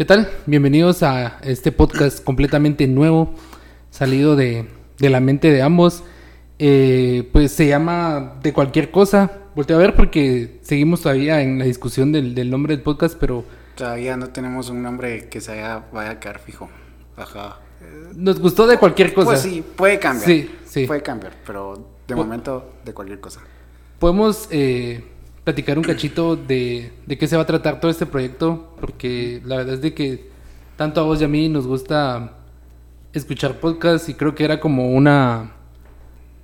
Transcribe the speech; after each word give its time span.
¿qué 0.00 0.06
tal? 0.06 0.30
Bienvenidos 0.46 1.02
a 1.02 1.36
este 1.42 1.72
podcast 1.72 2.24
completamente 2.24 2.86
nuevo, 2.86 3.34
salido 3.90 4.34
de, 4.34 4.66
de 4.98 5.10
la 5.10 5.20
mente 5.20 5.50
de 5.52 5.60
ambos. 5.60 6.02
Eh, 6.58 7.28
pues 7.34 7.52
se 7.52 7.66
llama 7.66 8.38
De 8.42 8.54
cualquier 8.54 8.90
cosa. 8.90 9.30
Volteo 9.54 9.76
a 9.76 9.80
ver 9.80 9.94
porque 9.94 10.58
seguimos 10.62 11.02
todavía 11.02 11.42
en 11.42 11.58
la 11.58 11.66
discusión 11.66 12.12
del, 12.12 12.34
del 12.34 12.48
nombre 12.48 12.74
del 12.74 12.82
podcast, 12.82 13.14
pero 13.20 13.44
Todavía 13.74 14.16
no 14.16 14.28
tenemos 14.30 14.70
un 14.70 14.82
nombre 14.82 15.28
que 15.28 15.42
se 15.42 15.52
haya, 15.52 15.84
vaya 15.92 16.12
a 16.12 16.18
quedar 16.18 16.38
fijo. 16.38 16.70
Ajá. 17.18 17.58
nos 18.16 18.40
gustó 18.40 18.66
de 18.66 18.78
cualquier 18.78 19.12
cosa. 19.12 19.32
Pues 19.32 19.42
sí, 19.42 19.62
puede 19.76 19.98
cambiar. 19.98 20.26
Sí, 20.26 20.50
sí. 20.64 20.86
Puede 20.86 21.02
cambiar, 21.02 21.34
pero 21.46 21.76
de 22.08 22.14
Pu- 22.14 22.16
momento 22.16 22.72
de 22.86 22.94
cualquier 22.94 23.20
cosa. 23.20 23.40
Podemos 23.98 24.48
eh, 24.50 25.04
platicar 25.44 25.78
un 25.78 25.84
cachito 25.84 26.36
de, 26.36 26.92
de 27.06 27.18
qué 27.18 27.26
se 27.26 27.36
va 27.36 27.42
a 27.42 27.46
tratar 27.46 27.80
todo 27.80 27.90
este 27.90 28.06
proyecto, 28.06 28.74
porque 28.80 29.40
la 29.44 29.56
verdad 29.56 29.74
es 29.74 29.80
de 29.80 29.94
que 29.94 30.30
tanto 30.76 31.00
a 31.00 31.04
vos 31.04 31.20
y 31.20 31.24
a 31.24 31.28
mí 31.28 31.48
nos 31.48 31.66
gusta 31.66 32.36
escuchar 33.12 33.58
podcasts 33.60 34.08
y 34.08 34.14
creo 34.14 34.34
que 34.34 34.44
era 34.44 34.60
como 34.60 34.92
una, 34.94 35.52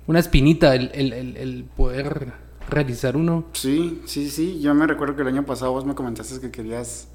una 0.07 0.19
espinita 0.19 0.75
el, 0.75 0.91
el- 0.93 1.13
el- 1.37 1.63
poder 1.75 2.33
realizar 2.69 3.15
uno. 3.15 3.45
Sí, 3.53 4.01
sí, 4.05 4.29
sí. 4.29 4.59
Yo 4.61 4.73
me 4.73 4.85
recuerdo 4.87 5.15
que 5.15 5.21
el 5.21 5.29
año 5.29 5.45
pasado 5.45 5.71
vos 5.71 5.85
me 5.85 5.95
comentaste 5.95 6.39
que 6.41 6.51
querías 6.51 7.07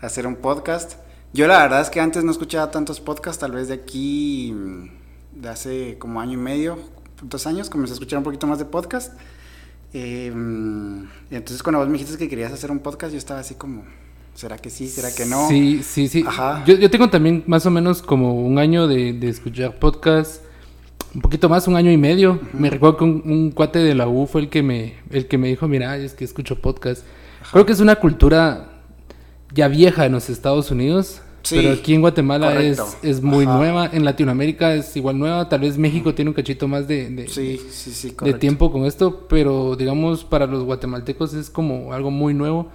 hacer 0.00 0.26
un 0.26 0.36
podcast. 0.36 0.98
Yo 1.32 1.46
la 1.48 1.62
verdad 1.62 1.80
es 1.80 1.90
que 1.90 2.00
antes 2.00 2.22
no 2.22 2.30
escuchaba 2.30 2.70
tantos 2.70 3.00
podcasts, 3.00 3.40
tal 3.40 3.52
vez 3.52 3.68
de 3.68 3.74
aquí, 3.74 4.52
mm, 4.54 5.40
de 5.40 5.48
hace 5.48 5.96
como 5.98 6.20
año 6.20 6.34
y 6.34 6.36
medio, 6.36 6.78
dos 7.22 7.46
años, 7.46 7.70
comencé 7.70 7.92
a 7.92 7.94
escuchar 7.94 8.18
un 8.18 8.24
poquito 8.24 8.46
más 8.46 8.58
de 8.58 8.66
podcast. 8.66 9.14
Eh, 9.94 10.32
y 11.30 11.34
entonces 11.34 11.62
cuando 11.62 11.78
vos 11.78 11.88
me 11.88 11.96
dijiste 11.96 12.18
que 12.18 12.28
querías 12.28 12.52
hacer 12.52 12.70
un 12.70 12.80
podcast, 12.80 13.12
yo 13.12 13.18
estaba 13.18 13.40
así 13.40 13.54
como, 13.54 13.84
¿será 14.34 14.58
que 14.58 14.68
sí? 14.68 14.88
¿Será 14.88 15.14
que 15.14 15.24
no? 15.24 15.48
Sí, 15.48 15.82
sí, 15.84 16.08
sí. 16.08 16.24
Ajá. 16.26 16.64
Yo, 16.66 16.74
yo 16.74 16.90
tengo 16.90 17.08
también 17.08 17.44
más 17.46 17.64
o 17.64 17.70
menos 17.70 18.02
como 18.02 18.34
un 18.34 18.58
año 18.58 18.88
de, 18.88 19.12
de 19.12 19.28
escuchar 19.28 19.78
podcasts, 19.78 20.40
un 21.14 21.20
poquito 21.20 21.48
más, 21.48 21.68
un 21.68 21.76
año 21.76 21.92
y 21.92 21.96
medio. 21.96 22.40
Me 22.52 22.70
recuerdo 22.70 22.96
que 22.96 23.04
un, 23.04 23.22
un 23.24 23.50
cuate 23.52 23.78
de 23.78 23.94
la 23.94 24.08
U 24.08 24.26
fue 24.26 24.40
el 24.40 24.48
que 24.48 24.64
me, 24.64 24.94
el 25.10 25.28
que 25.28 25.38
me 25.38 25.46
dijo, 25.46 25.68
mira, 25.68 25.96
es 25.96 26.12
que 26.14 26.24
escucho 26.24 26.60
podcasts. 26.60 27.04
Creo 27.52 27.64
que 27.64 27.72
es 27.72 27.80
una 27.80 27.94
cultura 27.94 28.70
ya 29.52 29.68
vieja 29.68 30.06
en 30.06 30.12
los 30.12 30.28
Estados 30.28 30.72
Unidos, 30.72 31.20
Sí, 31.44 31.56
pero 31.56 31.72
aquí 31.74 31.94
en 31.94 32.00
Guatemala 32.00 32.60
es, 32.62 32.80
es 33.02 33.22
muy 33.22 33.44
Ajá. 33.44 33.56
nueva. 33.58 33.90
En 33.92 34.04
Latinoamérica 34.04 34.74
es 34.74 34.96
igual 34.96 35.18
nueva. 35.18 35.48
Tal 35.48 35.60
vez 35.60 35.78
México 35.78 36.14
tiene 36.14 36.30
un 36.30 36.34
cachito 36.34 36.66
más 36.66 36.88
de, 36.88 37.10
de- 37.10 37.28
Sí, 37.28 37.60
sí, 37.70 37.90
sí, 37.92 38.08
de 38.08 38.14
correcto. 38.16 38.38
tiempo 38.40 38.72
con 38.72 38.86
esto, 38.86 39.26
pero 39.28 39.76
digamos 39.76 40.24
para 40.24 40.46
los 40.46 40.64
guatemaltecos 40.64 41.34
es 41.34 41.50
como 41.50 41.92
algo 41.92 42.10
muy 42.10 42.34
nuevo. 42.34 42.68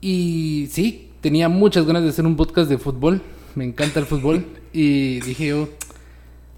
Y 0.00 0.68
sí, 0.70 1.10
tenía 1.20 1.48
muchas 1.48 1.86
ganas 1.86 2.02
de 2.02 2.08
hacer 2.10 2.26
un 2.26 2.36
podcast 2.36 2.68
de 2.68 2.78
fútbol, 2.78 3.20
me 3.54 3.64
encanta 3.64 4.00
el 4.00 4.06
fútbol 4.06 4.44
y 4.72 5.20
dije 5.20 5.48
yo, 5.48 5.68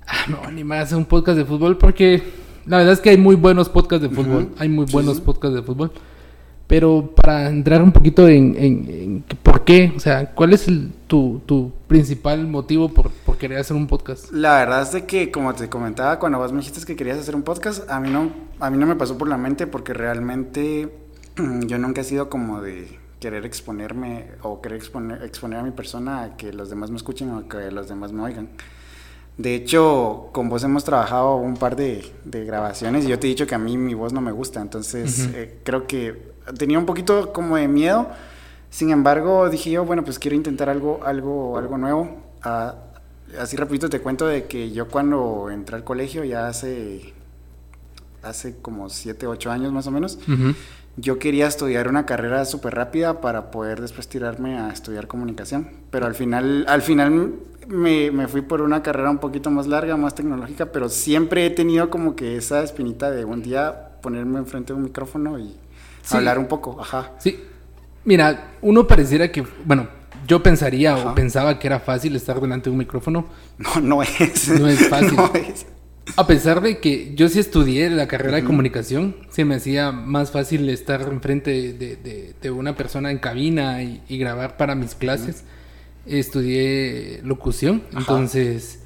ah, 0.07 0.27
a 0.45 0.49
animar 0.49 0.79
a 0.79 0.83
hacer 0.83 0.99
un 0.99 1.05
podcast 1.05 1.39
de 1.39 1.45
fútbol 1.45 1.77
porque 1.79 2.23
la 2.67 2.79
verdad 2.79 2.93
es 2.95 3.01
que 3.01 3.11
hay 3.11 3.17
muy 3.19 3.37
buenos 3.37 3.69
podcasts 3.69 4.09
de 4.09 4.15
fútbol, 4.15 4.49
hay 4.59 4.69
muy 4.69 4.87
buenos 4.87 5.21
podcasts 5.21 5.55
de 5.55 5.63
fútbol. 5.63 5.93
Pero 6.67 7.13
para 7.15 7.49
entrar 7.49 7.81
un 7.83 7.93
poquito 7.93 8.27
en, 8.29 8.57
en- 8.57 8.87
en 8.91 9.25
por 9.43 9.65
qué, 9.65 9.93
o 9.97 10.01
sea, 10.01 10.35
¿cuál 10.35 10.53
es 10.53 10.67
el- 10.67 10.91
tu, 11.07 11.41
tu 11.47 11.73
principal 11.87 12.47
motivo 12.49 12.89
por, 12.89 13.11
por 13.11 13.39
querer 13.39 13.59
hacer 13.59 13.77
un 13.77 13.87
podcast? 13.87 14.33
La 14.33 14.57
verdad 14.57 14.83
es 14.97 15.03
que, 15.05 15.31
como 15.31 15.55
te 15.55 15.69
comentaba, 15.69 16.19
cuando 16.19 16.39
vos 16.39 16.53
me 16.53 16.59
dijiste 16.59 16.85
que 16.85 16.97
querías 16.97 17.19
hacer 17.19 17.37
un 17.37 17.43
podcast, 17.43 17.89
a 17.89 18.01
mí 18.01 18.11
no, 18.11 18.31
a 18.59 18.71
mí 18.71 18.79
no 18.79 18.87
me 18.87 18.97
pasó 18.97 19.17
por 19.17 19.29
la 19.29 19.37
mente 19.39 19.67
porque 19.69 19.93
realmente 19.95 20.89
yo 21.67 21.79
nunca 21.79 22.01
he 22.01 22.05
sido 22.05 22.29
como 22.29 22.61
de 22.61 22.99
querer 23.21 23.47
exponerme 23.47 24.27
o 24.43 24.61
querer 24.61 24.77
exponer, 24.79 25.23
exponer 25.23 25.61
a 25.61 25.63
mi 25.63 25.71
persona 25.71 26.23
a 26.23 26.37
que 26.37 26.53
los 26.53 26.69
demás 26.69 26.91
me 26.91 26.97
escuchen 26.97 27.31
o 27.31 27.49
que 27.49 27.71
los 27.71 27.89
demás 27.89 28.13
me 28.13 28.23
oigan. 28.23 28.49
De 29.39 29.55
hecho, 29.55 30.31
con 30.33 30.49
vos 30.49 30.65
hemos 30.65 30.85
trabajado 30.85 31.37
un 31.37 31.57
par 31.57 31.77
de, 31.77 32.11
de 32.25 32.45
grabaciones 32.45 33.05
y 33.05 33.09
yo 33.09 33.19
te 33.19 33.27
he 33.27 33.31
dicho 33.31 33.47
que 33.47 33.55
a 33.55 33.59
mí 33.59 33.77
mi 33.77 33.93
voz 33.93 34.13
no 34.13 34.23
me 34.23 34.33
gusta, 34.33 34.61
entonces 34.63 35.29
eh, 35.35 35.59
creo 35.63 35.87
que 35.87 36.33
tenía 36.59 36.79
un 36.79 36.87
poquito 36.87 37.33
como 37.33 37.57
de 37.57 37.69
miedo. 37.69 38.09
Sin 38.71 38.91
embargo, 38.91 39.49
dije 39.51 39.71
yo, 39.71 39.85
bueno, 39.85 40.05
pues 40.05 40.19
quiero 40.19 40.37
intentar 40.37 40.69
algo, 40.69 41.01
algo, 41.05 41.59
algo 41.59 41.77
nuevo. 41.79 42.17
Ah, 42.43 42.77
así 43.39 43.57
rapidito 43.57 43.89
te 43.89 44.01
cuento 44.01 44.27
de 44.27 44.47
que 44.47 44.71
yo 44.71 44.89
cuando 44.89 45.51
entré 45.51 45.77
al 45.77 45.85
colegio 45.85 46.25
ya 46.25 46.49
hace, 46.49 47.15
hace 48.23 48.57
como 48.61 48.89
7, 48.89 49.27
8 49.27 49.51
años 49.51 49.73
más 49.73 49.87
o 49.87 49.91
menos. 49.91 50.19
Yo 50.97 51.19
quería 51.19 51.47
estudiar 51.47 51.89
una 51.89 52.07
carrera 52.07 52.45
súper 52.45 52.75
rápida 52.75 53.21
para 53.21 53.51
poder 53.51 53.81
después 53.81 54.09
tirarme 54.09 54.59
a 54.59 54.71
estudiar 54.71 55.07
comunicación, 55.07 55.69
pero 55.91 56.07
al 56.07 56.15
final, 56.15 56.65
al 56.69 56.83
final 56.83 57.35
me, 57.69 58.11
me 58.11 58.29
fui 58.29 58.41
por 58.43 58.63
una 58.63 58.83
carrera 58.83 59.11
un 59.11 59.19
poquito 59.19 59.51
más 59.51 59.67
larga, 59.67 59.97
más 59.97 60.15
tecnológica, 60.15 60.67
pero 60.67 60.89
siempre 60.89 61.45
he 61.47 61.51
tenido 61.51 61.91
como 61.91 62.17
que 62.17 62.37
esa 62.37 62.63
espinita 62.63 63.11
de 63.11 63.25
un 63.25 63.43
día 63.43 63.91
ponerme 64.03 64.39
enfrente 64.39 64.73
de 64.73 64.79
un 64.79 64.85
micrófono 64.85 65.39
y 65.39 65.57
Sí. 66.03 66.17
hablar 66.17 66.39
un 66.39 66.47
poco, 66.47 66.81
ajá. 66.81 67.11
Sí, 67.19 67.41
mira, 68.05 68.53
uno 68.63 68.87
pareciera 68.87 69.33
que, 69.33 69.45
bueno, 69.65 69.89
yo 70.29 70.41
pensaría 70.43 70.97
o 70.97 71.15
pensaba 71.17 71.59
que 71.59 71.67
era 71.67 71.81
fácil 71.81 72.15
estar 72.15 72.41
delante 72.41 72.65
de 72.65 72.73
un 72.73 72.79
micrófono, 72.79 73.27
No, 73.59 73.81
no 73.81 74.03
es. 74.03 74.49
No 74.61 74.69
es 74.69 74.89
fácil. 74.89 75.15
No 75.17 75.31
es. 75.35 75.67
A 76.17 76.27
pesar 76.27 76.61
de 76.63 76.79
que 76.79 77.13
yo 77.15 77.29
sí 77.29 77.41
estudié 77.41 77.91
la 77.91 78.07
carrera 78.09 78.37
de 78.37 78.45
comunicación, 78.45 79.17
se 79.31 79.45
me 79.45 79.57
hacía 79.57 79.91
más 79.93 80.31
fácil 80.31 80.69
estar 80.69 81.03
enfrente 81.03 81.73
de, 81.73 81.97
de- 82.41 82.51
una 82.51 82.77
persona 82.77 83.11
en 83.11 83.19
cabina 83.19 83.83
y, 83.83 84.03
y 84.09 84.19
grabar 84.19 84.57
para 84.57 84.75
mis 84.77 84.95
clases. 84.95 85.45
Estudié 86.07 87.21
locución, 87.25 87.83
Ajá. 87.95 87.99
entonces, 88.01 88.81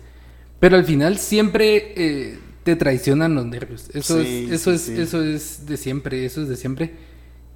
pero 0.59 0.77
al 0.77 0.85
final 0.85 1.19
siempre 1.19 1.93
eh, 1.97 2.39
te 2.65 2.77
traicionan 2.77 3.35
los 3.35 3.45
nervios. 3.47 3.91
Eso 3.95 4.23
Sí, 4.23 4.47
es, 4.51 4.53
eso 4.53 4.71
sí, 4.71 4.77
es, 4.77 4.83
sí. 4.83 4.99
eso 4.99 5.23
es 5.23 5.67
de 5.67 5.77
siempre, 5.77 6.25
eso 6.25 6.43
es 6.43 6.49
de 6.49 6.57
siempre. 6.57 6.95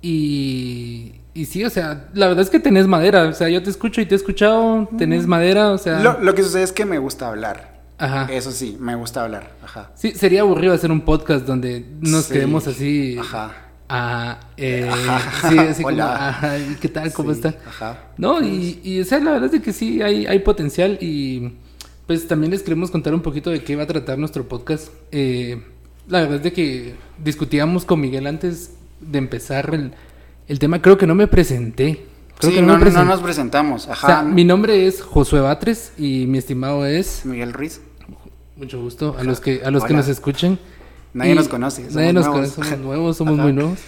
Y, 0.02 1.14
y 1.32 1.46
sí, 1.46 1.64
o 1.64 1.70
sea, 1.70 2.10
la 2.14 2.28
verdad 2.28 2.42
es 2.44 2.50
que 2.50 2.60
tenés 2.60 2.86
madera, 2.86 3.24
o 3.28 3.32
sea, 3.32 3.48
yo 3.48 3.62
te 3.62 3.70
escucho 3.70 4.02
y 4.02 4.06
te 4.06 4.14
he 4.14 4.18
escuchado, 4.18 4.88
tenés 4.98 5.26
madera, 5.26 5.70
o 5.72 5.78
sea, 5.78 6.00
Lo, 6.00 6.20
lo 6.20 6.34
que 6.34 6.42
sucede 6.42 6.62
es 6.62 6.72
que 6.72 6.84
me 6.84 6.98
gusta 6.98 7.28
hablar. 7.28 7.73
Ajá. 7.98 8.32
Eso 8.32 8.50
sí, 8.52 8.76
me 8.80 8.94
gusta 8.94 9.24
hablar. 9.24 9.52
Ajá. 9.62 9.90
Sí, 9.94 10.12
sería 10.12 10.40
aburrido 10.42 10.72
hacer 10.74 10.90
un 10.90 11.02
podcast 11.02 11.46
donde 11.46 11.84
nos 12.00 12.26
Sí. 12.26 12.34
quedemos 12.34 12.66
así. 12.66 13.16
Ajá. 13.18 13.52
Ah, 13.88 14.40
eh, 14.56 14.88
Ajá. 14.90 15.48
sí, 15.50 15.58
así 15.58 15.82
como, 15.84 16.02
ajá, 16.02 16.58
¿y 16.58 16.74
¿qué 16.80 16.88
tal? 16.88 17.12
¿Cómo 17.12 17.32
Sí, 17.32 17.40
está? 17.40 17.54
Ajá. 17.68 17.98
No, 18.16 18.42
y, 18.42 18.80
y 18.82 19.00
o 19.00 19.04
sea, 19.04 19.18
la 19.20 19.32
verdad 19.32 19.46
es 19.46 19.52
de 19.52 19.62
que 19.62 19.72
sí, 19.72 20.00
hay, 20.00 20.26
hay 20.26 20.38
potencial 20.38 20.96
y 21.02 21.52
pues 22.06 22.26
también 22.26 22.50
les 22.50 22.62
queremos 22.62 22.90
contar 22.90 23.14
un 23.14 23.20
poquito 23.20 23.50
de 23.50 23.62
qué 23.62 23.76
va 23.76 23.82
a 23.84 23.86
tratar 23.86 24.18
nuestro 24.18 24.46
podcast. 24.48 24.88
Eh, 25.12 25.62
la 26.08 26.20
verdad 26.20 26.36
es 26.36 26.42
de 26.44 26.52
que 26.52 26.94
discutíamos 27.22 27.84
con 27.84 28.00
Miguel 28.00 28.26
antes 28.26 28.72
de 29.00 29.18
empezar 29.18 29.74
el, 29.74 29.92
el 30.48 30.58
tema, 30.58 30.80
creo 30.82 30.96
que 30.98 31.06
no 31.06 31.14
me 31.14 31.26
presenté. 31.26 32.06
Creo 32.38 32.50
sí, 32.50 32.56
que 32.56 32.62
no, 32.62 32.76
nos 33.04 33.20
presentamos. 33.20 33.86
O 33.86 33.92
Ajá. 33.92 34.06
sea, 34.06 34.22
mi 34.22 34.44
nombre 34.44 34.86
es 34.86 35.02
Josué 35.02 35.40
Batres 35.40 35.92
y 35.98 36.26
mi 36.26 36.38
estimado 36.38 36.84
es, 36.86 37.24
Miguel 37.24 37.52
Ruiz. 37.52 37.80
mucho 38.56 38.80
gusto, 38.80 39.16
a 39.18 39.22
los 39.24 39.40
que, 39.40 39.62
a 39.64 39.70
los 39.70 39.84
que 39.84 39.94
nos 39.94 40.08
escuchen. 40.08 40.58
Nadie 41.12 41.32
Y 41.32 41.34
nos 41.36 41.48
conoce. 41.48 41.82
somos 41.82 41.94
Nadie 41.94 42.12
nos 42.12 42.26
nuevos. 42.26 42.50
conoce, 42.52 42.70
somos 42.70 42.84
nuevos, 42.86 43.16
somos 43.16 43.34
Ajá. 43.34 43.42
muy 43.44 43.52
nuevos. 43.52 43.78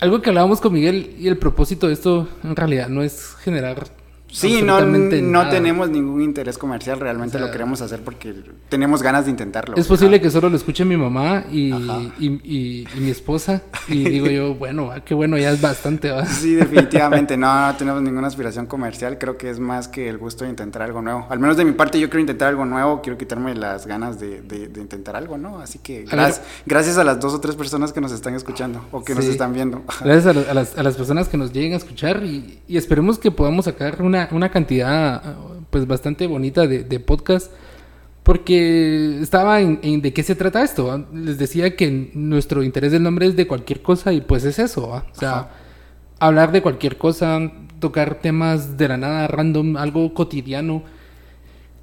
Algo 0.00 0.22
que 0.22 0.30
hablábamos 0.30 0.60
con 0.62 0.72
Miguel 0.72 1.14
y 1.18 1.28
el 1.28 1.36
propósito 1.36 1.86
de 1.88 1.92
esto 1.92 2.26
en 2.42 2.56
realidad 2.56 2.88
no 2.88 3.02
es 3.02 3.34
generar 3.44 3.88
Sí, 4.32 4.62
no, 4.62 4.80
no 4.80 5.48
tenemos 5.48 5.90
ningún 5.90 6.22
interés 6.22 6.56
comercial, 6.58 7.00
realmente 7.00 7.36
O 7.36 7.38
sea, 7.40 7.46
lo 7.46 7.52
queremos 7.52 7.80
hacer 7.82 8.00
porque 8.02 8.34
tenemos 8.68 9.02
ganas 9.02 9.24
de 9.24 9.30
intentarlo. 9.32 9.76
Es 9.76 9.86
posible 9.86 10.20
que 10.20 10.30
solo 10.30 10.48
lo 10.48 10.56
escuche 10.56 10.84
mi 10.84 10.96
mamá 10.96 11.44
y, 11.50 11.72
y, 11.72 12.12
y- 12.18 12.86
y 12.96 13.00
mi 13.00 13.10
esposa. 13.10 13.62
Y 13.88 14.04
digo 14.08 14.26
yo, 14.28 14.54
bueno, 14.58 14.86
va, 14.86 15.00
qué 15.04 15.14
bueno, 15.14 15.36
ya 15.38 15.50
es 15.50 15.60
bastante. 15.60 16.10
¿va? 16.10 16.26
Sí, 16.26 16.54
definitivamente, 16.54 17.36
no, 17.36 17.66
no 17.68 17.76
tenemos 17.76 18.02
ninguna 18.02 18.28
aspiración 18.28 18.66
comercial, 18.66 19.18
creo 19.18 19.36
que 19.36 19.50
es 19.50 19.58
más 19.58 19.88
que 19.88 20.08
el 20.08 20.18
gusto 20.18 20.44
de 20.44 20.50
intentar 20.50 20.82
algo 20.82 21.02
nuevo. 21.02 21.26
Al 21.30 21.38
menos 21.38 21.56
de 21.56 21.64
mi 21.64 21.72
parte 21.72 21.98
yo 21.98 22.08
quiero 22.08 22.20
intentar 22.20 22.48
algo 22.48 22.64
nuevo, 22.64 23.00
quiero 23.02 23.18
quitarme 23.18 23.54
las 23.54 23.86
ganas 23.86 24.20
de, 24.20 24.40
de- 24.42 24.68
de 24.68 24.80
intentar 24.80 25.16
algo, 25.16 25.38
¿no? 25.38 25.58
Así 25.60 25.78
que 25.78 26.04
A 26.10 26.30
gracias 26.66 26.98
a 26.98 27.04
las 27.04 27.18
dos 27.20 27.34
o 27.34 27.40
tres 27.40 27.56
personas 27.56 27.92
que 27.92 28.00
nos 28.00 28.12
están 28.12 28.34
escuchando 28.34 28.84
o 28.92 29.02
que 29.02 29.14
nos 29.14 29.24
Sí. 29.24 29.30
están 29.32 29.52
viendo. 29.52 29.82
Gracias 30.04 30.26
a, 30.26 30.32
lo- 30.32 30.48
a 30.50 30.54
las, 30.54 30.76
a 30.78 30.82
las 30.82 30.96
personas 30.96 31.28
que 31.28 31.36
nos 31.36 31.52
lleguen 31.52 31.72
a 31.74 31.76
escuchar 31.76 32.22
y, 32.24 32.60
y 32.68 32.76
esperemos 32.76 33.18
que 33.18 33.30
podamos 33.30 33.64
sacar 33.64 34.02
una, 34.02 34.19
una 34.32 34.50
cantidad 34.50 35.22
pues 35.70 35.86
bastante 35.86 36.26
bonita 36.26 36.66
de, 36.66 36.84
de 36.84 37.00
podcast 37.00 37.50
porque 38.22 39.18
estaba 39.20 39.60
en, 39.60 39.80
en 39.82 40.02
de 40.02 40.12
qué 40.12 40.22
se 40.22 40.34
trata 40.34 40.62
esto. 40.62 41.06
Les 41.14 41.38
decía 41.38 41.74
que 41.76 42.10
nuestro 42.14 42.62
interés 42.62 42.92
del 42.92 43.02
nombre 43.02 43.26
es 43.26 43.36
de 43.36 43.46
cualquier 43.46 43.82
cosa 43.82 44.12
y 44.12 44.20
pues 44.20 44.44
es 44.44 44.58
eso. 44.58 44.88
¿va? 44.88 45.06
O 45.14 45.18
sea, 45.18 45.30
Ajá. 45.32 45.48
hablar 46.18 46.52
de 46.52 46.60
cualquier 46.62 46.96
cosa, 46.98 47.40
tocar 47.78 48.16
temas 48.16 48.76
de 48.76 48.88
la 48.88 48.96
nada, 48.98 49.26
random, 49.26 49.76
algo 49.76 50.12
cotidiano. 50.12 50.82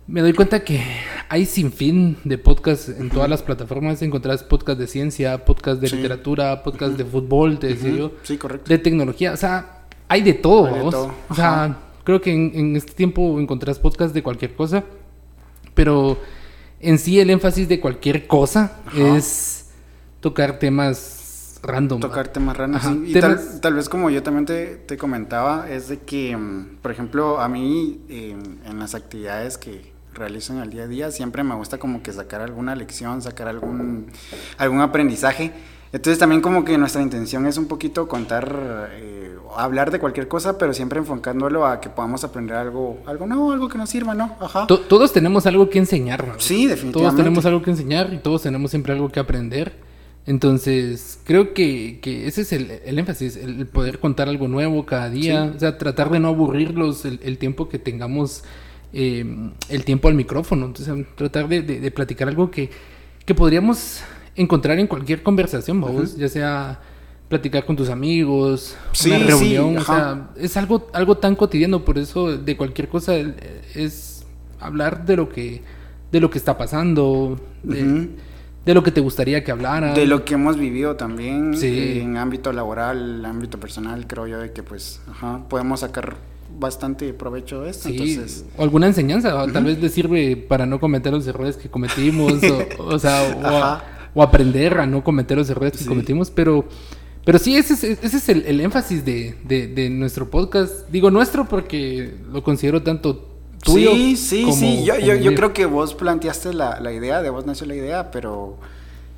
Me 0.06 0.22
doy 0.22 0.32
cuenta 0.34 0.64
que 0.64 0.82
hay 1.28 1.46
sin 1.46 1.72
fin 1.72 2.16
de 2.24 2.38
podcasts 2.38 2.88
en 2.98 3.10
todas 3.10 3.30
las 3.30 3.42
plataformas. 3.42 4.02
Encontrás 4.02 4.44
podcast 4.44 4.80
de 4.80 4.88
ciencia, 4.88 5.44
podcast 5.44 5.82
de 5.82 5.88
Sí. 5.90 5.96
literatura, 5.98 6.64
podcast 6.64 6.94
de 6.98 7.04
fútbol, 7.04 7.60
te 7.60 7.68
decía 7.68 7.90
yo, 7.92 8.12
Sí, 8.24 8.38
correcto. 8.38 8.70
de 8.70 8.78
tecnología. 8.78 9.34
O 9.34 9.38
sea, 9.38 9.82
hay 10.08 10.22
de 10.22 10.34
todo. 10.34 10.68
Hay 10.68 10.76
de 10.86 10.92
todo, 10.92 11.12
O 11.30 11.36
sea. 11.36 11.78
Creo 12.08 12.22
que 12.22 12.32
en, 12.34 12.54
en 12.56 12.76
este 12.78 12.94
tiempo 12.94 13.38
encontrás 13.38 13.80
podcast 13.80 14.14
de 14.14 14.24
cualquier 14.24 14.56
cosa, 14.56 14.86
pero 15.74 16.18
en 16.80 17.00
sí 17.00 17.20
el 17.20 17.30
énfasis 17.30 17.68
de 17.68 17.82
cualquier 17.82 18.28
cosa 18.28 18.78
Ajá. 18.86 19.18
es 19.18 19.72
tocar 20.22 20.58
temas 20.58 21.60
random. 21.64 22.00
Tocar 22.00 22.30
temas 22.30 22.56
sí. 22.82 23.04
Y 23.08 23.12
temas- 23.14 23.50
tal, 23.52 23.60
tal 23.62 23.74
vez 23.74 23.90
como 23.90 24.10
yo 24.10 24.24
también 24.24 24.46
te, 24.46 24.78
te 24.78 24.96
comentaba, 24.98 25.70
es 25.70 25.90
de 25.90 25.98
que, 26.00 26.38
mm, 26.38 26.78
por 26.82 26.92
ejemplo, 26.92 27.42
a 27.42 27.50
mí 27.50 28.00
eh, 28.08 28.38
en 28.66 28.80
las 28.80 28.96
actividades 28.96 29.58
que 29.58 29.92
realizo 30.14 30.54
en 30.54 30.60
el 30.60 30.70
día 30.70 30.84
a 30.84 30.88
día, 30.88 31.12
siempre 31.12 31.44
me 31.44 31.56
gusta 31.56 31.78
como 31.78 32.02
que 32.04 32.14
sacar 32.14 32.40
alguna 32.40 32.74
lección, 32.74 33.22
sacar 33.22 33.50
algún, 33.50 34.08
algún 34.58 34.80
aprendizaje. 34.80 35.52
Entonces 35.94 36.20
también 36.20 36.42
como 36.42 36.66
que 36.66 36.78
nuestra 36.78 37.02
intención 37.02 37.46
es 37.48 37.58
un 37.58 37.68
poquito 37.68 38.08
contar, 38.08 38.90
eh, 38.92 39.36
hablar 39.56 39.90
de 39.92 40.00
cualquier 40.00 40.28
cosa, 40.28 40.58
pero 40.58 40.74
siempre 40.74 41.00
enfocándolo 41.00 41.66
a 41.66 41.80
que 41.80 41.90
podamos 41.90 42.24
aprender 42.24 42.58
algo, 42.58 43.00
algo 43.06 43.26
nuevo, 43.26 43.52
algo 43.54 43.70
que 43.70 43.78
nos 43.78 43.90
sirva, 43.90 44.14
¿no? 44.14 44.36
Ajá. 44.42 44.68
To- 44.68 44.82
todos 44.82 45.14
tenemos 45.14 45.46
algo 45.46 45.70
que 45.70 45.80
enseñar. 45.80 46.28
¿va? 46.30 46.36
Sí, 46.40 46.68
definitivamente. 46.68 46.92
Todos 47.00 47.16
tenemos 47.16 47.46
algo 47.46 47.62
que 47.62 47.72
enseñar 47.72 48.14
y 48.14 48.18
todos 48.18 48.42
tenemos 48.44 48.70
siempre 48.72 48.94
algo 48.94 49.10
que 49.10 49.20
aprender. 49.20 49.74
Entonces, 50.26 51.20
creo 51.24 51.54
que, 51.54 52.00
que 52.02 52.28
ese 52.28 52.42
es 52.42 52.52
el, 52.52 52.70
el 52.86 53.00
énfasis, 53.00 53.38
el, 53.38 53.62
el 53.62 53.66
poder 53.68 54.00
contar 54.00 54.28
algo 54.28 54.50
nuevo 54.50 54.86
cada 54.86 55.10
día, 55.10 55.46
Sí. 55.46 55.54
o 55.56 55.60
sea, 55.60 55.78
tratar 55.78 56.10
de 56.12 56.20
no 56.20 56.28
aburrirlos 56.28 57.06
el, 57.06 57.20
el 57.24 57.38
tiempo 57.38 57.70
que 57.70 57.80
tengamos 57.80 58.44
eh, 58.92 59.26
el 59.70 59.86
tiempo 59.86 60.10
al 60.10 60.16
micrófono, 60.16 60.66
entonces 60.66 60.94
tratar 61.16 61.48
de, 61.48 61.62
de- 61.62 61.80
de 61.80 61.92
platicar 61.92 62.28
algo 62.28 62.52
que, 62.52 62.70
que 63.26 63.34
podríamos 63.36 64.02
encontrar 64.38 64.80
en 64.80 64.88
cualquier 64.88 65.24
conversación, 65.24 65.82
vamos, 65.82 66.16
ya 66.16 66.30
sea 66.30 66.80
platicar 67.28 67.66
con 67.66 67.76
tus 67.76 67.90
amigos, 67.90 68.78
Sí, 68.94 69.10
una 69.10 69.20
sí, 69.20 69.26
reunión, 69.26 69.78
o 69.78 69.84
sea, 69.84 70.30
es 70.38 70.56
algo, 70.56 70.88
algo 70.94 71.18
tan 71.18 71.36
cotidiano, 71.36 71.84
por 71.84 71.98
eso 71.98 72.38
de 72.38 72.56
cualquier 72.56 72.88
cosa 72.88 73.18
eh, 73.18 73.36
es 73.76 74.26
hablar 74.60 75.06
de 75.06 75.18
lo 75.18 75.28
que, 75.28 75.62
de 76.12 76.20
lo 76.22 76.30
que 76.30 76.38
está 76.38 76.58
pasando, 76.58 77.38
de, 77.64 78.74
lo 78.74 78.84
que 78.84 78.92
te 78.92 79.02
gustaría 79.02 79.44
que 79.44 79.52
hablara. 79.52 79.94
De 79.94 80.06
lo 80.06 80.24
que 80.24 80.36
hemos 80.36 80.58
vivido 80.58 80.96
también 80.96 81.58
Sí. 81.58 82.00
en 82.00 82.16
ámbito 82.18 82.54
laboral, 82.54 83.26
ámbito 83.26 83.60
personal, 83.60 84.08
creo 84.08 84.28
yo 84.28 84.40
de 84.40 84.54
que 84.54 84.64
pues 84.64 85.02
ajá, 85.10 85.42
podemos 85.50 85.82
sacar 85.82 86.16
bastante 86.60 87.14
provecho 87.14 87.62
de 87.62 87.72
esto. 87.72 87.90
Sí, 87.90 87.98
Entonces, 87.98 88.46
o 88.56 88.64
alguna 88.64 88.88
enseñanza, 88.88 89.36
o 89.44 89.48
tal 89.52 89.66
vez 89.66 89.80
le 89.80 89.90
sirve 89.90 90.38
para 90.38 90.66
no 90.66 90.80
cometer 90.80 91.12
los 91.12 91.28
errores 91.28 91.58
que 91.58 91.70
cometimos, 91.70 92.34
o, 92.80 92.84
o 92.84 93.00
sea, 93.00 93.22
o, 93.38 93.46
Ajá. 93.46 93.84
O 94.18 94.24
aprender 94.24 94.80
a 94.80 94.88
no 94.88 95.04
cometer 95.04 95.38
los 95.38 95.48
errores 95.50 95.74
que 95.74 95.78
Sí. 95.84 95.86
cometimos, 95.86 96.32
pero, 96.32 96.66
pero 97.24 97.38
sí, 97.38 97.56
ese 97.56 97.74
es, 97.76 97.84
ese 97.84 98.18
es 98.18 98.30
el, 98.30 98.44
el 98.48 98.60
énfasis 98.62 99.06
de, 99.06 99.36
de- 99.44 99.68
de 99.68 99.90
nuestro 99.92 100.30
podcast. 100.32 100.90
Digo 100.90 101.12
nuestro 101.12 101.46
porque 101.48 102.16
lo 102.32 102.42
considero 102.42 102.82
tanto 102.82 103.30
tuyo. 103.64 103.92
sí, 103.94 104.16
sí, 104.18 104.42
como- 104.42 104.56
sí. 104.56 104.84
Yo, 104.86 104.98
yo, 104.98 105.36
creo 105.36 105.54
que 105.54 105.68
vos 105.68 105.94
planteaste 105.94 106.54
la, 106.56 106.80
la 106.80 106.92
idea, 106.94 107.22
de 107.22 107.30
vos 107.30 107.46
nació 107.46 107.68
la 107.68 107.76
idea, 107.76 108.10
pero 108.10 108.58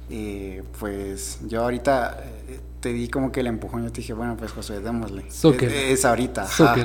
eh, 0.10 0.64
pues 0.80 1.40
yo 1.48 1.62
ahorita 1.64 2.24
eh, 2.50 2.60
te 2.82 2.92
di 2.92 3.08
como 3.10 3.32
que 3.32 3.40
el 3.42 3.48
empujón. 3.48 3.84
Yo 3.84 3.92
te 3.92 4.02
dije, 4.02 4.14
bueno, 4.14 4.36
pues 4.38 4.52
José, 4.52 4.82
démosle. 4.82 5.24
Es, 5.28 5.46
es 5.46 6.04
ahorita. 6.06 6.44
ajá. 6.44 6.76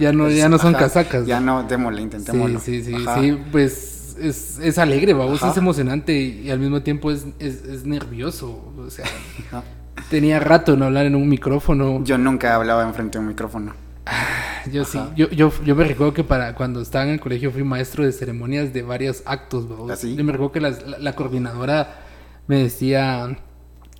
Ya- 0.00 0.12
no- 0.12 0.28
ya 0.30 0.48
no 0.48 0.58
son 0.58 0.74
ajá, 0.74 0.84
casacas. 0.86 1.26
Ya 1.26 1.38
no, 1.40 1.62
démosle, 1.64 2.02
intentémoslo. 2.02 2.58
Sí, 2.58 2.82
sí, 2.82 2.94
sí, 2.96 3.04
sí, 3.20 3.38
pues 3.52 3.99
es, 4.20 4.58
es 4.60 4.78
alegre, 4.78 5.12
vamos, 5.14 5.42
Ajá. 5.42 5.52
es 5.52 5.56
emocionante 5.58 6.12
y, 6.18 6.42
y 6.46 6.50
al 6.50 6.58
mismo 6.58 6.82
tiempo 6.82 7.10
es, 7.10 7.26
es, 7.38 7.64
es 7.64 7.84
nervioso. 7.84 8.72
O 8.78 8.90
sea, 8.90 9.04
Ajá. 9.48 9.62
tenía 10.10 10.38
rato 10.40 10.74
en 10.74 10.82
hablar 10.82 11.06
en 11.06 11.14
un 11.14 11.28
micrófono. 11.28 12.02
Yo 12.04 12.18
nunca 12.18 12.48
he 12.48 12.50
hablado 12.52 12.82
enfrente 12.82 13.18
de 13.18 13.22
un 13.22 13.28
micrófono. 13.28 13.72
Yo 14.72 14.84
sí, 14.84 14.98
yo, 15.16 15.28
yo, 15.30 15.52
yo 15.64 15.76
me 15.76 15.84
recuerdo 15.84 16.12
que 16.12 16.24
para 16.24 16.54
cuando 16.54 16.80
estaba 16.80 17.04
en 17.04 17.10
el 17.12 17.20
colegio 17.20 17.50
fui 17.52 17.62
maestro 17.62 18.04
de 18.04 18.12
ceremonias 18.12 18.72
de 18.72 18.82
varios 18.82 19.22
actos, 19.24 19.68
¿verdad? 19.68 19.96
¿Ah? 20.02 20.06
Yo 20.06 20.24
me 20.24 20.32
recuerdo 20.32 20.52
que 20.52 20.60
las- 20.60 20.86
la, 20.86 20.98
la 20.98 21.12
coordinadora 21.14 22.00
me 22.46 22.56
decía, 22.64 23.38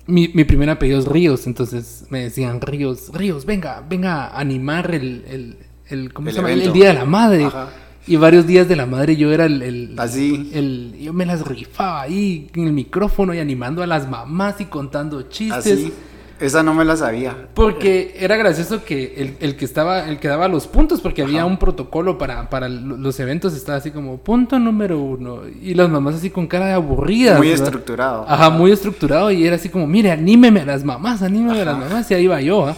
mi, 0.07 0.27
mi 0.33 0.43
primer 0.43 0.69
apellido 0.69 0.99
es 0.99 1.05
Ríos, 1.05 1.47
entonces 1.47 2.05
me 2.09 2.23
decían, 2.23 2.59
Ríos, 2.61 3.09
Ríos, 3.13 3.45
venga, 3.45 3.83
venga 3.87 4.25
a 4.27 4.39
animar 4.39 4.93
el, 4.93 5.23
el, 5.27 5.57
el, 5.87 6.13
¿cómo 6.13 6.27
El 6.27 6.33
se 6.35 6.41
llama? 6.41 6.51
El. 6.51 6.73
Día 6.73 6.87
de 6.89 6.93
la 6.95 7.05
Madre. 7.05 7.45
Ajá. 7.45 7.69
Y 8.07 8.15
varios 8.15 8.47
días 8.47 8.67
de 8.67 8.75
la 8.75 8.85
madre 8.85 9.15
yo 9.15 9.31
era 9.31 9.45
el, 9.45 9.61
el, 9.61 9.93
Así. 9.97 10.49
el- 10.53 10.95
yo 10.99 11.13
me 11.13 11.25
las 11.25 11.45
rifaba 11.45 12.01
ahí 12.01 12.47
en 12.55 12.65
el 12.67 12.73
micrófono 12.73 13.33
y 13.33 13.39
animando 13.39 13.83
a 13.83 13.87
las 13.87 14.09
mamás 14.09 14.59
y 14.59 14.65
contando 14.65 15.21
chistes. 15.23 15.57
Así. 15.65 15.93
Esa 16.39 16.63
no 16.63 16.73
me 16.73 16.83
la 16.83 16.97
sabía. 16.97 17.37
Porque 17.53 18.15
era 18.19 18.35
gracioso 18.35 18.83
que 18.83 19.13
el, 19.17 19.35
el 19.41 19.55
que 19.55 19.63
estaba, 19.63 20.09
el 20.09 20.17
que 20.17 20.27
daba 20.27 20.47
los 20.47 20.65
puntos, 20.65 20.99
porque 20.99 21.21
había 21.21 21.45
un 21.45 21.57
protocolo 21.59 22.17
para, 22.17 22.49
para 22.49 22.67
lo- 22.67 22.97
los 22.97 23.19
eventos, 23.19 23.53
estaba 23.53 23.77
así 23.77 23.91
como 23.91 24.17
punto 24.17 24.57
número 24.57 24.99
uno. 24.99 25.41
Y 25.61 25.75
las 25.75 25.87
mamás 25.87 26.15
así 26.15 26.31
con 26.31 26.47
cara 26.47 26.65
de 26.65 26.73
aburridas. 26.73 27.37
Muy 27.37 27.49
¿verdad? 27.49 27.65
estructurado. 27.65 28.25
Ajá, 28.27 28.49
muy 28.49 28.71
estructurado. 28.71 29.29
Y 29.29 29.45
era 29.45 29.57
así 29.57 29.69
como, 29.69 29.85
mire, 29.85 30.09
anímeme 30.09 30.61
a 30.61 30.65
las 30.65 30.83
mamás, 30.83 31.21
anímeme 31.21 31.61
a 31.61 31.65
las 31.65 31.77
mamás. 31.77 32.09
Y 32.09 32.15
ahí 32.15 32.23
iba 32.23 32.41
yo, 32.41 32.65
¿ah? 32.65 32.75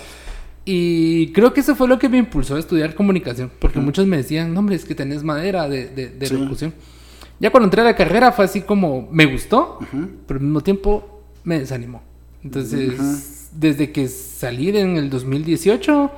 Y 0.65 1.31
creo 1.33 1.53
que 1.53 1.59
eso 1.59 1.75
fue 1.75 1.87
lo 1.87 1.99
que 1.99 2.07
me 2.09 2.17
impulsó 2.17 2.55
a 2.55 2.59
estudiar 2.59 2.95
comunicación. 2.95 3.51
Porque 3.59 3.79
muchos 3.79 4.07
me 4.07 4.17
decían, 4.17 4.53
no, 4.53 4.59
hombre, 4.61 4.75
es 4.75 4.85
que 4.85 4.95
tenés 4.95 5.23
madera 5.23 5.67
de, 5.67 5.87
de, 5.87 6.09
de 6.09 6.25
Sí. 6.25 6.37
locución. 6.37 6.73
Ya 7.39 7.51
cuando 7.51 7.65
entré 7.65 7.81
a 7.81 7.85
la 7.85 7.95
carrera 7.95 8.31
fue 8.31 8.45
así 8.45 8.61
como, 8.61 9.09
me 9.11 9.25
gustó, 9.25 9.79
Ujú. 9.81 10.07
pero 10.25 10.39
al 10.39 10.45
mismo 10.45 10.61
tiempo 10.61 11.21
me 11.43 11.59
desanimó. 11.59 12.01
Entonces, 12.43 12.93
Ujú. 12.97 13.59
desde 13.59 13.91
que 13.91 14.07
salí 14.07 14.69
en 14.69 14.95
el 14.95 15.09
2018, 15.09 16.11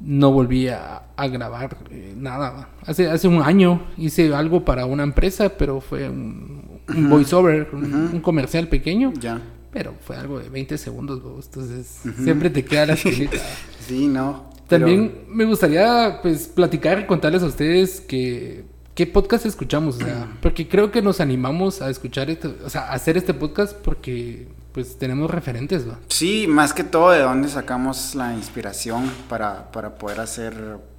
no 0.00 0.32
volví 0.32 0.68
a, 0.68 1.02
a 1.16 1.28
grabar 1.28 1.78
eh, 1.90 2.12
nada. 2.16 2.68
Hace, 2.84 3.08
hace 3.08 3.28
un 3.28 3.40
año 3.42 3.82
hice 3.96 4.34
algo 4.34 4.64
para 4.64 4.84
una 4.84 5.04
empresa, 5.04 5.50
pero 5.56 5.80
fue 5.80 6.10
un, 6.10 6.80
un 6.94 7.08
voiceover, 7.08 7.68
un, 7.72 7.84
un 8.12 8.20
comercial 8.20 8.68
pequeño, 8.68 9.12
Ya. 9.18 9.40
Pero 9.72 9.94
fue 10.04 10.16
algo 10.16 10.38
de 10.38 10.48
20 10.48 10.76
segundos, 10.78 11.22
vos. 11.22 11.46
entonces 11.46 12.00
siempre 12.22 12.50
te 12.50 12.64
queda 12.64 12.86
la 12.86 12.92
espinita. 12.94 13.38
Sí, 13.86 14.06
no. 14.06 14.50
pero- 14.68 14.86
También 14.86 15.24
me 15.28 15.44
gustaría 15.44 16.18
pues 16.22 16.46
platicar 16.48 16.98
y 17.00 17.06
contarles 17.06 17.42
a 17.42 17.46
ustedes 17.46 18.00
que 18.00 18.64
qué 18.94 19.06
podcast 19.06 19.46
escuchamos, 19.46 19.96
o 19.96 20.00
sea, 20.00 20.36
porque 20.42 20.68
creo 20.68 20.90
que 20.90 21.00
nos 21.02 21.20
animamos 21.20 21.80
a 21.82 21.88
escuchar 21.90 22.28
este, 22.30 22.48
o 22.48 22.68
sea, 22.70 22.82
a 22.88 22.92
hacer 22.92 23.16
este 23.16 23.32
podcast 23.34 23.74
porque 23.78 24.48
pues 24.72 24.96
tenemos 24.98 25.30
referentes, 25.30 25.88
¿va? 25.88 25.98
Sí, 26.08 26.46
más 26.48 26.72
que 26.72 26.84
todo 26.84 27.10
de 27.10 27.20
dónde 27.20 27.48
sacamos 27.48 28.14
la 28.14 28.34
inspiración 28.34 29.10
para, 29.28 29.70
para 29.72 29.94
poder 29.96 30.20
hacer 30.20 30.54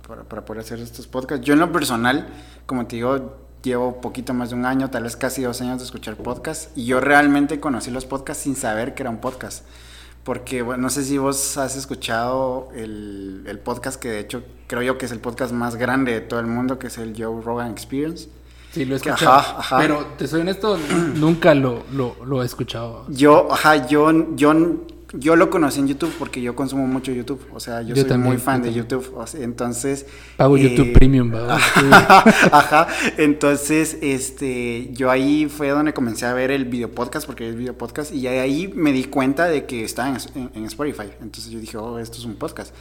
para, 0.07 0.23
para 0.23 0.43
poder 0.45 0.61
hacer 0.61 0.79
estos 0.79 1.07
podcasts. 1.07 1.45
Yo 1.45 1.53
en 1.53 1.59
lo 1.59 1.71
personal, 1.71 2.27
como 2.65 2.85
te 2.87 2.97
digo, 2.97 3.37
llevo 3.63 4.01
poquito 4.01 4.33
más 4.33 4.49
de 4.49 4.55
un 4.55 4.65
año, 4.65 4.89
tal 4.89 5.03
vez 5.03 5.15
casi 5.15 5.41
dos 5.41 5.61
años 5.61 5.79
de 5.79 5.85
escuchar 5.85 6.15
podcasts 6.15 6.69
y 6.75 6.85
yo 6.85 6.99
realmente 6.99 7.59
conocí 7.59 7.89
los 7.91 8.05
podcasts 8.05 8.43
sin 8.43 8.55
saber 8.55 8.93
que 8.93 9.03
era 9.03 9.09
un 9.09 9.17
podcast. 9.17 9.65
Porque 10.23 10.61
bueno, 10.61 10.83
no 10.83 10.89
sé 10.89 11.03
si 11.03 11.17
vos 11.17 11.57
has 11.57 11.75
escuchado 11.75 12.69
el, 12.75 13.43
el 13.45 13.59
podcast 13.59 13.99
que 13.99 14.09
de 14.09 14.19
hecho 14.19 14.43
creo 14.67 14.81
yo 14.81 14.97
que 14.97 15.05
es 15.05 15.11
el 15.11 15.19
podcast 15.19 15.51
más 15.53 15.75
grande 15.75 16.13
de 16.13 16.21
todo 16.21 16.39
el 16.39 16.47
mundo, 16.47 16.79
que 16.79 16.87
es 16.87 16.97
el 16.97 17.13
Joe 17.17 17.41
Rogan 17.41 17.71
Experience. 17.71 18.29
Sí, 18.71 18.85
lo 18.85 18.95
he 18.95 18.99
Que 18.99 19.09
escuchado. 19.09 19.37
ajá, 19.37 19.59
ajá. 19.59 19.77
Pero 19.79 20.05
te 20.17 20.27
soy 20.27 20.41
honesto, 20.41 20.77
nunca 21.15 21.53
lo, 21.53 21.83
lo, 21.91 22.15
lo 22.25 22.41
he 22.41 22.45
escuchado. 22.45 23.05
Yo, 23.09 23.51
ajá, 23.51 23.85
yo, 23.87 24.33
yo, 24.35 24.53
yo 25.13 25.35
lo 25.35 25.49
conocí 25.49 25.79
en 25.79 25.87
YouTube 25.87 26.13
porque 26.19 26.41
yo 26.41 26.55
consumo 26.55 26.85
mucho 26.87 27.11
YouTube. 27.11 27.39
O 27.53 27.59
sea, 27.59 27.81
yo, 27.81 27.89
Yo 27.89 28.01
soy 28.01 28.09
también, 28.09 28.33
muy 28.33 28.37
fan 28.41 28.61
de 28.61 28.69
también. 28.69 28.85
YouTube. 28.87 29.13
o 29.15 29.25
sea, 29.27 29.41
entonces. 29.43 30.05
Pago 30.37 30.57
eh, 30.57 30.63
YouTube 30.63 30.93
Premium, 30.93 31.33
¿va? 31.33 31.55
Ajá, 32.51 32.87
entonces, 33.17 33.97
este, 34.01 34.89
yo 34.93 35.09
ahí 35.11 35.47
fue 35.47 35.69
donde 35.69 35.93
comencé 35.93 36.25
a 36.25 36.33
ver 36.33 36.51
el 36.51 36.65
video 36.65 36.89
podcast, 36.91 37.25
porque 37.25 37.47
es 37.49 37.55
video 37.55 37.77
podcast, 37.77 38.13
y 38.13 38.27
ahí 38.27 38.71
me 38.75 38.91
di 38.91 39.05
cuenta 39.05 39.47
de 39.47 39.65
que 39.65 39.83
estaba 39.83 40.09
en, 40.09 40.17
en- 40.35 40.49
en 40.55 40.65
Spotify. 40.65 41.07
Entonces 41.21 41.51
yo 41.51 41.59
dije, 41.59 41.77
oh, 41.77 41.99
esto 41.99 42.17
es 42.17 42.25
un 42.25 42.35
podcast. 42.35 42.73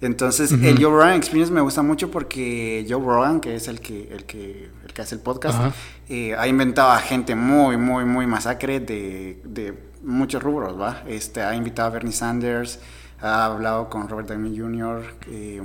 Entonces, 0.00 0.52
el 0.52 0.76
Joe 0.82 0.92
Rogan 0.92 1.14
Experience 1.14 1.52
me 1.52 1.60
gusta 1.60 1.82
mucho 1.82 2.10
porque 2.10 2.86
Joe 2.88 3.02
Rogan, 3.04 3.40
que 3.40 3.56
es 3.56 3.66
el 3.66 3.80
que, 3.80 4.08
el 4.12 4.24
que, 4.24 4.70
el 4.84 4.92
que 4.92 5.02
hace 5.02 5.16
el 5.16 5.20
podcast, 5.20 5.74
eh, 6.08 6.36
ha 6.36 6.46
inventado 6.46 6.90
a 6.90 6.98
gente 6.98 7.34
muy, 7.34 7.76
muy, 7.76 8.04
muy 8.04 8.26
masacre 8.26 8.78
de, 8.78 9.40
de 9.44 9.74
muchos 10.02 10.42
rubros, 10.42 10.80
¿va? 10.80 11.02
Este, 11.08 11.42
ha 11.42 11.54
invitado 11.54 11.88
a 11.88 11.90
Bernie 11.90 12.12
Sanders, 12.12 12.78
ha 13.20 13.46
hablado 13.46 13.90
con 13.90 14.08
Robert 14.08 14.28
Downey 14.28 14.56
Jr., 14.56 15.02
eh, 15.28 15.60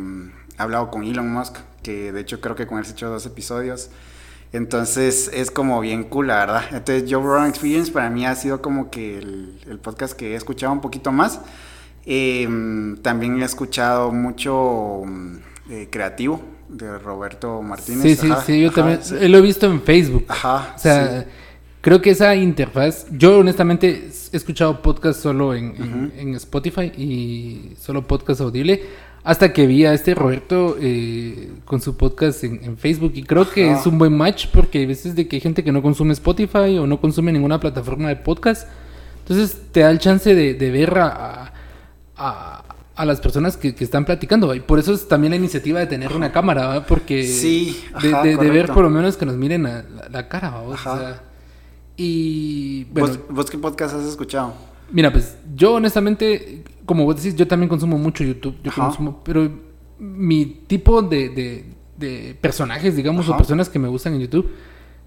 ha 0.57 0.63
hablado 0.63 0.89
con 0.89 1.03
Elon 1.03 1.31
Musk, 1.31 1.57
que 1.83 2.11
de 2.11 2.21
hecho 2.21 2.41
creo 2.41 2.55
que 2.55 2.65
con 2.65 2.79
él 2.79 2.85
se 2.85 2.93
echó 2.93 3.09
dos 3.09 3.25
episodios. 3.25 3.89
Entonces 4.51 5.31
es 5.33 5.49
como 5.49 5.79
bien 5.79 6.03
cool, 6.03 6.27
la 6.27 6.37
verdad. 6.37 6.63
Entonces 6.71 7.05
Joe 7.09 7.23
Rogan 7.23 7.49
Experience 7.49 7.91
para 7.91 8.09
mí 8.09 8.25
ha 8.25 8.35
sido 8.35 8.61
como 8.61 8.91
que 8.91 9.17
el, 9.17 9.59
el 9.67 9.79
podcast 9.79 10.13
que 10.13 10.33
he 10.33 10.35
escuchado 10.35 10.71
un 10.71 10.81
poquito 10.81 11.11
más. 11.11 11.39
Eh, 12.05 12.47
también 13.01 13.41
he 13.41 13.45
escuchado 13.45 14.11
mucho 14.11 15.03
mm, 15.05 15.35
eh, 15.69 15.87
creativo 15.89 16.41
de 16.69 16.97
Roberto 16.99 17.61
Martínez. 17.61 18.01
Sí, 18.01 18.15
sí, 18.15 18.31
Ajá, 18.31 18.41
sí, 18.41 18.61
yo 18.61 18.67
ajá, 18.69 18.75
también 18.75 18.99
sí. 19.03 19.15
eh, 19.19 19.29
lo 19.29 19.37
he 19.37 19.41
visto 19.41 19.65
en 19.71 19.81
Facebook. 19.81 20.25
Ajá, 20.27 20.73
O 20.75 20.79
sea, 20.79 21.21
sí. 21.21 21.27
creo 21.81 22.01
que 22.01 22.09
esa 22.09 22.35
interfaz, 22.35 23.05
yo 23.11 23.39
honestamente 23.39 24.09
he 24.31 24.37
escuchado 24.37 24.81
podcast 24.81 25.21
solo 25.21 25.53
en, 25.53 25.75
en- 25.77 26.13
en 26.17 26.35
Spotify 26.35 26.91
y 26.97 27.73
solo 27.79 28.05
podcast 28.07 28.41
audible. 28.41 28.81
Hasta 29.25 29.53
que 29.53 29.65
vi 29.67 29.85
a 29.85 29.93
este 29.93 30.13
Roberto 30.15 30.75
eh, 30.81 31.49
con 31.63 31.79
su 31.79 31.95
podcast 31.95 32.43
en, 32.43 32.59
en 32.61 32.77
Facebook 32.77 33.13
y 33.15 33.23
creo 33.23 33.49
que 33.49 33.69
Ajá. 33.69 33.79
es 33.79 33.85
un 33.87 33.97
buen 33.97 34.17
match 34.17 34.47
porque 34.51 34.79
hay 34.79 34.85
veces 34.85 35.15
de 35.15 35.29
que 35.29 35.37
hay 35.37 35.41
gente 35.41 35.63
que 35.63 35.71
no 35.71 35.81
consume 35.81 36.11
Spotify 36.11 36.77
o 36.77 36.85
no 36.85 36.99
consume 36.99 37.31
ninguna 37.31 37.57
plataforma 37.57 38.09
de 38.09 38.17
podcast. 38.17 38.67
Entonces 39.19 39.57
te 39.71 39.79
da 39.79 39.91
el 39.91 39.99
chance 39.99 40.35
de, 40.35 40.55
de 40.55 40.71
ver 40.71 40.97
a, 40.99 41.53
a, 42.29 42.63
a 42.95 43.05
las 43.05 43.19
personas 43.21 43.57
que, 43.57 43.73
que 43.75 43.83
están 43.83 44.05
platicando. 44.05 44.53
Y 44.55 44.59
por 44.59 44.79
eso 44.79 44.93
es 44.93 45.07
también 45.07 45.31
la 45.31 45.37
iniciativa 45.37 45.79
de 45.79 45.87
tener 45.87 46.13
una 46.13 46.31
cámara, 46.31 46.67
¿va? 46.67 46.85
porque 46.85 47.25
Sí, 47.25 47.83
de, 48.01 48.09
ajá, 48.13 48.23
de- 48.23 48.37
de 48.37 48.49
ver 48.49 48.67
por 48.67 48.83
lo 48.83 48.89
menos 48.89 49.17
que 49.17 49.25
nos 49.25 49.35
miren 49.35 49.63
la, 49.63 49.83
la- 49.83 50.09
la 50.09 50.27
cara, 50.29 50.53
y 51.95 52.85
bueno, 52.85 53.07
¿Vos, 53.09 53.19
vos 53.29 53.49
qué 53.51 53.57
podcast 53.57 53.95
has 53.95 54.05
escuchado? 54.05 54.53
Mira, 54.91 55.11
pues 55.11 55.37
yo 55.55 55.73
honestamente, 55.73 56.63
como 56.85 57.05
vos 57.05 57.15
decís, 57.17 57.35
yo 57.35 57.47
también 57.47 57.69
consumo 57.69 57.97
mucho 57.97 58.23
YouTube, 58.23 58.55
yo 58.63 58.71
Ajá. 58.71 58.85
consumo, 58.87 59.21
pero 59.23 59.49
mi 59.99 60.45
tipo 60.67 61.01
de, 61.01 61.29
de- 61.29 61.65
de 61.97 62.35
personajes, 62.41 62.95
digamos, 62.95 63.29
o 63.29 63.37
personas 63.37 63.69
que 63.69 63.79
me 63.79 63.87
gustan 63.87 64.13
en 64.15 64.21
YouTube, 64.21 64.49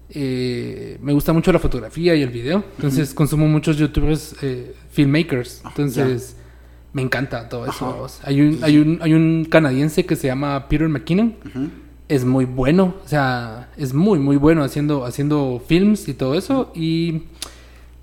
eh, 0.09 0.97
me 1.01 1.11
gusta 1.13 1.33
mucho 1.33 1.51
la 1.51 1.59
fotografía 1.59 2.15
y 2.15 2.21
el 2.21 2.29
video, 2.29 2.63
entonces 2.77 3.13
consumo 3.13 3.45
muchos 3.47 3.77
YouTubers, 3.77 4.35
eh, 4.41 4.73
filmmakers, 4.89 5.61
entonces 5.65 6.37
me 6.93 7.01
encanta 7.01 7.47
todo 7.49 7.65
eso. 7.67 8.07
Hay 8.23 8.41
un, 8.41 8.63
hay 8.63 8.77
un, 8.79 8.99
hay 9.01 9.13
un 9.13 9.45
canadiense 9.49 10.05
que 10.05 10.15
se 10.15 10.27
llama 10.27 10.67
Peter 10.67 10.87
McKinnon, 10.89 11.35
es 12.07 12.23
muy 12.25 12.45
bueno, 12.45 12.95
o 13.03 13.07
sea, 13.07 13.69
es 13.77 13.93
muy, 13.93 14.17
muy 14.19 14.37
bueno 14.37 14.63
haciendo, 14.63 15.05
haciendo 15.05 15.61
films 15.67 16.07
y 16.07 16.13
todo 16.13 16.35
eso. 16.35 16.71
Y 16.73 17.23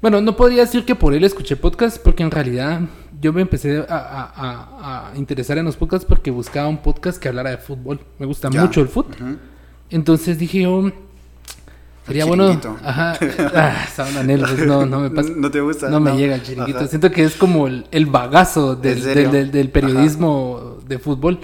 bueno, 0.02 0.20
no 0.20 0.36
podría 0.36 0.60
decir 0.62 0.84
que 0.84 0.94
por 0.94 1.14
él 1.14 1.24
escuché 1.24 1.56
podcast, 1.56 1.96
porque 2.02 2.22
en 2.22 2.30
realidad 2.30 2.82
yo 3.20 3.32
me 3.32 3.40
empecé 3.40 3.78
a, 3.88 3.94
a- 3.96 4.32
a- 4.36 5.10
a 5.12 5.16
interesar 5.16 5.56
en 5.56 5.64
los 5.64 5.76
podcasts 5.76 6.06
porque 6.06 6.30
buscaba 6.30 6.68
un 6.68 6.78
podcast 6.78 7.18
que 7.20 7.28
hablara 7.28 7.50
de 7.50 7.56
fútbol. 7.58 7.98
Me 8.18 8.26
gusta 8.26 8.50
Ya. 8.50 8.60
mucho 8.60 8.82
el 8.82 8.88
fútbol. 8.88 9.38
Entonces 9.90 10.38
dije 10.38 10.62
yo, 10.62 10.90
sería 12.06 12.24
bueno. 12.24 12.60
Ajá, 12.82 13.12
ah, 13.54 13.86
pues, 13.96 14.66
no, 14.66 14.86
no 14.86 15.00
me 15.00 15.10
pasa. 15.10 15.30
¿No 15.36 15.50
te 15.50 15.60
gusta? 15.60 15.88
No 15.88 16.00
me 16.00 16.16
llega 16.16 16.34
el 16.34 16.42
chiringuito. 16.42 16.78
Ajá. 16.78 16.88
Siento 16.88 17.10
que 17.10 17.24
es 17.24 17.34
como 17.36 17.66
el, 17.66 17.86
el 17.90 18.06
bagazo 18.06 18.76
del, 18.76 19.02
del- 19.02 19.30
del- 19.30 19.50
del 19.50 19.70
periodismo 19.70 20.78
de 20.86 20.98
fútbol. 20.98 21.40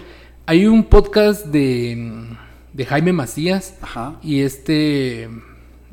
Hay 0.46 0.66
un 0.66 0.84
podcast 0.84 1.46
de, 1.46 2.24
de 2.72 2.86
Jaime 2.86 3.12
Macías 3.12 3.74
Ajá. 3.80 4.16
y 4.22 4.40
este 4.40 5.28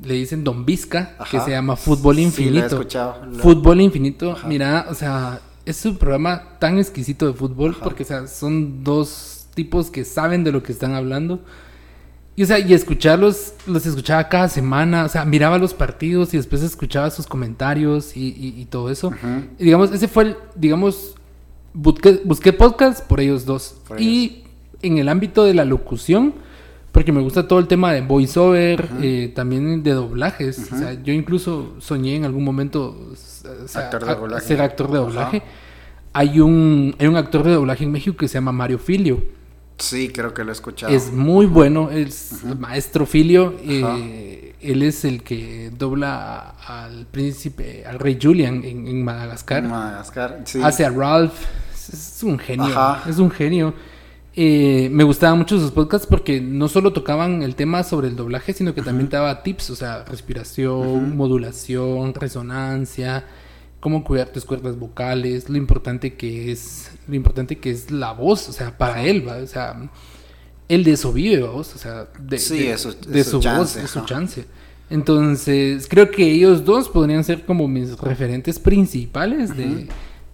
le 0.03 0.13
dicen 0.13 0.43
Don 0.43 0.65
Vizca, 0.65 1.15
que 1.31 1.39
se 1.39 1.51
llama 1.51 1.75
Fútbol 1.75 2.15
Sí, 2.15 2.21
lo 2.21 2.25
he 2.25 2.27
Infinito. 2.27 2.65
escuchado. 2.67 3.25
Lo- 3.25 3.39
Fútbol 3.39 3.81
Infinito, 3.81 4.35
mira, 4.47 4.85
o 4.89 4.93
sea, 4.93 5.41
es 5.65 5.83
un 5.85 5.97
programa 5.97 6.57
tan 6.59 6.77
exquisito 6.77 7.25
de 7.27 7.33
fútbol 7.33 7.75
porque, 7.83 8.03
o 8.03 8.05
sea, 8.05 8.27
son 8.27 8.83
dos 8.83 9.47
tipos 9.53 9.89
que 9.89 10.05
saben 10.05 10.43
de 10.43 10.51
lo 10.51 10.61
que 10.63 10.71
están 10.71 10.93
hablando. 10.93 11.39
Y, 12.37 12.43
o 12.43 12.45
sea, 12.45 12.59
y 12.59 12.71
escucharlos, 12.73 13.53
los 13.65 13.85
escuchaba 13.85 14.29
cada 14.29 14.47
semana, 14.47 15.03
o 15.05 15.09
sea, 15.09 15.25
miraba 15.25 15.57
los 15.57 15.73
partidos 15.73 16.33
y 16.33 16.37
después 16.37 16.61
escuchaba 16.61 17.09
sus 17.09 17.25
comentarios 17.27 18.15
y, 18.15 18.27
y- 18.29 18.61
y 18.61 18.65
todo 18.65 18.91
eso. 18.91 19.11
Y 19.57 19.63
digamos, 19.65 19.91
ese 19.91 20.07
fue 20.07 20.23
el, 20.23 20.35
digamos, 20.55 21.15
busqué, 21.73 22.21
busqué 22.23 22.53
podcast 22.53 23.03
por 23.07 23.19
ellos 23.19 23.43
dos. 23.45 23.77
Por 23.87 23.99
y 23.99 24.43
en 24.83 24.99
el 24.99 25.09
ámbito 25.09 25.43
de 25.45 25.55
la 25.55 25.65
locución, 25.65 26.35
porque 26.91 27.11
me 27.11 27.21
gusta 27.21 27.47
todo 27.47 27.57
el 27.57 27.65
tema 27.67 27.91
de 27.91 28.01
voiceover, 28.01 28.87
eh, 29.01 29.31
también 29.35 29.81
de 29.81 29.91
doblajes. 29.93 30.71
O 30.71 30.77
sea, 30.77 30.93
yo 30.93 31.13
incluso 31.13 31.73
soñé 31.79 32.15
en 32.17 32.25
algún 32.25 32.43
momento 32.43 32.95
o 33.11 33.15
sea, 33.67 33.81
Actor 33.85 34.05
de 34.05 34.11
a- 34.11 34.15
doblaje. 34.15 34.45
ser 34.47 34.61
actor 34.61 34.91
de 34.91 34.97
doblaje. 34.99 35.41
Hay 36.13 36.39
un, 36.39 36.95
hay 36.99 37.07
un 37.07 37.15
actor 37.17 37.43
de 37.43 37.51
doblaje 37.53 37.83
en 37.83 37.91
México 37.91 38.15
que 38.15 38.27
se 38.27 38.35
llama 38.35 38.51
Mario 38.51 38.77
Filio. 38.77 39.23
Sí, 39.77 40.09
creo 40.09 40.33
que 40.33 40.43
lo 40.43 40.49
he 40.51 40.53
escuchado. 40.53 40.93
Es 40.93 41.11
muy 41.11 41.45
bueno, 41.45 41.89
es 41.91 42.43
el 42.43 42.57
maestro 42.57 43.05
Filio. 43.05 43.53
eh, 43.63 43.83
Ajá. 43.83 43.97
él 44.61 44.83
es 44.83 45.05
el 45.05 45.23
que 45.23 45.71
dobla 45.77 46.55
al 46.65 47.05
príncipe, 47.05 47.85
al 47.85 47.99
rey 47.99 48.17
Julian 48.21 48.63
en, 48.63 48.87
en 48.87 49.03
Madagascar. 49.03 49.63
Madagascar, 49.63 50.41
sí. 50.45 50.59
Hace 50.63 50.85
a 50.85 50.89
Ralph. 50.89 51.33
Es, 51.73 52.21
un 52.23 52.37
genio. 52.39 52.65
Ajá. 52.65 53.09
Es 53.09 53.17
un 53.19 53.29
genio. 53.31 53.73
Eh, 54.35 54.89
me 54.91 55.03
gustaban 55.03 55.37
mucho 55.37 55.59
sus 55.59 55.71
podcasts 55.71 56.05
porque 56.05 56.39
no 56.41 56.67
solo 56.67 56.93
tocaban 56.93 57.41
el 57.41 57.55
tema 57.55 57.83
sobre 57.83 58.07
el 58.07 58.15
doblaje, 58.15 58.53
sino 58.53 58.75
que 58.75 58.83
también 58.83 59.09
te 59.09 59.15
daba 59.15 59.41
tips, 59.41 59.71
o 59.71 59.75
sea, 59.75 60.03
respiración, 60.05 61.17
modulación, 61.17 62.13
resonancia, 62.13 63.25
cómo 63.87 64.03
cuidar 64.03 64.27
tus 64.29 64.43
cuerdas 64.43 64.77
vocales, 64.77 65.49
lo 65.49 65.55
importante 65.55 66.15
que 66.15 66.51
es, 66.51 66.91
lo 67.07 67.15
importante 67.15 67.57
que 67.57 67.71
es 67.71 67.89
la 67.89 68.11
voz, 68.11 68.49
o 68.49 68.51
sea, 68.51 68.77
para 68.77 69.01
él, 69.03 69.25
¿va? 69.25 69.37
o 69.37 69.47
sea, 69.47 69.89
él 70.67 70.83
de 70.83 70.91
eso 70.91 71.13
vive, 71.13 71.41
¿vos? 71.43 71.73
o 71.73 71.77
sea, 71.77 72.09
de, 72.19 72.37
Sí, 72.37 72.57
de- 72.59 72.71
es 72.73 72.81
su- 72.81 72.91
de 73.09 73.19
es 73.21 73.25
su 73.27 73.31
su 73.31 73.37
voz, 73.37 73.43
chance, 73.43 73.79
de 73.81 73.87
su 73.87 74.01
chance. 74.05 74.45
Entonces, 74.89 75.87
creo 75.89 76.11
que 76.11 76.29
ellos 76.29 76.65
dos 76.65 76.89
podrían 76.89 77.23
ser 77.23 77.45
como 77.45 77.65
mis 77.69 77.97
referentes 77.97 78.59
principales 78.59 79.55
de, 79.55 79.87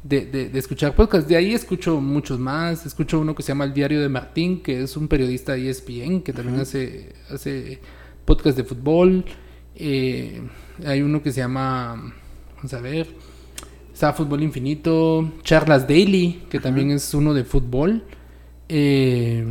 de, 0.03 0.25
de- 0.25 0.50
de 0.50 0.60
escuchar 0.60 0.95
podcasts. 0.95 1.27
De 1.29 1.36
ahí 1.36 1.53
escucho 1.53 2.01
muchos 2.01 2.39
más. 2.39 2.86
Escucho 2.88 3.19
uno 3.19 3.36
que 3.36 3.43
se 3.43 3.50
llama 3.50 3.65
El 3.65 3.74
Diario 3.75 4.01
de 4.01 4.10
Martín, 4.10 4.63
que 4.63 4.81
es 4.83 4.98
un 4.98 5.07
periodista 5.07 5.53
de 5.53 5.69
ESPN, 5.69 6.22
que 6.24 6.33
también 6.33 6.60
hace, 6.60 7.13
hace 7.29 7.79
podcast 8.25 8.57
de 8.57 8.63
fútbol. 8.63 9.25
Eh, 9.75 10.41
hay 10.86 11.01
uno 11.03 11.22
que 11.22 11.31
se 11.31 11.39
llama, 11.41 12.13
vamos 12.57 12.74
a 12.74 12.79
ver, 12.79 13.07
está 14.03 14.12
Fútbol 14.13 14.43
Infinito. 14.43 15.31
Charlas 15.43 15.88
Daily, 15.88 16.43
que 16.50 16.60
también 16.60 16.91
es 16.91 17.13
uno 17.13 17.33
de 17.33 17.45
fútbol. 17.45 18.03
Eh, 18.67 19.45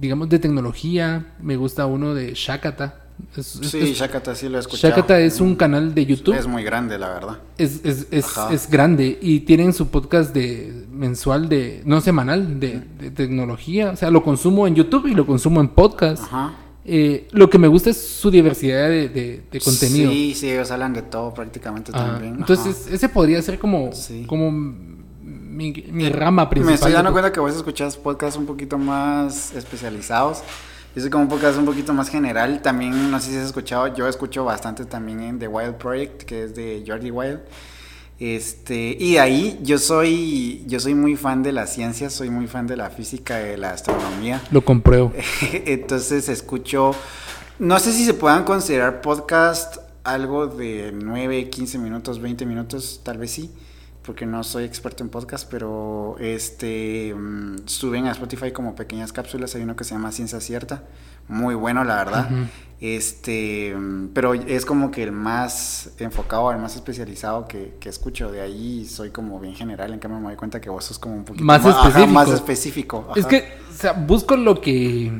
digamos 0.00 0.28
de 0.30 0.38
tecnología, 0.38 1.34
me 1.42 1.56
gusta 1.56 1.84
uno 1.84 2.14
de 2.14 2.32
Shakata. 2.34 2.98
Es- 3.36 3.46
Sí, 3.62 3.78
es- 3.78 3.98
Shakata 3.98 4.34
sí 4.34 4.48
lo 4.48 4.56
he 4.56 4.60
escuchado. 4.60 4.94
Shakata 4.94 5.20
es 5.20 5.38
un 5.42 5.54
canal 5.54 5.94
de 5.94 6.06
YouTube. 6.06 6.34
Es 6.34 6.46
muy 6.46 6.64
grande, 6.64 6.98
la 6.98 7.08
verdad. 7.10 7.38
Es, 7.58 7.82
es, 7.84 8.06
es 8.10 8.70
grande 8.70 9.18
y 9.20 9.40
tienen 9.40 9.74
su 9.74 9.88
podcast 9.88 10.32
de 10.34 10.86
mensual 10.90 11.48
de 11.50 11.82
no 11.84 12.00
semanal 12.00 12.58
de, 12.58 12.80
de 12.98 13.10
tecnología 13.10 13.90
o 13.90 13.96
sea 13.96 14.10
lo 14.10 14.22
consumo 14.22 14.66
en 14.66 14.74
YouTube 14.74 15.06
y 15.08 15.14
lo 15.14 15.26
consumo 15.26 15.60
en 15.60 15.68
podcast 15.68 16.22
Ajá. 16.24 16.52
Eh, 16.84 17.28
lo 17.30 17.48
que 17.48 17.58
me 17.58 17.68
gusta 17.68 17.90
es 17.90 17.96
su 17.96 18.28
diversidad 18.30 18.88
de, 18.88 19.08
de- 19.08 19.42
de 19.52 19.60
contenido 19.60 20.10
Sí, 20.10 20.34
sí, 20.34 20.50
ellos 20.50 20.68
hablan 20.72 20.92
de 20.92 21.02
todo 21.02 21.32
prácticamente 21.32 21.92
Ajá. 21.94 22.06
también. 22.14 22.34
entonces 22.40 22.88
ese 22.90 23.08
podría 23.08 23.40
ser 23.40 23.58
como 23.60 23.92
Sí. 23.92 24.24
como 24.26 24.50
mi, 24.50 25.72
mi 25.92 26.08
rama 26.08 26.50
principal 26.50 26.70
Me 26.70 26.74
estoy 26.74 26.92
dando 26.92 27.12
cuenta 27.12 27.30
que 27.30 27.38
vos 27.38 27.54
escuchás 27.54 27.96
podcasts 27.96 28.36
un 28.38 28.46
poquito 28.46 28.78
más 28.78 29.52
especializados. 29.54 30.42
Yo 30.96 31.00
soy 31.02 31.10
como 31.10 31.24
un 31.24 31.30
podcast 31.30 31.56
un 31.58 31.64
poquito 31.66 31.92
más 31.94 32.08
general. 32.10 32.60
También, 32.62 33.10
no 33.10 33.20
sé 33.20 33.30
si 33.30 33.36
has 33.36 33.46
escuchado, 33.46 33.94
yo 33.94 34.08
escucho 34.08 34.44
bastante 34.44 34.84
también 34.84 35.20
en 35.22 35.38
The 35.38 35.48
Wild 35.48 35.76
Project, 35.76 36.22
que 36.24 36.44
es 36.44 36.54
de 36.54 36.82
Jordi 36.86 37.10
Wild. 37.10 37.38
Este, 38.22 38.96
y 39.00 39.14
de 39.14 39.20
ahí 39.20 39.58
yo 39.64 39.78
soy, 39.78 40.62
yo 40.68 40.78
soy 40.78 40.94
muy 40.94 41.16
fan 41.16 41.42
de 41.42 41.50
la 41.50 41.66
ciencia, 41.66 42.08
soy 42.08 42.30
muy 42.30 42.46
fan 42.46 42.68
de 42.68 42.76
la 42.76 42.88
física, 42.88 43.38
de 43.38 43.56
la 43.56 43.72
astronomía. 43.72 44.40
lo 44.52 44.64
compruebo 44.64 45.12
Entonces 45.52 46.28
escucho, 46.28 46.94
no 47.58 47.80
sé 47.80 47.92
si 47.92 48.04
se 48.04 48.14
puedan 48.14 48.44
considerar 48.44 49.00
podcast 49.00 49.78
algo 50.04 50.46
de 50.46 50.92
9, 50.94 51.50
15 51.50 51.78
minutos, 51.78 52.20
20 52.20 52.46
minutos, 52.46 53.00
tal 53.02 53.18
vez 53.18 53.32
sí, 53.32 53.50
porque 54.04 54.26
no 54.26 54.42
soy 54.44 54.64
experto 54.64 55.02
en 55.04 55.10
podcast, 55.10 55.48
pero 55.50 56.16
este 56.18 57.14
mm, 57.14 57.66
suben 57.66 58.06
a 58.06 58.12
Spotify 58.12 58.50
como 58.52 58.74
pequeñas 58.74 59.12
cápsulas, 59.12 59.54
hay 59.54 59.62
uno 59.62 59.76
que 59.76 59.84
se 59.84 59.94
llama 59.94 60.12
Ciencia 60.12 60.40
Cierta, 60.40 60.82
muy 61.28 61.54
bueno 61.54 61.84
la 61.84 61.96
verdad. 61.96 62.28
Este, 62.80 63.74
mm, 63.76 64.08
pero 64.12 64.34
es 64.34 64.64
como 64.66 64.90
que 64.90 65.04
el 65.04 65.12
más 65.12 65.90
enfocado, 65.98 66.50
el 66.50 66.58
más 66.58 66.74
especializado 66.74 67.46
que, 67.46 67.76
que 67.78 67.88
escucho. 67.88 68.32
De 68.32 68.40
ahí 68.40 68.84
soy 68.86 69.10
como 69.10 69.38
bien 69.38 69.54
general. 69.54 69.92
En 69.92 70.00
cambio, 70.00 70.18
me 70.18 70.26
doy 70.26 70.36
cuenta 70.36 70.60
que 70.60 70.68
vos 70.68 70.84
sos 70.84 70.98
como 70.98 71.14
un 71.14 71.24
poquito 71.24 71.44
Más 71.44 71.64
específico. 71.64 72.06
más 72.08 72.28
específico. 72.28 73.12
es 73.14 73.26
que 73.26 73.54
o 73.70 73.72
sea 73.72 73.92
busco 73.92 74.36
lo 74.36 74.60
que 74.60 75.12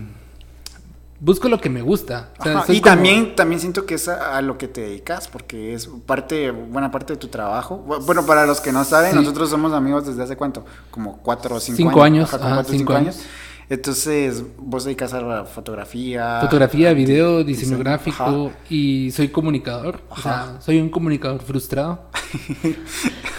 busco 1.25 1.49
lo 1.49 1.61
que 1.61 1.71
me 1.71 1.83
gusta 1.83 2.31
O 2.41 2.43
sea, 2.43 2.59
Ajá, 2.59 2.67
soy 2.67 2.77
Y 2.77 2.81
como- 2.81 2.95
también, 2.97 3.37
también 3.37 3.61
siento 3.61 3.87
que 3.87 3.95
es 3.95 4.09
a, 4.09 4.37
a 4.37 4.43
lo 4.43 4.59
que 4.59 4.67
te 4.67 4.81
dedicas, 4.81 5.29
porque 5.29 5.73
es 5.73 5.89
parte, 6.05 6.51
buena 6.51 6.91
parte 6.91 7.13
de 7.13 7.19
tu 7.19 7.29
trabajo. 7.29 7.83
Bu- 7.87 8.05
Bueno, 8.05 8.27
para 8.27 8.45
los 8.45 8.61
que 8.61 8.73
no 8.73 8.85
saben, 8.85 9.13
Sí. 9.13 9.17
nosotros 9.17 9.49
somos 9.49 9.73
amigos 9.73 10.05
desde 10.07 10.23
hace 10.25 10.37
cuánto, 10.37 10.65
como 10.91 11.19
cuatro 11.19 11.55
o 11.57 11.61
cinco, 11.61 11.77
Cinco 11.77 12.03
años, 12.03 12.35
Ajá, 12.35 12.45
ajá, 12.45 12.55
cuatro 12.57 12.73
cinco 12.73 12.79
cinco 12.79 12.93
años. 12.95 13.15
años. 13.17 13.27
Entonces, 13.71 14.43
vos 14.59 14.85
dedicas 14.85 15.15
a 15.15 15.21
la 15.23 15.45
fotografía. 15.47 16.41
Fotografía, 16.43 16.93
video, 16.93 17.39
di- 17.39 17.55
diseño 17.55 17.79
gráfico 17.79 18.53
y 18.69 19.11
soy 19.13 19.29
comunicador. 19.29 20.01
O 20.11 20.17
sea, 20.21 20.43
Ajá. 20.43 20.61
soy 20.61 20.79
un 20.81 20.91
comunicador 20.91 21.41
frustrado. 21.41 22.01
Ajá. 22.13 22.23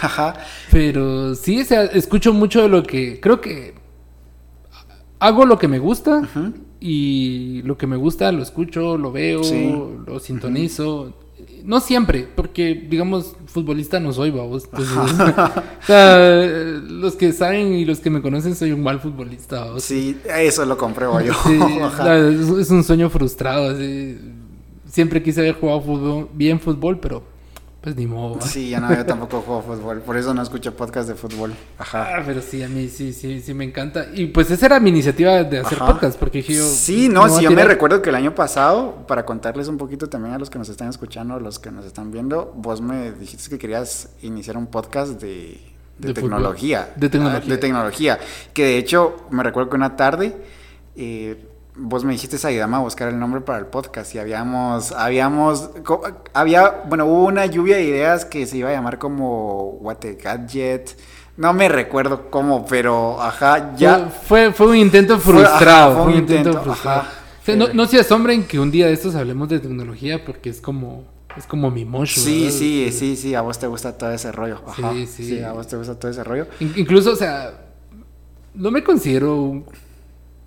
Ajá. 0.00 0.34
Pero 0.72 1.34
sí, 1.36 1.60
o 1.60 1.64
sea, 1.64 1.84
escucho 1.84 2.32
mucho 2.32 2.62
de 2.62 2.68
lo 2.68 2.82
que. 2.82 3.20
Creo 3.20 3.40
que 3.40 3.74
hago 5.20 5.44
lo 5.46 5.58
que 5.58 5.68
me 5.68 5.78
gusta 5.78 6.18
Ujú. 6.18 6.52
Y 6.86 7.62
lo 7.62 7.78
que 7.78 7.86
me 7.86 7.96
gusta 7.96 8.30
lo 8.30 8.42
escucho, 8.42 8.98
lo 8.98 9.10
veo, 9.10 9.42
Sí. 9.42 9.74
lo 10.06 10.20
sintonizo. 10.20 11.14
no 11.64 11.80
siempre, 11.80 12.28
porque 12.36 12.74
digamos, 12.74 13.36
futbolista 13.46 13.98
no 14.00 14.12
soy, 14.12 14.30
vamos. 14.30 14.64
Entonces, 14.70 14.94
o 15.82 15.86
sea, 15.86 16.18
los 16.86 17.16
que 17.16 17.32
saben 17.32 17.72
y 17.72 17.86
los 17.86 18.00
que 18.00 18.10
me 18.10 18.20
conocen 18.20 18.54
soy 18.54 18.72
un 18.72 18.82
mal 18.82 19.00
futbolista. 19.00 19.64
¿vos? 19.72 19.82
Sí, 19.82 20.14
eso 20.38 20.66
lo 20.66 20.76
compruebo 20.76 21.22
yo. 21.22 21.32
Sí, 21.46 21.58
es, 22.06 22.48
es 22.66 22.70
un 22.70 22.84
sueño 22.84 23.08
frustrado. 23.08 23.70
así. 23.70 24.18
Siempre 24.86 25.22
quise 25.22 25.40
haber 25.40 25.54
jugado 25.54 25.80
fútbol, 25.80 26.28
bien 26.34 26.60
fútbol, 26.60 26.98
pero 27.00 27.22
pues 27.84 27.96
ni 27.96 28.06
modo. 28.06 28.40
Sí, 28.40 28.70
ya 28.70 28.80
no, 28.80 28.96
yo 28.96 29.04
tampoco 29.04 29.42
juego 29.42 29.60
fútbol, 29.60 30.00
por 30.00 30.16
eso 30.16 30.32
no 30.32 30.40
escucho 30.40 30.74
podcast 30.74 31.06
de 31.06 31.14
fútbol. 31.14 31.52
Ajá. 31.76 32.16
Ah, 32.16 32.22
pero 32.24 32.40
sí, 32.40 32.62
a 32.62 32.68
mí 32.68 32.88
sí, 32.88 33.12
sí, 33.12 33.42
sí 33.42 33.52
me 33.52 33.64
encanta. 33.64 34.06
Y 34.14 34.28
pues 34.28 34.50
esa 34.50 34.64
era 34.64 34.80
mi 34.80 34.88
iniciativa 34.88 35.44
de 35.44 35.58
hacer 35.58 35.76
Ajá. 35.76 35.92
podcast, 35.92 36.18
porque 36.18 36.38
dije 36.38 36.54
yo... 36.54 36.64
Sí, 36.66 37.10
no, 37.10 37.28
sí, 37.28 37.44
yo 37.44 37.50
me 37.50 37.62
recuerdo 37.62 38.00
que 38.00 38.08
el 38.08 38.16
año 38.16 38.34
pasado, 38.34 39.06
para 39.06 39.26
contarles 39.26 39.68
un 39.68 39.76
poquito 39.76 40.08
también 40.08 40.34
a 40.34 40.38
los 40.38 40.48
que 40.48 40.58
nos 40.58 40.70
están 40.70 40.88
escuchando, 40.88 41.34
a 41.34 41.40
los 41.40 41.58
que 41.58 41.70
nos 41.70 41.84
están 41.84 42.10
viendo, 42.10 42.54
vos 42.56 42.80
me 42.80 43.12
dijiste 43.12 43.50
que 43.50 43.58
querías 43.58 44.08
iniciar 44.22 44.56
un 44.56 44.68
podcast 44.68 45.20
de, 45.20 45.60
de 45.98 46.08
De 46.08 46.14
fútbol. 46.14 46.30
tecnología. 46.30 46.90
De 46.96 47.10
tecnología. 47.10 47.42
Ah, 47.44 47.50
De 47.50 47.58
tecnología. 47.58 48.18
Que 48.54 48.64
de 48.64 48.78
hecho, 48.78 49.26
me 49.28 49.42
recuerdo 49.42 49.68
que 49.68 49.76
una 49.76 49.94
tarde, 49.94 50.34
eh, 50.96 51.50
vos 51.76 52.04
me 52.04 52.12
dijiste, 52.12 52.36
ayúdame 52.46 52.76
a 52.76 52.80
buscar 52.80 53.08
el 53.08 53.18
nombre 53.18 53.40
para 53.40 53.58
el 53.58 53.66
podcast 53.66 54.14
y 54.14 54.18
habíamos, 54.18 54.92
habíamos, 54.92 55.70
había, 56.32 56.82
bueno, 56.88 57.06
hubo 57.06 57.24
una 57.24 57.46
lluvia 57.46 57.76
de 57.76 57.84
ideas 57.84 58.24
que 58.24 58.46
se 58.46 58.58
iba 58.58 58.70
a 58.70 58.72
llamar 58.72 58.98
como 58.98 59.70
What 59.80 59.96
the 59.96 60.14
Gadget. 60.14 60.90
No 61.36 61.52
me 61.52 61.68
recuerdo 61.68 62.30
cómo, 62.30 62.64
pero 62.64 63.20
ajá, 63.20 63.74
ya. 63.76 64.08
Fue, 64.08 64.52
fue 64.52 64.68
un 64.68 64.76
intento 64.76 65.18
Fue- 65.18 65.34
frustrado. 65.34 65.92
ajá, 65.94 66.02
Fue, 66.04 66.12
un 66.12 66.18
intento, 66.18 66.50
intento, 66.50 66.62
frustrado. 66.62 67.00
ajá. 67.00 67.10
O 67.42 67.44
sea, 67.44 67.56
no, 67.56 67.68
no 67.74 67.86
se 67.86 67.98
asombren 67.98 68.44
que 68.44 68.58
un 68.60 68.70
día 68.70 68.86
de 68.86 68.92
estos 68.92 69.14
hablemos 69.16 69.48
de 69.48 69.58
tecnología 69.58 70.24
porque 70.24 70.48
es 70.50 70.60
como, 70.60 71.04
es 71.36 71.44
como 71.46 71.70
mi 71.72 71.84
mocho. 71.84 72.20
Sí, 72.20 72.44
¿verdad? 72.44 72.56
sí, 72.58 72.92
sí, 72.92 73.16
sí, 73.16 73.34
a 73.34 73.40
vos 73.40 73.58
te 73.58 73.66
gusta 73.66 73.98
todo 73.98 74.12
ese 74.12 74.30
rollo. 74.30 74.60
Ajá. 74.66 74.92
Sí, 74.92 75.06
Sí, 75.08 75.24
sí. 75.24 75.42
a 75.42 75.50
vos 75.52 75.66
te 75.66 75.76
gusta 75.76 75.98
todo 75.98 76.10
ese 76.10 76.22
rollo. 76.22 76.46
In- 76.60 76.72
incluso, 76.76 77.10
o 77.10 77.16
sea, 77.16 77.52
no 78.54 78.70
me 78.70 78.84
considero 78.84 79.34
un- 79.42 79.64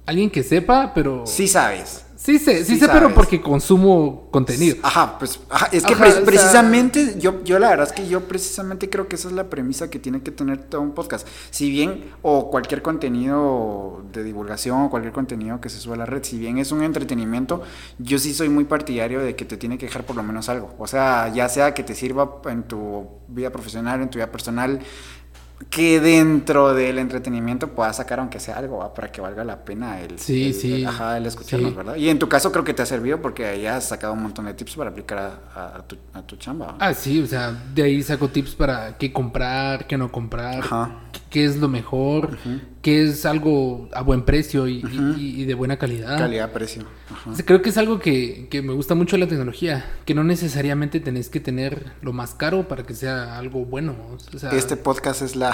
alguien 0.08 0.32
que 0.32 0.42
sepa, 0.42 0.94
pero... 0.96 1.26
Sí 1.28 1.48
sabes. 1.48 2.04
Sí 2.16 2.40
sé, 2.40 2.66
sí, 2.66 2.74
Sí 2.74 2.80
sé, 2.80 2.90
pero 2.90 3.14
porque 3.14 3.40
consumo 3.42 4.28
contenido. 4.32 4.76
Ajá, 4.82 5.18
pues 5.20 5.40
ajá, 5.50 5.70
es 5.72 5.84
que 5.86 5.94
Ajá, 5.94 6.02
pre- 6.04 6.10
o 6.10 6.16
sea- 6.16 6.26
precisamente 6.26 7.16
yo, 7.20 7.42
yo 7.44 7.58
la 7.60 7.70
verdad 7.70 7.86
es 7.88 7.94
que 7.94 8.08
yo 8.10 8.22
precisamente 8.28 8.90
creo 8.90 9.08
que 9.08 9.16
esa 9.16 9.28
es 9.30 9.34
la 9.36 9.50
premisa 9.50 9.90
que 9.90 10.00
tiene 10.00 10.22
que 10.22 10.32
tener 10.32 10.58
todo 10.58 10.82
un 10.82 10.92
podcast. 10.94 11.26
Si 11.52 11.70
bien, 11.70 12.06
o 12.24 12.50
cualquier 12.50 12.82
contenido 12.82 14.04
de 14.12 14.24
divulgación 14.24 14.82
o 14.82 14.90
cualquier 14.90 15.14
contenido 15.14 15.62
que 15.62 15.70
se 15.70 15.80
sube 15.80 15.94
a 15.94 15.98
la 15.98 16.06
red, 16.06 16.24
si 16.24 16.38
bien 16.40 16.58
es 16.58 16.72
un 16.72 16.84
entretenimiento, 16.84 17.62
yo 18.00 18.18
sí 18.20 18.34
soy 18.34 18.50
muy 18.50 18.66
partidario 18.66 19.20
de 19.22 19.36
que 19.36 19.46
te 19.46 19.56
tiene 19.56 19.78
que 19.78 19.86
dejar 19.86 20.04
por 20.04 20.16
lo 20.16 20.24
menos 20.24 20.50
algo. 20.50 20.74
O 20.80 20.88
sea, 20.88 21.32
ya 21.34 21.48
sea 21.50 21.74
que 21.74 21.84
te 21.84 21.94
sirva 21.96 22.42
en 22.50 22.64
tu 22.64 23.08
vida 23.28 23.52
profesional, 23.52 24.02
en 24.02 24.10
tu 24.10 24.18
vida 24.18 24.32
personal, 24.32 24.80
que 25.72 26.00
dentro 26.00 26.74
del 26.76 27.00
entretenimiento 27.00 27.70
puedas 27.70 27.98
sacar 27.98 28.20
aunque 28.20 28.40
sea 28.40 28.58
algo 28.58 28.78
¿va? 28.78 28.94
para 28.94 29.12
que 29.12 29.22
valga 29.22 29.44
la 29.44 29.66
pena 29.66 30.00
el, 30.02 30.20
Sí, 30.20 30.48
el- 30.48 30.54
sí. 30.54 30.74
el- 30.76 30.88
ajá, 30.88 31.18
el 31.18 31.26
escucharnos, 31.26 31.72
Sí. 31.72 31.76
¿verdad? 31.78 31.96
Y 31.96 32.10
en 32.10 32.20
tu 32.20 32.30
caso 32.30 32.52
creo 32.52 32.64
que 32.64 32.74
te 32.76 32.84
ha 32.84 32.86
servido 32.86 33.22
porque 33.22 33.46
ahí 33.46 33.66
has 33.66 33.86
sacado 33.90 34.14
un 34.14 34.22
montón 34.24 34.46
de 34.46 34.54
tips 34.54 34.76
para 34.76 34.92
aplicar 34.92 35.18
a, 35.18 35.60
a- 35.60 35.76
a 35.78 35.82
tu, 35.88 35.98
a 36.14 36.22
tu 36.22 36.36
chamba. 36.36 36.68
¿va? 36.68 36.76
Ah, 36.80 36.94
sí, 36.94 37.22
o 37.22 37.26
sea, 37.28 37.52
de 37.74 37.84
ahí 37.84 38.04
saco 38.04 38.28
tips 38.30 38.54
para 38.56 38.98
qué 38.98 39.12
comprar, 39.12 39.88
qué 39.88 39.98
no 39.98 40.12
comprar, 40.12 40.60
Ajá. 40.60 40.92
Qué- 41.30 41.46
es 41.46 41.58
lo 41.58 41.68
mejor, 41.68 42.38
qué 42.82 43.04
es 43.04 43.26
algo 43.26 43.90
a 43.94 44.02
buen 44.02 44.24
precio 44.24 44.68
y, 44.68 44.78
y- 45.18 45.42
y 45.42 45.46
de 45.46 45.54
buena 45.54 45.78
calidad. 45.78 46.18
Calidad-precio. 46.18 46.84
Creo 47.46 47.62
que 47.62 47.70
es 47.70 47.78
algo 47.78 48.00
que, 48.00 48.48
que 48.50 48.62
me 48.62 48.74
gusta 48.74 48.96
mucho 48.96 49.16
de 49.16 49.22
la 49.24 49.28
tecnología, 49.28 49.86
que 50.06 50.14
no 50.14 50.24
necesariamente 50.24 51.00
tenés 51.00 51.30
que 51.30 51.40
tener 51.40 51.92
lo 52.02 52.12
más 52.14 52.34
caro 52.36 52.68
para 52.68 52.84
que 52.84 52.94
sea 52.94 53.38
algo 53.38 53.66
bueno. 53.66 53.96
O 54.34 54.38
sea, 54.40 54.52
Este 54.52 54.76
podcast 54.78 55.22
es 55.22 55.36
la 55.36 55.52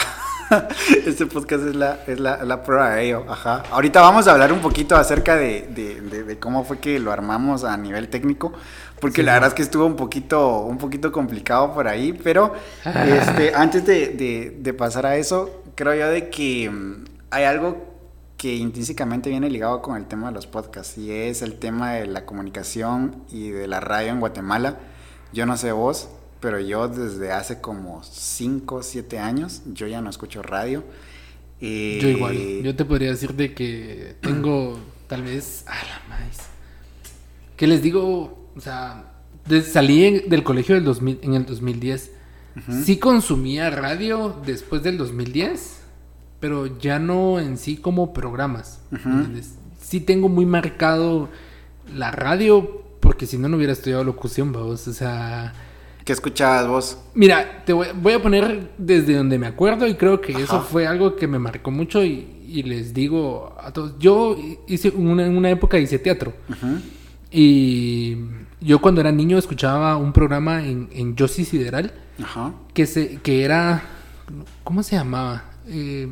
este 1.06 1.26
podcast 1.26 1.66
es 1.66 1.76
la 1.76 2.00
es 2.08 2.20
la, 2.20 2.44
la 2.44 2.64
prueba 2.64 2.92
de 2.96 3.06
ello, 3.08 3.26
ajá. 3.30 3.64
Ahorita 3.72 4.02
vamos 4.02 4.28
a 4.28 4.32
hablar 4.34 4.52
un 4.54 4.60
poquito 4.60 4.96
acerca 4.96 5.36
de, 5.36 5.68
de- 5.74 6.02
de- 6.02 6.24
de 6.24 6.40
cómo 6.40 6.64
fue 6.64 6.80
que 6.80 7.00
lo 7.00 7.12
armamos 7.12 7.64
a 7.64 7.76
nivel 7.78 8.08
técnico, 8.10 8.54
porque 9.04 9.22
Sí. 9.22 9.26
la 9.26 9.34
verdad 9.34 9.50
es 9.50 9.54
que 9.54 9.62
estuvo 9.64 9.86
un 9.86 9.96
poquito 9.98 10.60
un 10.62 10.78
poquito 10.78 11.12
complicado 11.12 11.74
por 11.74 11.88
ahí, 11.88 12.14
pero 12.14 12.54
este 12.86 13.54
antes 13.66 13.86
de, 13.86 14.08
de- 14.10 14.58
de 14.60 14.74
pasar 14.74 15.06
a 15.06 15.18
eso, 15.18 15.62
creo 15.76 15.94
yo 15.94 16.08
de 16.10 16.30
que 16.30 16.70
mm, 16.70 17.04
hay 17.30 17.44
algo 17.44 17.92
que 18.38 18.56
intrínsecamente 18.56 19.30
viene 19.30 19.50
ligado 19.50 19.82
con 19.82 19.96
el 19.98 20.06
tema 20.06 20.28
de 20.28 20.34
los 20.34 20.48
podcasts 20.48 20.98
y 20.98 21.12
es 21.12 21.42
el 21.42 21.60
tema 21.60 21.94
de 21.94 22.08
la 22.08 22.26
comunicación 22.26 23.24
y 23.32 23.50
de 23.50 23.68
la 23.68 23.80
radio 23.80 24.12
en 24.12 24.20
Guatemala. 24.20 24.80
Yo 25.34 25.46
no 25.46 25.56
sé 25.58 25.72
vos, 25.72 26.10
pero 26.40 26.60
yo 26.60 26.88
desde 26.88 27.32
hace 27.32 27.60
como 27.62 28.04
5 28.04 28.76
o 28.76 28.84
7 28.84 29.20
años, 29.20 29.62
yo 29.74 29.88
ya 29.88 30.02
no 30.02 30.10
escucho 30.10 30.42
radio. 30.44 30.84
Eh, 31.62 32.00
yo 32.02 32.10
igual. 32.10 32.36
Yo 32.64 32.76
te 32.76 32.84
podría 32.86 33.10
decir 33.12 33.34
de 33.34 33.54
que 33.54 34.16
tengo 34.22 34.78
tal 35.08 35.24
vez... 35.24 35.64
A 35.68 35.76
la 35.76 36.02
maíz. 36.10 36.38
¿Qué 37.56 37.66
les 37.68 37.82
digo? 37.82 38.43
O 38.56 38.62
sea, 38.62 39.06
salí 39.72 40.06
en- 40.06 40.30
del 40.30 40.44
colegio 40.44 40.76
del 40.76 40.84
2000, 40.84 41.20
en 41.22 41.34
el 41.36 41.46
2010. 41.46 42.12
Sí 42.86 42.98
consumía 42.98 43.70
radio 43.72 44.36
después 44.46 44.84
del 44.84 44.98
2010, 44.98 45.80
pero 46.40 46.78
ya 46.80 47.00
no 47.00 47.40
en 47.40 47.58
sí 47.58 47.78
como 47.78 48.14
programas. 48.14 48.80
Sí 49.82 50.00
tengo 50.00 50.30
muy 50.30 50.46
marcado 50.46 51.30
la 51.96 52.12
radio, 52.12 52.84
porque 53.00 53.26
si 53.26 53.38
no, 53.38 53.50
no 53.50 53.58
hubiera 53.58 53.74
estudiado 53.74 54.04
locución, 54.04 54.52
vamos. 54.52 54.88
O 54.88 54.94
sea... 54.94 55.54
¿Qué 56.06 56.12
escuchabas 56.14 56.68
vos? 56.68 56.98
Mira, 57.16 57.64
te 57.66 57.72
voy, 57.74 57.88
voy 57.96 58.14
a 58.14 58.22
poner 58.22 58.72
desde 58.78 59.16
donde 59.16 59.40
me 59.40 59.48
acuerdo 59.48 59.88
y 59.88 59.96
creo 59.96 60.20
que 60.22 60.34
eso 60.34 60.62
fue 60.62 60.86
algo 60.86 61.16
que 61.16 61.28
me 61.28 61.40
marcó 61.40 61.72
mucho 61.72 62.04
y, 62.04 62.28
y 62.46 62.62
les 62.64 62.94
digo 62.94 63.56
a 63.60 63.72
todos, 63.72 63.96
yo 64.00 64.38
hice 64.68 64.90
una, 64.90 65.26
en 65.26 65.38
una 65.38 65.50
época 65.50 65.80
hice 65.80 65.98
teatro 66.00 66.34
Ujú. 66.50 66.82
y 67.32 68.18
yo 68.64 68.80
cuando 68.82 69.02
era 69.02 69.12
niño 69.12 69.38
escuchaba 69.38 69.98
un 69.98 70.14
programa 70.14 70.66
en, 70.66 70.90
en 70.94 71.16
Yossi 71.16 71.46
Sideral 71.46 71.94
Ajá. 72.22 72.54
que, 72.74 72.86
se, 72.86 73.18
que 73.18 73.44
era, 73.44 73.84
¿cómo 74.64 74.82
se 74.84 74.96
llamaba? 74.96 75.44
Eh, 75.68 76.08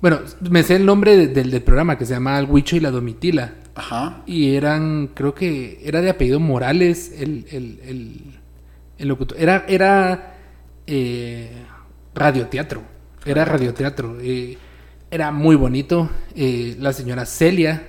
bueno, 0.00 0.18
me 0.50 0.62
sé 0.62 0.76
el 0.76 0.84
nombre 0.84 1.16
de- 1.16 1.28
del, 1.28 1.50
del 1.50 1.62
programa 1.62 1.96
que 1.96 2.04
se 2.06 2.14
llamaba 2.14 2.38
El 2.40 2.46
Huicho 2.50 2.76
y 2.76 2.80
la 2.80 2.90
Domitila. 2.90 3.54
Ajá. 3.74 4.22
Y 4.26 4.54
eran, 4.56 5.08
creo 5.14 5.34
que 5.34 5.80
era 5.84 6.00
de 6.02 6.10
apellido 6.10 6.40
Morales 6.40 7.14
el, 7.18 7.46
el, 7.50 7.80
el, 7.86 8.20
el 8.98 9.08
locutor. 9.08 9.38
Era, 9.40 9.64
era 9.68 10.34
eh, 10.86 11.52
radioteatro. 12.14 12.82
Era 13.24 13.44
radioteatro. 13.44 14.18
eh, 14.20 14.58
era 15.10 15.30
muy 15.30 15.56
bonito. 15.56 16.10
eh, 16.34 16.76
la 16.80 16.92
señora 16.92 17.24
Celia, 17.26 17.86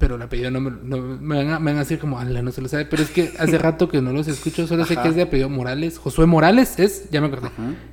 pero 0.00 0.16
el 0.16 0.22
apellido 0.22 0.50
no 0.50 0.60
me, 0.60 0.70
no- 0.82 1.18
me 1.20 1.36
van, 1.36 1.50
a, 1.50 1.58
me 1.60 1.70
van 1.70 1.76
a 1.76 1.80
decir 1.80 1.98
como, 2.00 2.18
ala, 2.18 2.42
no 2.42 2.50
se 2.50 2.60
lo 2.60 2.68
sabe. 2.68 2.86
Pero 2.86 3.02
es 3.04 3.10
que 3.10 3.32
hace 3.38 3.56
rato 3.68 3.88
que 3.88 4.00
no 4.02 4.12
los 4.12 4.26
escucho, 4.26 4.66
solo 4.66 4.84
sé 4.86 4.96
que 4.96 5.08
es 5.08 5.14
de 5.14 5.22
apellido 5.22 5.48
Morales. 5.48 5.98
Josué 5.98 6.26
Morales 6.26 6.78
es, 6.78 7.08
ya 7.12 7.20
me 7.20 7.28
acordé. 7.28 7.50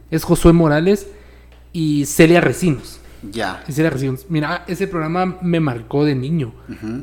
Es 0.09 0.23
Josué 0.23 0.53
Morales 0.53 1.05
y 1.73 2.05
Celia 2.05 2.41
Recinos. 2.41 2.99
Ya. 3.31 3.63
Y 3.67 3.71
Celia 3.73 3.89
Recinos. 3.91 4.25
Mira, 4.29 4.63
ese 4.67 4.87
programa 4.87 5.37
me 5.41 5.59
marcó 5.59 6.05
de 6.05 6.15
niño. 6.15 6.53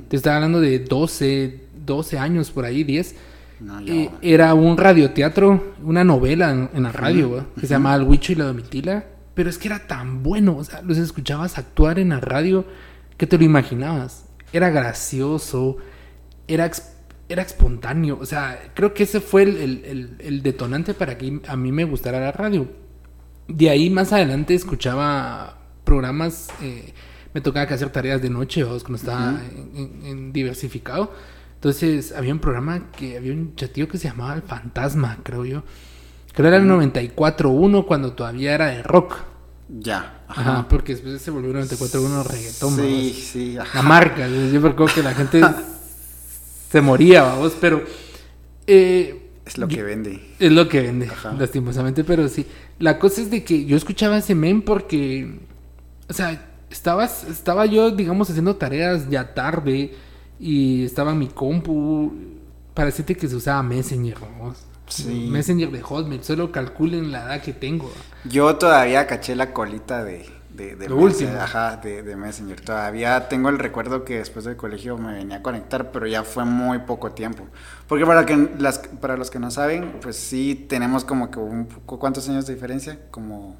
Te 0.09 0.17
estaba 0.17 0.37
hablando 0.37 0.61
de 0.61 0.79
12, 0.81 1.61
12 1.87 2.19
años 2.19 2.51
por 2.51 2.65
ahí, 2.65 2.83
10. 2.83 3.15
No, 3.61 3.81
ya. 3.83 3.93
Eh, 3.95 4.11
era 4.23 4.55
un 4.55 4.77
radioteatro, 4.77 5.75
una 5.85 6.03
novela 6.03 6.51
en, 6.51 6.71
en 6.75 6.83
la 6.83 6.93
radio, 6.93 7.47
que 7.55 7.63
se 7.63 7.75
llamaba 7.75 7.97
El 7.97 8.03
Huicho 8.03 8.33
y 8.33 8.37
la 8.37 8.45
Domitila. 8.47 9.05
Pero 9.35 9.51
es 9.51 9.59
que 9.59 9.69
era 9.69 9.87
tan 9.87 10.23
bueno, 10.23 10.57
o 10.57 10.65
sea, 10.65 10.81
los 10.83 10.97
escuchabas 10.99 11.59
actuar 11.59 11.99
en 11.99 12.11
la 12.11 12.21
radio 12.21 12.65
que 13.17 13.27
te 13.27 13.37
lo 13.39 13.45
imaginabas. 13.45 14.25
Era 14.55 14.71
gracioso, 14.71 15.77
era, 16.49 16.71
era 17.29 17.43
espontáneo. 17.43 18.19
O 18.21 18.25
sea, 18.27 18.71
creo 18.75 18.95
que 18.95 19.03
ese 19.03 19.21
fue 19.21 19.43
el, 19.43 19.57
el- 19.59 19.85
el- 19.85 20.17
el 20.21 20.43
detonante 20.43 20.95
para 20.95 21.19
que 21.19 21.41
a 21.47 21.57
mí 21.57 21.73
me 21.73 21.85
gustara 21.85 22.21
la 22.21 22.33
radio. 22.33 22.69
De 23.49 23.69
ahí 23.69 23.91
más 23.91 24.13
adelante 24.13 24.55
escuchaba 24.55 25.59
programas, 25.85 26.49
eh, 26.63 26.95
me 27.35 27.41
tocaba 27.41 27.67
que 27.67 27.75
hacer 27.75 27.91
tareas 27.91 28.23
de 28.23 28.31
noche 28.31 28.65
o 28.65 28.79
cuando 28.81 28.97
estaba 28.97 29.41
en, 29.51 29.71
en- 29.77 30.07
en 30.07 30.33
diversificado. 30.33 31.13
Entonces 31.57 32.13
había 32.17 32.33
un 32.33 32.39
programa 32.41 32.91
que 32.93 33.17
había 33.17 33.33
un 33.33 33.57
chatillo 33.57 33.89
que 33.89 33.99
se 33.99 34.09
llamaba 34.09 34.35
El 34.35 34.43
Fantasma, 34.43 35.19
creo 35.23 35.45
yo. 35.45 35.63
Creo 36.33 36.49
era 36.49 36.59
el 36.59 36.65
94.1 36.69 37.87
cuando 37.87 38.13
todavía 38.13 38.55
era 38.55 38.67
de 38.67 38.83
rock. 38.83 39.17
Ya. 39.77 40.25
Ajá, 40.29 40.67
porque 40.69 40.93
después 40.95 41.21
se 41.21 41.31
volvió 41.31 41.53
94.1 41.53 42.25
reggaetón. 42.25 42.77
Sí, 42.77 42.81
vamos. 42.83 43.13
sí. 43.25 43.59
Ajá. 43.59 43.79
La 43.79 43.83
marca, 43.83 44.29
yo 44.29 44.61
me 44.61 44.69
acuerdo 44.69 44.95
que 44.95 45.03
la 45.03 45.15
gente 45.15 45.41
se 46.71 46.81
moría, 46.81 47.23
vamos, 47.23 47.55
pero... 47.61 47.83
eh, 48.67 49.31
Es 49.45 49.59
lo 49.59 49.67
que 49.69 49.83
vende. 49.83 50.35
es 50.39 50.53
lo 50.53 50.69
que 50.69 50.81
vende, 50.81 51.07
Ajá. 51.09 51.33
lastimosamente, 51.33 52.05
pero 52.05 52.29
sí. 52.29 52.47
La 52.79 52.99
cosa 52.99 53.21
es 53.21 53.31
de 53.31 53.43
que 53.45 53.65
yo 53.65 53.77
escuchaba 53.77 54.19
ese 54.19 54.35
men 54.35 54.63
porque, 54.63 55.39
o 56.09 56.13
sea, 56.13 56.51
estabas, 56.71 57.25
estaba 57.25 57.67
yo, 57.67 57.91
digamos, 57.91 58.29
haciendo 58.31 58.57
tareas 58.57 59.09
ya 59.11 59.35
tarde 59.35 59.95
y 60.41 60.85
estaba 60.85 61.13
en 61.13 61.19
mi 61.19 61.29
compu. 61.29 62.13
Para 62.75 62.87
decirte 62.87 63.15
que 63.17 63.29
se 63.29 63.37
usaba 63.37 63.63
Messenger, 63.63 64.19
vamos. 64.21 64.59
Sí. 64.89 65.29
Messenger 65.31 65.71
de 65.71 65.81
Hotmail, 65.83 66.23
solo 66.25 66.53
calculen 66.53 67.11
la 67.13 67.25
edad 67.25 67.43
que 67.43 67.53
tengo. 67.53 68.05
Yo 68.25 68.57
todavía 68.57 69.07
caché 69.07 69.35
la 69.35 69.53
colita 69.53 70.05
de, 70.05 70.29
de, 70.51 70.77
de 70.77 70.89
Lo 70.89 70.97
Messenger, 70.97 71.37
último. 71.37 71.41
Ajá, 71.41 71.77
de, 71.79 72.03
de 72.03 72.17
Messenger. 72.17 72.61
Todavía 72.61 73.29
tengo 73.29 73.49
el 73.49 73.59
recuerdo 73.59 74.05
que 74.05 74.19
después 74.19 74.45
del 74.45 74.57
colegio 74.57 74.97
me 74.99 75.13
venía 75.15 75.39
a 75.39 75.43
conectar, 75.43 75.91
pero 75.91 76.07
ya 76.07 76.23
fue 76.23 76.45
muy 76.45 76.81
poco 76.81 77.13
tiempo. 77.13 77.49
Porque 77.89 78.07
para, 78.07 78.27
que 78.27 78.51
las, 78.59 78.79
para 78.79 79.17
los 79.17 79.31
que 79.31 79.39
no 79.39 79.51
saben, 79.51 79.99
pues 80.01 80.17
sí 80.17 80.67
tenemos 80.69 81.05
como 81.05 81.31
que 81.31 81.39
un 81.39 81.67
poco, 81.67 81.99
¿cuántos 81.99 82.29
años 82.29 82.47
de 82.47 82.55
diferencia? 82.55 82.99
Como, 83.11 83.57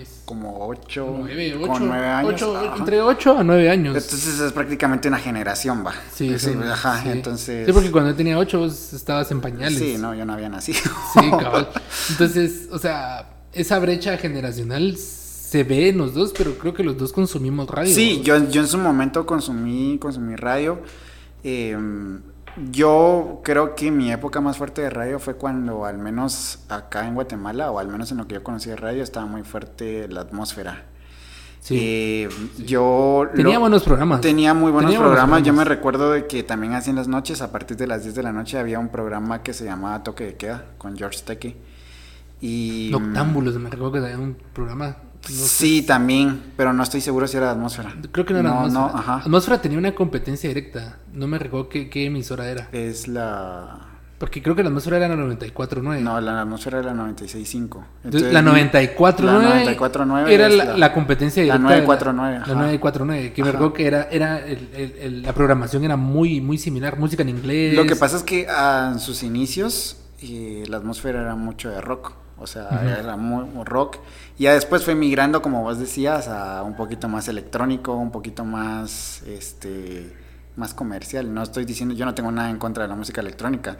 Es- 0.00 0.22
como 0.24 0.66
ocho, 0.66 1.14
nueve, 1.18 1.52
con 1.60 1.70
ocho, 1.70 1.84
nueve 1.84 2.06
años. 2.06 2.32
ocho, 2.34 2.56
ajá. 2.56 2.76
entre 2.76 3.00
8 3.00 3.38
a 3.38 3.44
9 3.44 3.70
años. 3.70 3.94
Entonces 3.96 4.40
es 4.40 4.52
prácticamente 4.52 5.08
una 5.08 5.18
generación, 5.18 5.84
va. 5.86 5.94
Sí, 6.12 6.36
sí, 6.38 6.50
ajá, 6.70 7.02
sí. 7.02 7.08
entonces... 7.10 7.66
Sí, 7.66 7.72
porque 7.72 7.90
cuando 7.90 8.10
yo 8.10 8.16
tenía 8.16 8.38
8 8.38 8.58
vos 8.58 8.92
estabas 8.92 9.30
en 9.30 9.40
pañales. 9.40 9.78
Sí, 9.78 9.96
no, 9.98 10.14
yo 10.14 10.24
no 10.24 10.32
había 10.32 10.48
nacido. 10.48 10.80
Sí, 11.14 11.30
cabal. 11.30 11.68
Entonces, 12.10 12.68
o 12.72 12.78
sea, 12.78 13.28
esa 13.52 13.78
brecha 13.78 14.16
generacional 14.18 14.96
se 14.96 15.62
ve 15.62 15.90
en 15.90 15.98
los 15.98 16.14
dos, 16.14 16.32
pero 16.36 16.58
creo 16.58 16.74
que 16.74 16.82
los 16.82 16.98
dos 16.98 17.12
consumimos 17.12 17.68
radio. 17.68 17.94
Sí, 17.94 18.18
¿no? 18.18 18.24
yo, 18.24 18.50
yo 18.50 18.60
en 18.62 18.68
su 18.68 18.78
momento 18.78 19.24
consumí, 19.24 19.98
consumí 20.00 20.34
radio. 20.34 20.80
Eh, 21.44 21.76
yo 22.70 23.40
creo 23.44 23.74
que 23.74 23.90
mi 23.90 24.10
época 24.12 24.40
más 24.40 24.56
fuerte 24.58 24.82
de 24.82 24.90
radio 24.90 25.18
fue 25.18 25.34
cuando, 25.36 25.84
al 25.84 25.98
menos 25.98 26.60
acá 26.68 27.06
en 27.06 27.14
Guatemala, 27.14 27.70
o 27.70 27.78
al 27.78 27.88
menos 27.88 28.10
en 28.12 28.18
lo 28.18 28.26
que 28.26 28.34
yo 28.34 28.42
conocí 28.42 28.70
de 28.70 28.76
radio, 28.76 29.02
estaba 29.02 29.26
muy 29.26 29.42
fuerte 29.42 30.08
la 30.08 30.20
atmósfera. 30.22 30.84
Sí. 31.60 31.78
Eh, 31.80 32.28
Yo 32.66 33.26
Tenía 33.34 33.54
lo- 33.54 33.60
buenos 33.60 33.84
programas. 33.84 34.20
Tenía 34.20 34.52
muy 34.52 34.70
buenos 34.70 34.90
Tenía 34.90 34.98
buenos 34.98 35.16
programas. 35.16 35.42
Yo 35.46 35.52
me 35.54 35.64
recuerdo 35.64 36.12
de 36.12 36.26
que 36.26 36.42
también 36.42 36.74
así 36.74 36.90
en 36.90 36.96
las 36.96 37.08
noches, 37.08 37.40
a 37.40 37.50
partir 37.52 37.76
de 37.78 37.86
las 37.86 38.02
10 38.02 38.14
de 38.14 38.22
la 38.22 38.32
noche, 38.32 38.58
había 38.58 38.78
un 38.78 38.88
programa 38.90 39.42
que 39.42 39.54
se 39.54 39.64
llamaba 39.64 40.02
Toque 40.02 40.24
de 40.24 40.34
Queda 40.36 40.66
con 40.76 40.96
George 40.96 41.20
Takei. 41.24 41.56
Y 42.42 42.90
Noctámbulos, 42.92 43.54
me 43.54 43.70
recuerdo 43.70 43.92
que 43.92 43.98
había 44.00 44.18
un 44.18 44.36
programa. 44.52 44.96
No 45.30 45.36
sé, 45.36 45.48
Sí, 45.48 45.82
también, 45.82 46.42
pero 46.56 46.72
no 46.72 46.82
estoy 46.82 47.00
seguro 47.00 47.26
si 47.26 47.36
era 47.36 47.46
de 47.46 47.52
atmósfera. 47.52 47.94
Creo 48.12 48.26
que 48.26 48.32
no 48.34 48.40
era 48.40 48.50
no, 48.50 48.60
Atmósfera. 48.60 48.80
no, 48.92 48.98
ajá. 48.98 49.14
Atmósfera 49.16 49.62
tenía 49.62 49.78
una 49.78 49.94
competencia 49.94 50.48
directa. 50.48 50.98
No 51.12 51.26
me 51.26 51.38
recuerdo 51.38 51.68
qué, 51.68 51.88
qué 51.88 52.06
emisora 52.06 52.48
era. 52.48 52.68
Es 52.72 53.08
la. 53.08 53.88
Porque 54.18 54.42
creo 54.42 54.54
que 54.54 54.62
la 54.62 54.68
atmósfera 54.68 54.98
era 54.98 55.08
la 55.08 55.16
94.9. 55.16 56.00
No, 56.00 56.20
la 56.20 56.40
atmósfera 56.42 56.78
era 56.78 56.94
la 56.94 57.02
96.5. 57.04 57.84
Entonces, 58.04 58.32
la 58.32 58.42
94.9 58.42 59.20
La 59.22 59.64
94.9 59.76 60.28
era 60.28 60.46
es 60.46 60.54
la, 60.56 60.76
la 60.78 60.92
competencia 60.94 61.42
La 61.44 61.58
directa. 61.58 61.74
de 61.74 61.80
949. 61.86 62.36
La 62.38 62.42
ajá. 62.44 62.54
949, 62.54 63.32
que 63.32 63.42
me 63.42 63.50
recuerdo 63.52 63.72
que 63.74 63.86
era, 63.86 64.04
era 64.10 64.38
el- 64.46 64.68
el- 64.74 64.94
el- 65.00 65.22
la 65.22 65.32
programación 65.34 65.84
era 65.84 65.96
muy, 65.96 66.40
muy 66.40 66.58
similar, 66.58 66.98
música 66.98 67.22
en 67.22 67.30
inglés. 67.30 67.74
Lo 67.74 67.84
que 67.86 67.96
pasa 67.96 68.16
es 68.16 68.22
que 68.22 68.46
ah, 68.48 68.90
en 68.92 69.00
sus 69.00 69.22
inicios 69.22 69.96
eh, 70.22 70.64
la 70.68 70.76
atmósfera 70.78 71.20
era 71.20 71.34
mucho 71.34 71.68
de 71.70 71.80
rock. 71.80 72.12
O 72.38 72.46
sea, 72.46 72.82
Ujú. 72.82 72.88
era 72.88 73.16
muy, 73.16 73.44
muy 73.44 73.64
rock. 73.64 73.98
Y 74.38 74.44
ya 74.44 74.54
después 74.54 74.84
fue 74.84 74.94
migrando, 74.94 75.40
como 75.42 75.62
vos 75.62 75.78
decías, 75.78 76.28
a 76.28 76.62
un 76.62 76.74
poquito 76.76 77.08
más 77.08 77.28
electrónico, 77.28 77.94
un 77.94 78.10
poquito 78.10 78.44
más, 78.44 79.22
este, 79.26 80.12
más 80.56 80.74
comercial. 80.74 81.32
No 81.32 81.42
estoy 81.42 81.64
diciendo, 81.64 81.94
yo 81.94 82.04
no 82.04 82.14
tengo 82.14 82.32
nada 82.32 82.50
en 82.50 82.58
contra 82.58 82.82
de 82.84 82.88
la 82.88 82.96
música 82.96 83.20
electrónica. 83.20 83.76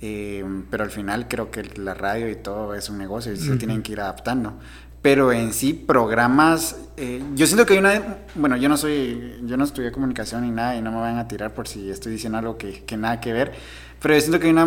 eh, 0.00 0.44
pero 0.70 0.84
al 0.84 0.90
final 0.90 1.26
creo 1.28 1.50
que 1.50 1.64
la 1.76 1.94
radio 1.94 2.28
y 2.28 2.36
todo 2.36 2.74
es 2.74 2.88
un 2.88 2.98
negocio 2.98 3.32
y 3.32 3.36
se 3.36 3.52
Ujú. 3.52 3.58
tienen 3.58 3.82
que 3.82 3.92
ir 3.92 4.00
adaptando. 4.00 4.54
Pero 5.02 5.32
en 5.32 5.52
sí, 5.52 5.72
programas, 5.74 6.76
eh, 6.96 7.22
yo 7.34 7.46
siento 7.46 7.64
que 7.66 7.74
hay 7.74 7.78
una, 7.78 8.18
bueno, 8.34 8.56
yo 8.56 8.68
no 8.68 8.76
soy, 8.76 9.40
yo 9.44 9.56
no 9.56 9.64
estudié 9.64 9.92
comunicación 9.92 10.42
ni 10.42 10.50
nada 10.50 10.76
y 10.76 10.82
no 10.82 10.90
me 10.90 10.98
van 10.98 11.18
a 11.18 11.28
tirar 11.28 11.54
por 11.54 11.68
si 11.68 11.88
estoy 11.90 12.12
diciendo 12.12 12.38
algo 12.38 12.58
que, 12.58 12.84
que 12.84 12.96
nada 12.96 13.20
que 13.20 13.32
ver, 13.32 13.52
pero 14.00 14.14
yo 14.14 14.20
siento 14.20 14.38
que 14.40 14.46
hay 14.46 14.52
una 14.52 14.66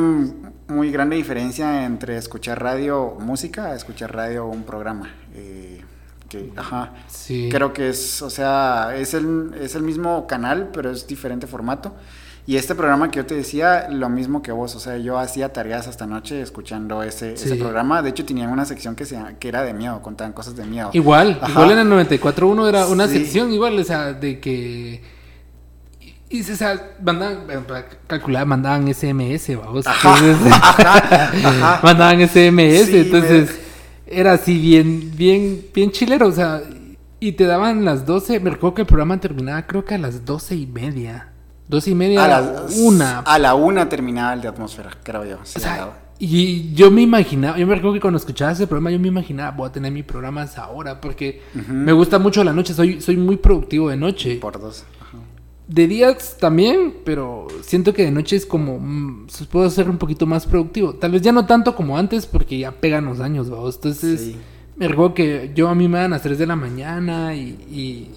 muy 0.68 0.92
grande 0.92 1.16
diferencia 1.16 1.86
entre 1.86 2.18
escuchar 2.18 2.62
radio 2.62 3.16
música 3.20 3.68
a 3.68 3.76
escuchar 3.76 4.14
radio 4.16 4.46
un 4.46 4.64
programa. 4.64 5.14
eh, 5.36 5.82
que, 6.30 6.50
ajá, 6.56 6.94
Sí. 7.08 7.50
creo 7.52 7.74
que 7.74 7.90
es, 7.90 8.22
o 8.22 8.30
sea, 8.30 8.96
es 8.96 9.14
el, 9.14 9.52
es 9.60 9.76
el 9.76 9.82
mismo 9.84 10.28
canal, 10.28 10.70
pero 10.72 10.90
es 10.90 11.06
diferente 11.06 11.46
formato. 11.46 11.94
Y 12.48 12.56
este 12.56 12.74
programa 12.74 13.12
que 13.12 13.18
yo 13.18 13.26
te 13.26 13.36
decía, 13.36 13.88
lo 13.90 14.08
mismo 14.10 14.42
que 14.42 14.52
vos, 14.54 14.74
o 14.76 14.80
sea, 14.80 14.98
yo 14.98 15.20
hacía 15.20 15.52
tareas 15.52 15.88
hasta 15.90 16.08
noche 16.08 16.42
escuchando 16.42 17.04
ese, 17.04 17.34
ese 17.34 17.50
Sí. 17.50 17.56
programa. 17.56 18.02
De 18.02 18.10
hecho, 18.12 18.26
tenían 18.26 18.50
una 18.50 18.64
sección 18.66 18.96
que, 18.96 19.04
se, 19.06 19.20
que 19.40 19.48
era 19.50 19.62
de 19.64 19.74
miedo, 19.74 20.02
contaban 20.02 20.32
cosas 20.34 20.56
de 20.56 20.64
miedo. 20.66 20.90
Igual, 20.94 21.38
Ajá. 21.42 21.52
igual 21.52 21.72
en 21.72 21.80
el 21.80 21.90
94.1 21.90 22.68
era 22.70 22.88
una 22.88 23.08
Sí. 23.10 23.18
sección 23.20 23.52
igual, 23.52 23.78
o 23.78 23.84
sea, 23.84 24.14
de 24.14 24.40
que... 24.40 25.02
Y, 26.32 26.42
o 26.42 26.56
sea, 26.56 26.92
mandaban, 27.04 27.40
calcular, 28.08 28.46
mandaban 28.46 28.88
SMS, 28.94 29.56
vamos. 29.58 29.86
Ajá, 29.86 30.16
Entonces, 30.26 30.52
ajá, 30.54 31.32
ajá. 31.34 31.80
mandaban 31.84 32.22
SMS, 32.28 32.86
Sí, 32.88 32.98
entonces 32.98 33.60
era 34.08 34.34
así 34.34 34.58
bien, 34.58 35.12
bien, 35.16 35.66
bien 35.74 35.92
chilero, 35.92 36.28
o 36.28 36.32
sea, 36.32 36.62
y 37.20 37.34
te 37.34 37.46
daban 37.46 37.84
las 37.86 38.06
12, 38.06 38.40
me 38.40 38.50
recuerdo 38.50 38.76
que 38.76 38.82
el 38.84 38.88
programa 38.88 39.20
terminaba 39.20 39.68
creo 39.68 39.84
que 39.86 39.96
a 39.96 39.98
las 39.98 40.26
12 40.26 40.56
y 40.56 40.68
media. 40.68 41.28
12 41.68 41.92
y 41.92 41.96
media, 41.96 42.22
A 42.22 42.26
a 42.26 42.42
las 42.42 42.78
una. 42.78 43.20
A 43.20 43.38
la 43.40 43.56
una 43.56 43.88
terminaba 43.90 44.34
el 44.34 44.42
de 44.42 44.48
atmósfera, 44.48 44.92
creo 45.04 45.24
yo. 45.26 45.38
sí, 45.44 45.58
O 45.58 45.62
sea, 45.62 45.74
a 45.74 45.78
la- 45.78 45.94
y 46.20 46.74
yo 46.76 46.92
me 46.92 47.02
imaginaba, 47.02 47.58
yo 47.58 47.66
me 47.66 47.74
recuerdo 47.76 47.96
que 47.96 48.00
cuando 48.02 48.18
escuchaba 48.18 48.52
ese 48.52 48.68
programa, 48.68 48.92
yo 48.92 49.00
me 49.00 49.08
imaginaba, 49.08 49.52
voy 49.52 49.70
a 49.70 49.72
tener 49.72 49.92
mi 49.92 50.04
programa 50.04 50.42
a 50.42 50.46
esa 50.46 50.68
hora, 50.70 51.02
porque 51.02 51.42
me 51.68 51.92
gusta 51.94 52.20
mucho 52.20 52.44
la 52.44 52.54
noche, 52.54 52.74
soy, 52.74 53.02
soy 53.02 53.18
muy 53.18 53.38
productivo 53.38 53.90
de 53.90 53.98
noche. 53.98 54.36
por 54.36 54.60
dos. 54.60 54.84
De 55.74 55.88
días 55.88 56.36
también, 56.38 56.96
pero 57.06 57.48
siento 57.62 57.94
que 57.94 58.04
de 58.04 58.12
noche 58.12 58.36
es 58.36 58.46
como, 58.46 58.78
mm, 58.78 59.28
puedo 59.50 59.70
ser 59.70 59.90
un 59.90 59.98
poquito 59.98 60.26
más 60.26 60.46
productivo. 60.46 60.94
Tal 60.96 61.12
vez 61.12 61.22
ya 61.22 61.32
no 61.32 61.46
tanto 61.46 61.76
como 61.76 61.98
antes, 61.98 62.26
porque 62.26 62.60
ya 62.60 62.74
pegan 62.74 63.06
los 63.06 63.22
años, 63.22 63.50
vamos. 63.50 63.76
Entonces, 63.76 64.20
Sí. 64.20 64.36
me 64.76 64.90
recuerdo 64.90 65.14
que 65.14 65.52
yo 65.56 65.70
a 65.70 65.76
mí 65.76 65.88
me 65.88 66.00
dan 66.00 66.12
a 66.12 66.16
las 66.18 66.24
3 66.24 66.38
de 66.38 66.46
la 66.46 66.58
mañana 66.58 67.36
y, 67.36 67.58
y, 67.72 68.10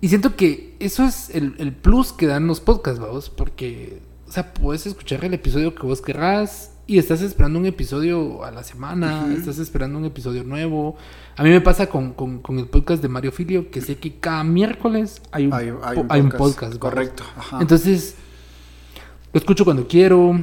y 0.00 0.08
siento 0.08 0.36
que 0.36 0.76
eso 0.78 1.04
es 1.04 1.30
el, 1.34 1.54
el 1.58 1.72
plus 1.72 2.12
que 2.12 2.26
dan 2.26 2.46
los 2.46 2.60
podcasts, 2.60 3.00
vamos, 3.00 3.30
porque, 3.30 4.00
o 4.28 4.30
sea, 4.30 4.54
puedes 4.54 4.86
escuchar 4.86 5.24
el 5.24 5.34
episodio 5.34 5.74
que 5.74 5.84
vos 5.86 6.00
querrás 6.00 6.70
y 6.86 6.98
estás 6.98 7.20
esperando 7.22 7.58
un 7.58 7.66
episodio 7.66 8.44
a 8.44 8.50
la 8.52 8.62
semana, 8.62 9.26
estás 9.36 9.58
esperando 9.58 9.98
un 9.98 10.04
episodio 10.04 10.44
nuevo. 10.44 10.96
A 11.36 11.42
mí 11.42 11.50
me 11.50 11.60
pasa 11.60 11.88
con, 11.88 12.12
con, 12.12 12.38
con 12.40 12.58
el 12.58 12.66
podcast 12.66 13.02
de 13.02 13.08
Mario 13.08 13.32
Filio, 13.32 13.70
que 13.70 13.80
sé 13.80 13.96
que 13.96 14.14
cada 14.20 14.44
miércoles 14.44 15.20
hay 15.32 15.46
un, 15.46 15.52
Hay, 15.54 15.72
hay 15.82 15.96
po- 15.96 16.00
un 16.02 16.06
hay 16.12 16.20
un 16.20 16.30
podcast, 16.30 16.60
vamos. 16.74 16.78
Correcto. 16.78 17.24
ajá. 17.36 17.58
Entonces, 17.60 18.14
lo 19.32 19.38
escucho 19.40 19.64
cuando 19.64 19.86
quiero. 19.88 20.38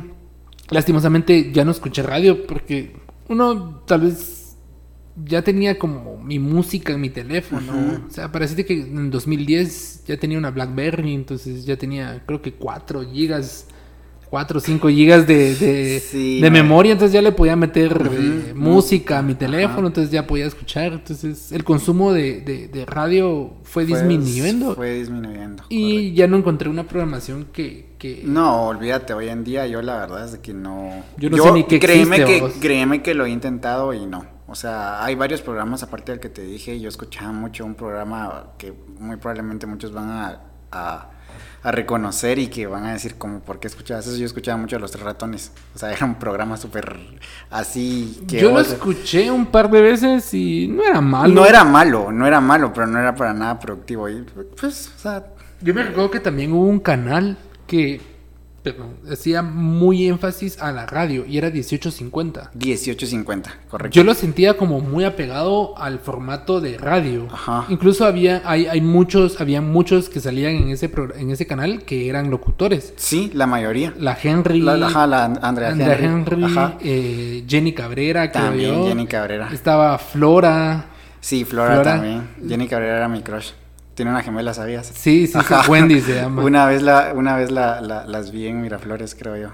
Lastimosamente 0.70 1.52
ya 1.52 1.66
no 1.66 1.72
escuché 1.72 2.02
radio 2.04 2.46
porque 2.48 2.96
uno 3.30 3.82
tal 3.86 4.02
vez 4.02 4.58
ya 5.26 5.44
tenía 5.44 5.78
como 5.78 6.18
mi 6.18 6.40
música 6.40 6.94
en 6.94 7.02
mi 7.02 7.10
teléfono. 7.10 8.02
O 8.08 8.10
sea, 8.12 8.32
parece 8.32 8.66
que 8.66 8.74
en 8.82 9.12
2010 9.12 10.06
ya 10.08 10.18
tenía 10.18 10.38
una 10.38 10.52
BlackBerry, 10.52 11.14
entonces 11.14 11.66
ya 11.66 11.78
tenía 11.78 12.24
creo 12.26 12.42
que 12.42 12.54
4 12.54 13.04
gigas. 13.12 13.68
4 14.34 14.58
o 14.58 14.60
5 14.60 14.90
gigas 14.90 15.28
de, 15.28 15.54
de, 15.54 16.00
Sí, 16.00 16.42
de 16.42 16.50
no. 16.50 16.54
memoria, 16.54 16.94
entonces 16.94 17.14
ya 17.14 17.22
le 17.22 17.32
podía 17.34 17.56
meter 17.56 18.02
eh, 18.12 18.52
música 18.56 19.20
a 19.20 19.22
mi 19.22 19.36
teléfono, 19.36 19.82
Ajá. 19.82 19.88
entonces 19.90 20.10
ya 20.12 20.26
podía 20.26 20.48
escuchar. 20.48 20.94
Entonces 20.94 21.52
el 21.52 21.64
consumo 21.64 22.12
de, 22.14 22.42
de- 22.42 22.68
de 22.68 22.84
radio 22.88 23.54
fue, 23.62 23.86
Fue- 23.86 23.96
disminuyendo. 24.00 24.74
Fue 24.74 24.96
disminuyendo. 24.96 25.66
Y 25.70 25.92
correcto. 25.94 26.16
ya 26.18 26.28
no 26.28 26.38
encontré 26.38 26.68
una 26.68 26.84
programación 26.88 27.46
que... 27.54 27.94
que- 28.00 28.24
No, 28.26 28.70
olvídate, 28.70 29.14
hoy 29.14 29.30
en 29.30 29.44
día 29.44 29.68
yo 29.68 29.84
la 29.84 29.98
verdad 30.00 30.26
es 30.28 30.40
que 30.40 30.52
no... 30.52 30.90
Yo 31.18 31.30
no 31.30 31.38
sé 31.38 31.52
ni 31.52 31.66
qué 31.66 31.80
créeme 31.80 32.16
existe, 32.16 32.34
que 32.34 32.42
vos. 32.42 32.54
Créeme 32.60 33.04
que 33.04 33.14
lo 33.14 33.26
he 33.28 33.30
intentado 33.30 33.94
y 33.94 34.04
no. 34.08 34.26
O 34.48 34.56
sea, 34.56 35.06
hay 35.06 35.14
varios 35.14 35.44
programas 35.44 35.84
aparte 35.84 36.12
del 36.12 36.20
que 36.20 36.30
te 36.30 36.42
dije. 36.42 36.80
Yo 36.80 36.90
escuchaba 36.90 37.32
mucho 37.32 37.66
un 37.66 37.76
programa 37.76 38.54
que 38.58 38.74
muy 38.98 39.18
probablemente 39.18 39.68
muchos 39.68 39.94
van 39.94 40.10
a, 40.10 40.42
a, 40.72 41.10
a 41.64 41.72
reconocer 41.72 42.40
y 42.40 42.48
que 42.48 42.68
van 42.68 42.86
a 42.86 42.94
decir 42.94 43.16
como, 43.16 43.40
¿por 43.40 43.60
qué 43.60 43.68
escuchabas 43.68 44.06
eso? 44.06 44.18
Yo 44.18 44.26
escuchaba 44.26 44.58
mucho 44.58 44.76
a 44.76 44.80
Los 44.80 44.92
Tres 44.92 45.04
Ratones. 45.04 45.52
O 45.74 45.80
sea, 45.80 45.92
era 45.94 46.06
un 46.06 46.16
programa 46.16 46.58
súper 46.58 46.98
así 47.50 48.22
que... 48.28 48.40
Yo 48.40 48.52
lo 48.52 48.60
escuché 48.60 49.32
un 49.32 49.46
par 49.46 49.70
de 49.72 49.82
veces 49.82 50.34
y 50.34 50.68
no 50.68 50.84
era 50.84 51.00
malo. 51.02 51.34
No 51.34 51.46
era 51.46 51.64
malo, 51.64 52.12
no 52.12 52.28
era 52.28 52.42
malo, 52.42 52.74
pero 52.74 52.88
no 52.88 53.00
era 53.00 53.16
para 53.16 53.34
nada 53.34 53.60
productivo. 53.60 54.10
Y 54.10 54.26
pues, 54.60 54.92
o 54.96 55.00
sea, 55.00 55.26
Yo 55.62 55.74
me 55.74 55.84
recuerdo 55.84 56.12
que 56.12 56.20
también 56.20 56.52
hubo 56.52 56.68
un 56.68 56.80
canal 56.80 57.38
que 57.66 58.02
perdón, 58.64 58.96
hacía 59.12 59.42
muy 59.42 60.08
énfasis 60.08 60.60
a 60.62 60.72
la 60.72 60.86
radio 60.86 61.26
y 61.28 61.38
era 61.38 61.50
1850. 61.50 62.52
18.50, 62.58 63.44
correcto. 63.70 63.94
Yo 63.96 64.04
lo 64.04 64.14
sentía 64.14 64.56
como 64.58 64.80
muy 64.80 65.04
apegado 65.04 65.78
al 65.78 66.00
formato 66.00 66.62
de 66.62 66.78
radio. 66.78 67.28
Ajá. 67.32 67.66
Incluso 67.70 68.06
había, 68.06 68.42
hay, 68.46 68.66
hay 68.68 68.82
muchos, 68.82 69.42
había 69.42 69.62
muchos 69.62 70.08
que 70.10 70.20
salían 70.20 70.56
en 70.56 70.70
ese, 70.70 70.88
pro- 70.90 71.14
en 71.16 71.30
ese 71.32 71.46
canal 71.46 71.84
que 71.84 72.08
eran 72.10 72.30
locutores. 72.30 72.94
Sí, 72.96 73.30
la 73.34 73.48
mayoría. 73.48 73.94
La 74.00 74.18
Henry, 74.22 74.62
La, 74.62 74.78
la- 74.78 74.88
ajá, 74.88 75.08
la 75.08 75.26
Andrea, 75.26 75.70
Andrea 75.70 75.98
Henry. 76.00 76.06
Henry, 76.36 76.44
Ajá. 76.46 76.78
eh, 76.82 77.44
Jenny 77.48 77.74
Cabrera, 77.74 78.32
creo 78.32 78.46
También 78.46 78.74
yo. 78.76 78.88
Jenny 78.88 79.08
Cabrera. 79.08 79.50
Estaba 79.52 79.98
Flora. 79.98 80.86
Sí, 81.20 81.46
Flora, 81.46 81.76
Flora. 81.76 81.92
también. 81.96 82.28
Jenny 82.48 82.68
Cabrera 82.68 82.98
era 82.98 83.08
mi 83.08 83.22
crush. 83.22 83.52
Tiene 83.96 84.10
una 84.10 84.24
gemela, 84.24 84.54
¿sabías? 84.56 84.88
Sí, 84.88 85.28
sí, 85.28 85.38
sí. 85.48 85.54
Wendy 85.70 86.02
se 86.02 86.16
llama. 86.16 86.44
Una 86.44 86.66
vez, 86.66 86.82
la, 86.82 87.14
una 87.16 87.36
vez 87.38 87.52
la, 87.52 87.80
la- 87.80 88.06
las 88.08 88.32
vi 88.32 88.48
en 88.48 88.60
Miraflores, 88.62 89.14
creo 89.14 89.38
yo. 89.38 89.50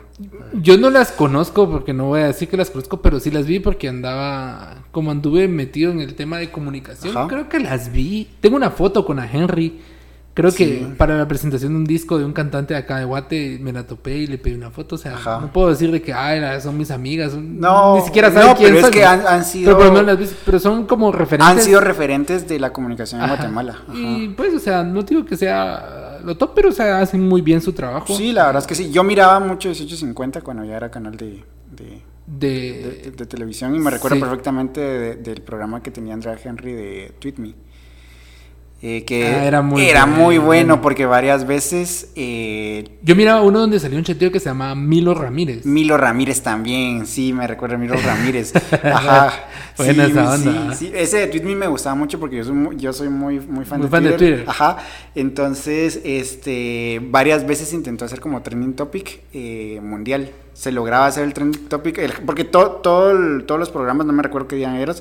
Yo 0.53 0.77
no 0.77 0.89
las 0.89 1.11
conozco 1.11 1.69
porque 1.69 1.91
no 1.93 2.05
voy 2.05 2.21
a 2.21 2.27
decir 2.27 2.47
que 2.47 2.55
las 2.55 2.69
conozco, 2.69 3.01
pero 3.01 3.19
sí 3.19 3.31
las 3.31 3.45
vi 3.45 3.59
porque 3.59 3.89
andaba, 3.89 4.77
como 4.91 5.11
anduve 5.11 5.47
metido 5.49 5.91
en 5.91 5.99
el 5.99 6.15
tema 6.15 6.37
de 6.37 6.51
comunicación, 6.51 7.17
Ajá. 7.17 7.27
creo 7.27 7.49
que 7.49 7.59
las 7.59 7.91
vi. 7.91 8.29
Tengo 8.39 8.55
una 8.55 8.71
foto 8.71 9.05
con 9.05 9.19
a 9.19 9.29
Henry. 9.29 9.81
Creo 10.41 10.53
que 10.53 10.87
para 10.97 11.17
la 11.17 11.27
presentación 11.27 11.73
de 11.73 11.77
un 11.79 11.85
disco 11.85 12.17
de 12.17 12.25
un 12.25 12.33
cantante 12.33 12.73
de 12.73 12.79
acá 12.79 12.97
de 12.97 13.05
Guate 13.05 13.57
me 13.61 13.71
la 13.73 13.85
topé 13.85 14.17
y 14.17 14.27
le 14.27 14.37
pedí 14.37 14.53
una 14.55 14.71
foto. 14.71 14.95
O 14.95 14.97
sea, 14.97 15.15
Ajá. 15.15 15.39
no 15.41 15.51
puedo 15.51 15.69
decir 15.69 15.91
de 15.91 16.01
que 16.01 16.13
ay, 16.13 16.39
la- 16.39 16.59
son 16.61 16.77
mis 16.77 16.91
amigas. 16.91 17.31
son- 17.33 17.59
No, 17.59 17.95
ni 17.97 18.01
siquiera 18.03 18.31
saben 18.31 18.47
no, 18.49 18.55
quién 18.55 18.73
pero 18.75 18.87
es 18.87 18.91
que 18.93 19.05
han- 19.05 19.27
han 19.27 19.43
sido- 19.43 19.77
Pero, 19.77 19.93
por 19.93 20.03
las 20.51 20.61
son 20.61 20.85
como 20.85 21.11
referentes. 21.11 21.57
Han 21.57 21.61
sido 21.61 21.81
referentes 21.81 22.47
de 22.47 22.59
la 22.59 22.71
comunicación 22.73 23.19
en 23.21 23.25
Ajá. 23.25 23.35
Guatemala. 23.35 23.77
Ajá. 23.87 23.97
Y 23.97 24.29
pues, 24.29 24.53
o 24.53 24.59
sea, 24.59 24.83
no 24.83 25.01
digo 25.03 25.25
que 25.25 25.35
sea 25.37 26.19
lo 26.23 26.35
top, 26.37 26.51
pero 26.55 26.69
o 26.69 26.71
sea, 26.71 26.99
hacen 26.99 27.27
muy 27.27 27.41
bien 27.41 27.61
su 27.61 27.73
trabajo. 27.73 28.15
Sí, 28.15 28.31
la 28.33 28.45
verdad 28.47 28.61
es 28.61 28.67
que 28.67 28.75
sí. 28.75 28.91
Yo 28.91 29.03
miraba 29.03 29.39
mucho 29.39 29.69
1850 29.69 30.41
cuando 30.41 30.63
ya 30.65 30.75
era 30.77 30.89
canal 30.91 31.15
de, 31.17 31.43
de, 31.75 32.01
De, 32.27 32.49
de- 32.49 33.11
de 33.17 33.25
televisión 33.25 33.75
y 33.75 33.79
me 33.79 33.89
recuerdo 33.89 34.15
sí. 34.17 34.21
perfectamente 34.21 34.79
de- 34.81 35.15
del 35.15 35.41
programa 35.41 35.81
que 35.81 35.89
tenía 35.91 36.13
Andrea 36.13 36.37
Henry 36.43 36.73
de 36.73 37.13
Tweet 37.19 37.33
Me. 37.37 37.55
Eh, 38.81 39.03
que 39.03 39.25
Ah, 39.27 39.43
era 39.45 39.61
muy 39.61 39.81
era 39.85 40.05
bueno. 40.05 40.23
muy 40.23 40.37
bueno 40.37 40.81
porque 40.81 41.05
varias 41.05 41.45
veces 41.45 42.11
eh, 42.15 42.87
Yo 43.03 43.13
miraba 43.13 43.41
uno 43.41 43.59
donde 43.59 43.77
salió 43.77 43.97
un 43.97 44.05
chateo 44.05 44.31
que 44.31 44.39
se 44.39 44.45
llama 44.45 44.73
Milo 44.73 45.13
Ramírez. 45.13 45.65
Milo 45.65 45.97
Ramírez 45.97 46.41
también, 46.41 47.05
sí, 47.05 47.33
me 47.33 47.45
recuerda 47.45 47.75
a 47.75 47.77
Milo 47.77 47.95
Ramírez. 48.05 48.53
Ajá. 48.81 49.33
Buena 49.77 50.05
sí, 50.05 50.11
esa 50.11 50.37
sí, 50.37 50.47
onda. 50.47 50.73
sí. 50.75 50.91
Ese 50.95 51.17
de 51.17 51.27
Tweet 51.27 51.55
Me 51.55 51.67
gustaba 51.67 51.95
mucho 51.95 52.21
porque 52.21 52.37
yo 52.37 52.45
soy 52.45 52.53
muy, 52.55 52.77
yo 52.77 52.93
soy 52.93 53.09
muy, 53.09 53.41
muy 53.41 53.65
fan, 53.65 53.79
Muy 53.79 53.87
de, 53.87 53.91
fan 53.91 54.03
de 54.03 54.09
Twitter. 54.11 54.35
Twitter. 54.37 54.49
Ajá. 54.49 54.77
Entonces, 55.13 55.99
este, 56.05 57.01
varias 57.03 57.45
veces 57.45 57.73
intentó 57.73 58.05
hacer 58.05 58.21
como 58.21 58.41
trending 58.41 58.73
topic 58.73 59.19
eh, 59.33 59.81
mundial. 59.83 60.29
Se 60.53 60.71
lograba 60.71 61.05
hacer 61.05 61.25
el 61.25 61.33
trending 61.33 61.67
topic, 61.67 61.97
el- 61.97 62.13
porque 62.25 62.45
to- 62.45 62.79
todos 62.81 63.13
los 63.59 63.69
programas, 63.69 64.07
no 64.07 64.13
me 64.13 64.23
recuerdo 64.23 64.47
qué 64.47 64.55
día 64.55 64.79
eran, 64.79 64.95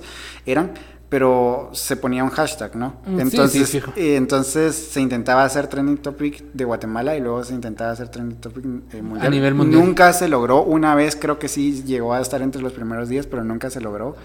eran, 0.47 0.73
pero 1.09 1.71
se 1.73 1.97
ponía 1.97 2.23
un 2.23 2.31
hashtag, 2.31 2.77
¿no? 2.77 2.97
Mm, 3.07 3.17
sí, 3.17 3.21
Entonces, 3.23 3.69
sí, 3.69 3.81
fijo. 3.81 3.93
eh, 3.97 4.17
entonces 4.17 4.75
se 4.77 5.01
intentaba 5.01 5.43
hacer 5.45 5.67
trending 5.67 5.97
topic 5.99 6.43
de 6.53 6.65
Guatemala 6.65 7.17
y 7.17 7.21
luego 7.21 7.43
se 7.45 7.55
intentaba 7.55 7.93
hacer 7.93 8.09
trending 8.09 8.39
topic 8.39 8.65
eh, 8.93 9.01
mundial. 9.01 9.31
nivel 9.31 9.55
mundial. 9.55 9.81
Nunca 9.83 10.13
se 10.13 10.29
logró. 10.29 10.63
Una 10.63 10.95
vez 10.95 11.17
creo 11.17 11.39
que 11.39 11.49
sí 11.49 11.83
llegó 11.85 12.13
a 12.13 12.21
estar 12.21 12.43
entre 12.43 12.61
los 12.61 12.73
primeros 12.75 13.09
días, 13.09 13.27
pero 13.27 13.43
nunca 13.43 13.71
se 13.71 13.81
logró. 13.81 14.17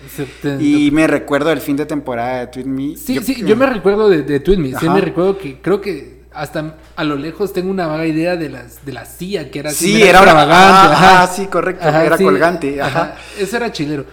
Y 0.60 0.92
me 0.92 1.08
recuerdo 1.08 1.52
el 1.52 1.62
fin 1.62 1.78
de 1.78 1.86
temporada 1.86 2.40
de 2.40 2.48
Tweet 2.48 2.66
Me. 2.66 2.98
Sí, 2.98 3.18
sí, 3.24 3.44
yo 3.46 3.56
me 3.56 3.66
recuerdo 3.66 4.10
de, 4.10 4.24
de 4.24 4.40
Tweet 4.42 4.58
Me, 4.58 4.78
sí 4.78 4.90
me 4.90 5.00
recuerdo 5.02 5.38
que 5.38 5.62
creo 5.62 5.80
que 5.80 6.24
hasta 6.34 6.78
a 6.96 7.04
lo 7.04 7.16
lejos 7.16 7.54
tengo 7.54 7.70
una 7.70 7.86
vaga 7.88 8.08
idea 8.08 8.36
de 8.36 8.50
las 8.50 8.84
de 8.84 8.92
la 8.92 9.06
silla 9.06 9.52
que 9.52 9.60
era 9.60 9.70
así, 9.70 9.86
Sí, 9.86 10.02
era 10.02 10.22
una- 10.22 10.32
extravagante, 10.32 10.68
ajá, 10.68 10.94
ajá. 10.96 11.24
ajá, 11.24 11.34
sí, 11.34 11.46
correcto, 11.46 11.88
era 11.88 12.18
colgante, 12.18 12.82
ajá. 12.82 13.16
Eso 13.40 13.56
era 13.58 13.72
chilero. 13.72 14.06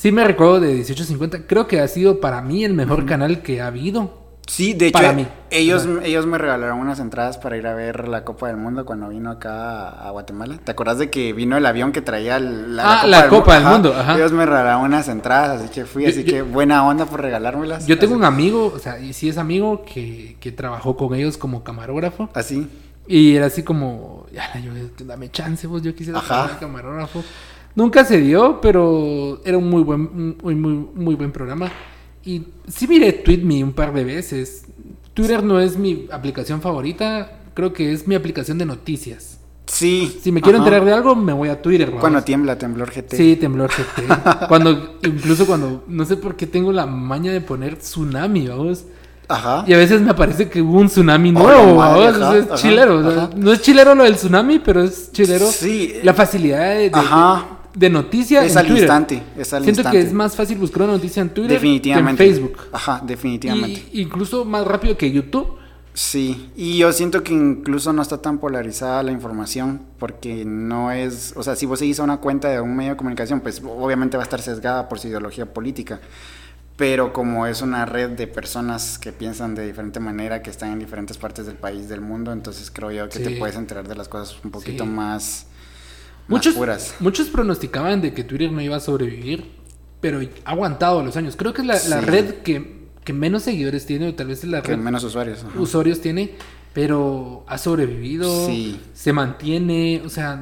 Sí 0.00 0.12
me 0.12 0.24
recuerdo 0.24 0.60
de 0.60 0.68
1850, 0.68 1.46
creo 1.46 1.66
que 1.66 1.78
ha 1.78 1.86
sido 1.86 2.20
para 2.20 2.40
mí 2.40 2.64
el 2.64 2.72
mejor 2.72 3.04
canal 3.04 3.42
que 3.42 3.60
ha 3.60 3.66
habido. 3.66 4.18
Sí, 4.48 4.72
de 4.72 4.86
hecho, 4.86 4.94
Para 4.98 5.12
mí. 5.12 5.28
ellos, 5.50 5.86
ellos 6.02 6.24
me 6.24 6.38
regalaron 6.38 6.78
unas 6.78 7.00
entradas 7.00 7.36
para 7.36 7.58
ir 7.58 7.66
a 7.66 7.74
ver 7.74 8.08
la 8.08 8.24
Copa 8.24 8.48
del 8.48 8.56
Mundo 8.56 8.86
cuando 8.86 9.10
vino 9.10 9.30
acá 9.30 9.90
a, 9.90 10.10
Guatemala. 10.10 10.56
¿Te 10.64 10.72
acuerdas 10.72 10.96
de 10.96 11.10
que 11.10 11.34
vino 11.34 11.58
el 11.58 11.66
avión 11.66 11.92
que 11.92 12.00
traía 12.00 12.38
el- 12.38 12.76
la, 12.76 13.02
Ah, 13.02 13.06
la 13.06 13.28
Copa 13.28 13.56
del 13.56 13.62
Ajá. 13.66 13.72
Mundo, 13.74 13.94
ajá. 13.94 14.16
Ellos 14.16 14.32
me 14.32 14.46
regalaron 14.46 14.84
unas 14.86 15.06
entradas, 15.08 15.60
así 15.60 15.68
que 15.70 15.84
fui, 15.84 16.06
así 16.06 16.24
yo- 16.24 16.32
que 16.32 16.40
buena 16.40 16.82
onda 16.88 17.04
por 17.04 17.20
regalármelas. 17.20 17.86
Yo 17.86 17.98
tengo 17.98 18.14
así, 18.14 18.18
un 18.20 18.24
amigo, 18.24 18.72
o 18.74 18.78
sea, 18.78 18.98
y 18.98 19.12
sí 19.12 19.28
es 19.28 19.36
amigo 19.36 19.84
que, 19.84 20.38
que 20.40 20.50
trabajó 20.50 20.96
con 20.96 21.14
ellos 21.14 21.36
como 21.36 21.62
camarógrafo. 21.62 22.30
Así. 22.32 22.66
Y 23.06 23.36
era 23.36 23.46
así 23.46 23.62
como, 23.64 24.26
ya, 24.32 24.58
yo, 24.60 24.72
dame 25.04 25.30
chance, 25.30 25.66
vos, 25.66 25.82
yo 25.82 25.94
quisiera 25.94 26.22
ser 26.22 26.58
camarógrafo. 26.58 27.22
Nunca 27.74 28.04
se 28.04 28.20
dio, 28.20 28.60
pero 28.60 29.40
era 29.44 29.56
un 29.58 29.68
muy 29.70 29.82
buen, 29.82 30.36
muy, 30.42 30.54
muy, 30.54 30.72
muy 30.94 31.14
buen 31.14 31.30
programa. 31.32 31.70
Y 32.24 32.42
sí 32.68 32.86
miré 32.88 33.12
TweetMe 33.12 33.62
un 33.64 33.72
par 33.72 33.92
de 33.94 34.04
veces. 34.04 34.64
Twitter 35.14 35.42
no 35.42 35.60
es 35.60 35.76
mi 35.78 36.06
aplicación 36.10 36.60
favorita, 36.60 37.40
creo 37.54 37.72
que 37.72 37.92
es 37.92 38.06
mi 38.06 38.14
aplicación 38.14 38.58
de 38.58 38.66
noticias. 38.66 39.38
Sí. 39.66 40.18
Si 40.20 40.32
me 40.32 40.40
quiero 40.42 40.58
ajá. 40.58 40.66
enterar 40.66 40.84
de 40.84 40.92
algo, 40.92 41.14
me 41.14 41.32
voy 41.32 41.48
a 41.48 41.62
Twitter. 41.62 41.86
vamos. 41.88 42.00
Cuando 42.00 42.22
tiembla, 42.22 42.58
temblor 42.58 42.90
GT. 42.90 43.16
Sí, 43.16 43.36
temblor 43.36 43.70
GT. 43.70 44.46
cuando, 44.48 44.96
incluso 45.04 45.46
cuando, 45.46 45.84
no 45.86 46.04
sé 46.04 46.16
por 46.16 46.34
qué 46.36 46.46
tengo 46.48 46.72
la 46.72 46.86
maña 46.86 47.32
de 47.32 47.40
poner 47.40 47.76
tsunami, 47.76 48.48
vamos. 48.48 48.84
Ajá. 49.28 49.64
Y 49.68 49.72
a 49.72 49.76
veces 49.76 50.00
me 50.00 50.12
parece 50.12 50.48
que 50.48 50.60
hubo 50.60 50.80
un 50.80 50.88
tsunami 50.88 51.30
Oh, 51.30 51.32
nuevo, 51.34 51.74
madre, 51.76 52.02
¿vamos? 52.10 52.20
ajá, 52.22 52.36
es 52.36 52.44
ajá, 52.46 52.54
chilero. 52.56 52.98
o 52.98 53.02
sea, 53.12 53.22
ajá. 53.24 53.30
no 53.36 53.52
es 53.52 53.62
chilero 53.62 53.94
lo 53.94 54.02
del 54.02 54.16
tsunami, 54.16 54.58
pero 54.58 54.82
es 54.82 55.12
chilero 55.12 55.46
Sí. 55.46 55.94
la 56.02 56.14
facilidad 56.14 56.70
de, 56.74 56.90
de, 56.90 56.98
Ajá. 56.98 57.46
De 57.74 57.90
noticia 57.90 58.44
Es 58.44 58.52
en 58.52 58.58
al 58.58 58.66
Twitter. 58.66 58.82
instante, 58.84 59.22
es 59.36 59.52
al 59.52 59.62
Siento 59.64 59.80
instante. 59.80 59.98
que 60.00 60.06
es 60.06 60.12
más 60.12 60.34
fácil 60.36 60.58
buscar 60.58 60.82
una 60.82 60.92
noticia 60.94 61.22
en 61.22 61.30
Twitter 61.30 61.52
Definitivamente. 61.52 62.24
que 62.24 62.30
en 62.30 62.36
Facebook. 62.36 62.58
Ajá, 62.72 63.02
definitivamente. 63.06 63.84
Y 63.92 64.02
incluso 64.02 64.44
más 64.44 64.66
rápido 64.66 64.96
que 64.96 65.10
YouTube. 65.10 65.58
Sí, 65.92 66.50
y 66.56 66.78
yo 66.78 66.92
siento 66.92 67.24
que 67.24 67.32
incluso 67.34 67.92
no 67.92 68.00
está 68.00 68.18
tan 68.22 68.38
polarizada 68.38 69.02
la 69.02 69.10
información, 69.10 69.82
porque 69.98 70.44
no 70.44 70.92
es, 70.92 71.32
o 71.36 71.42
sea, 71.42 71.56
si 71.56 71.66
vos 71.66 71.80
seguís 71.80 71.98
a 71.98 72.04
una 72.04 72.18
cuenta 72.18 72.48
de 72.48 72.60
un 72.60 72.76
medio 72.76 72.90
de 72.92 72.96
comunicación, 72.96 73.40
pues 73.40 73.60
obviamente 73.64 74.16
va 74.16 74.22
a 74.22 74.24
estar 74.24 74.40
sesgada 74.40 74.88
por 74.88 75.00
su 75.00 75.08
ideología 75.08 75.52
política, 75.52 76.00
pero 76.76 77.12
como 77.12 77.46
es 77.46 77.60
una 77.60 77.84
red 77.86 78.10
de 78.10 78.26
personas 78.28 78.98
que 78.98 79.12
piensan 79.12 79.54
de 79.56 79.66
diferente 79.66 79.98
manera, 80.00 80.42
que 80.42 80.48
están 80.50 80.70
en 80.72 80.78
diferentes 80.78 81.18
partes 81.18 81.44
del 81.46 81.56
país, 81.56 81.88
del 81.88 82.00
mundo, 82.00 82.32
entonces 82.32 82.70
creo 82.70 82.90
yo 82.92 83.08
que 83.08 83.18
Sí. 83.18 83.24
te 83.24 83.30
puedes 83.32 83.56
enterar 83.56 83.86
de 83.88 83.96
las 83.96 84.08
cosas 84.08 84.36
un 84.44 84.50
poquito 84.52 84.84
Sí. 84.84 84.90
más, 84.90 84.94
más 84.94 85.46
Muchos, 86.30 86.54
puras. 86.54 86.94
muchos 87.00 87.28
pronosticaban 87.28 88.00
de 88.00 88.12
que 88.14 88.24
Twitter 88.24 88.50
no 88.52 88.60
iba 88.60 88.76
a 88.76 88.80
sobrevivir, 88.80 89.50
pero 90.00 90.20
ha 90.44 90.50
aguantado 90.50 91.02
los 91.02 91.16
años. 91.16 91.36
Creo 91.36 91.52
que 91.52 91.60
es 91.62 91.66
la, 91.66 91.78
la 91.88 92.00
red 92.00 92.36
que, 92.42 92.86
que 93.04 93.12
menos 93.12 93.42
seguidores 93.42 93.84
tiene, 93.86 94.08
o 94.08 94.14
tal 94.14 94.28
vez 94.28 94.44
es 94.44 94.50
la 94.50 94.62
Que 94.62 94.72
red 94.72 94.78
menos 94.78 95.04
usuarios. 95.04 95.44
ajá. 95.44 95.60
usuarios 95.60 96.00
tiene, 96.00 96.34
pero 96.72 97.44
ha 97.48 97.58
sobrevivido, 97.58 98.46
Sí. 98.46 98.80
se 98.94 99.12
mantiene, 99.12 100.02
o 100.04 100.08
sea, 100.08 100.40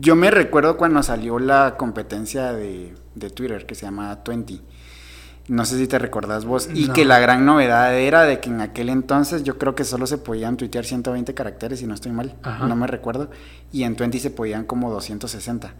Yo 0.00 0.14
me 0.16 0.30
recuerdo 0.30 0.76
cuando 0.76 1.02
salió 1.02 1.38
la 1.38 1.76
competencia 1.78 2.52
de, 2.52 2.92
de 3.14 3.30
Twitter 3.30 3.64
que 3.66 3.74
se 3.74 3.86
llama 3.86 4.20
20. 4.26 4.60
No 5.48 5.64
sé 5.64 5.78
si 5.78 5.86
te 5.88 5.98
recordás 5.98 6.44
vos. 6.44 6.68
Y 6.72 6.86
No. 6.86 6.92
que 6.92 7.04
la 7.04 7.18
gran 7.18 7.44
novedad 7.44 7.94
era 7.98 8.22
de 8.22 8.38
que 8.40 8.50
en 8.50 8.60
aquel 8.60 8.88
entonces 8.88 9.42
yo 9.42 9.58
creo 9.58 9.74
que 9.74 9.84
solo 9.84 10.06
se 10.06 10.18
podían 10.18 10.56
tuitear 10.56 10.84
120 10.84 11.34
caracteres, 11.34 11.80
si 11.80 11.86
no 11.86 11.94
estoy 11.94 12.12
mal. 12.12 12.34
Ajá. 12.42 12.66
No 12.66 12.76
me 12.76 12.86
recuerdo. 12.86 13.30
Y 13.72 13.82
en 13.82 13.96
20 13.96 14.18
se 14.20 14.30
podían 14.30 14.64
como 14.64 14.90
260. 14.92 15.72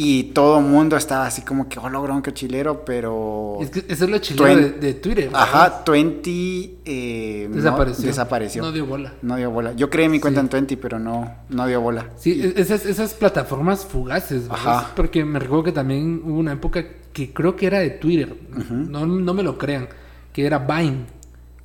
Y 0.00 0.22
todo 0.32 0.60
el 0.60 0.64
mundo 0.64 0.96
estaba 0.96 1.26
así 1.26 1.42
como 1.42 1.68
que, 1.68 1.80
oh, 1.80 1.88
logrón, 1.88 2.22
qué 2.22 2.32
chilero, 2.32 2.84
pero... 2.84 3.58
es 3.60 3.70
que 3.70 3.84
eso 3.88 4.04
es 4.04 4.10
lo 4.10 4.18
chileno 4.18 4.68
de, 4.78 4.94
Twitter. 4.94 5.28
Ajá, 5.32 5.82
20 5.84 6.30
eh, 6.84 7.48
no, 7.50 7.84
Desapareció. 7.84 8.62
No 8.62 8.70
dio 8.70 8.86
bola. 8.86 9.14
No 9.22 9.34
dio 9.34 9.50
bola. 9.50 9.72
Yo 9.72 9.90
creé 9.90 10.08
mi 10.08 10.20
cuenta 10.20 10.40
Sí. 10.40 10.46
en 10.46 10.50
20, 10.50 10.76
pero 10.76 11.00
no, 11.00 11.38
no 11.48 11.66
dio 11.66 11.80
bola. 11.80 12.10
Sí, 12.14 12.54
esas, 12.54 12.86
esas 12.86 13.12
plataformas 13.14 13.84
fugaces, 13.84 14.42
¿verdad? 14.48 14.76
Ajá. 14.78 14.92
Porque 14.94 15.24
me 15.24 15.40
recuerdo 15.40 15.64
que 15.64 15.72
también 15.72 16.22
hubo 16.24 16.38
una 16.38 16.52
época 16.52 16.86
que 17.12 17.32
creo 17.32 17.56
que 17.56 17.66
era 17.66 17.80
de 17.80 17.90
Twitter, 17.90 18.36
no, 18.70 19.04
no 19.04 19.34
me 19.34 19.42
lo 19.42 19.58
crean, 19.58 19.88
que 20.32 20.46
era 20.46 20.60
Vine. 20.60 21.17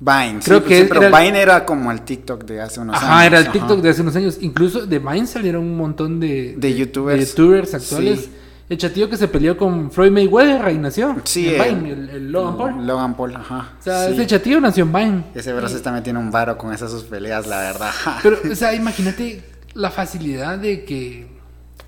Vine, 0.04 0.40
Creo 0.44 0.60
sí, 0.60 0.66
que 0.68 0.80
sí, 0.82 0.86
pero 0.88 1.02
era 1.04 1.18
el- 1.18 1.24
Vine 1.26 1.40
era 1.40 1.64
como 1.64 1.90
el 1.90 2.02
TikTok 2.02 2.44
de 2.44 2.60
hace 2.60 2.80
unos 2.80 2.96
años. 2.96 3.08
Ajá, 3.08 3.26
era 3.26 3.38
el 3.38 3.44
ajá. 3.44 3.52
TikTok 3.52 3.80
de 3.80 3.88
hace 3.90 4.02
unos 4.02 4.16
años. 4.16 4.38
Incluso 4.42 4.84
de 4.86 4.98
Vine 4.98 5.26
salieron 5.26 5.62
un 5.64 5.76
montón 5.76 6.20
de, 6.20 6.54
De 6.58 6.74
youtubers. 6.74 7.18
de 7.20 7.26
youtubers 7.26 7.74
actuales. 7.74 8.20
Sí. 8.20 8.30
El 8.68 8.78
chatillo 8.78 9.08
que 9.10 9.16
se 9.18 9.28
peleó 9.28 9.56
con 9.58 9.90
Floyd 9.90 10.10
Mayweather 10.10 10.62
ahí 10.62 10.78
nació. 10.78 11.16
Sí, 11.24 11.48
el- 11.48 11.62
Vine, 11.62 11.92
el, 11.92 12.10
el 12.10 12.32
Logan 12.32 12.56
Paul. 12.56 12.86
Logan 12.86 13.14
Paul, 13.16 13.36
ajá. 13.36 13.72
O 13.78 13.82
sea, 13.82 14.08
ese 14.08 14.26
chatillo 14.26 14.60
nació 14.60 14.84
en 14.84 14.92
Vine. 14.92 15.24
Ese 15.34 15.68
se 15.68 15.76
está 15.76 15.90
metiendo 15.92 16.20
un 16.20 16.30
varo 16.30 16.56
con 16.58 16.72
esas 16.72 16.90
sus 16.90 17.04
peleas, 17.04 17.46
la 17.46 17.60
verdad. 17.60 17.90
Pero, 18.22 18.38
o 18.50 18.54
sea, 18.54 18.74
imagínate 18.74 19.42
la 19.74 19.90
facilidad 19.90 20.58
de 20.58 20.84
que. 20.84 21.26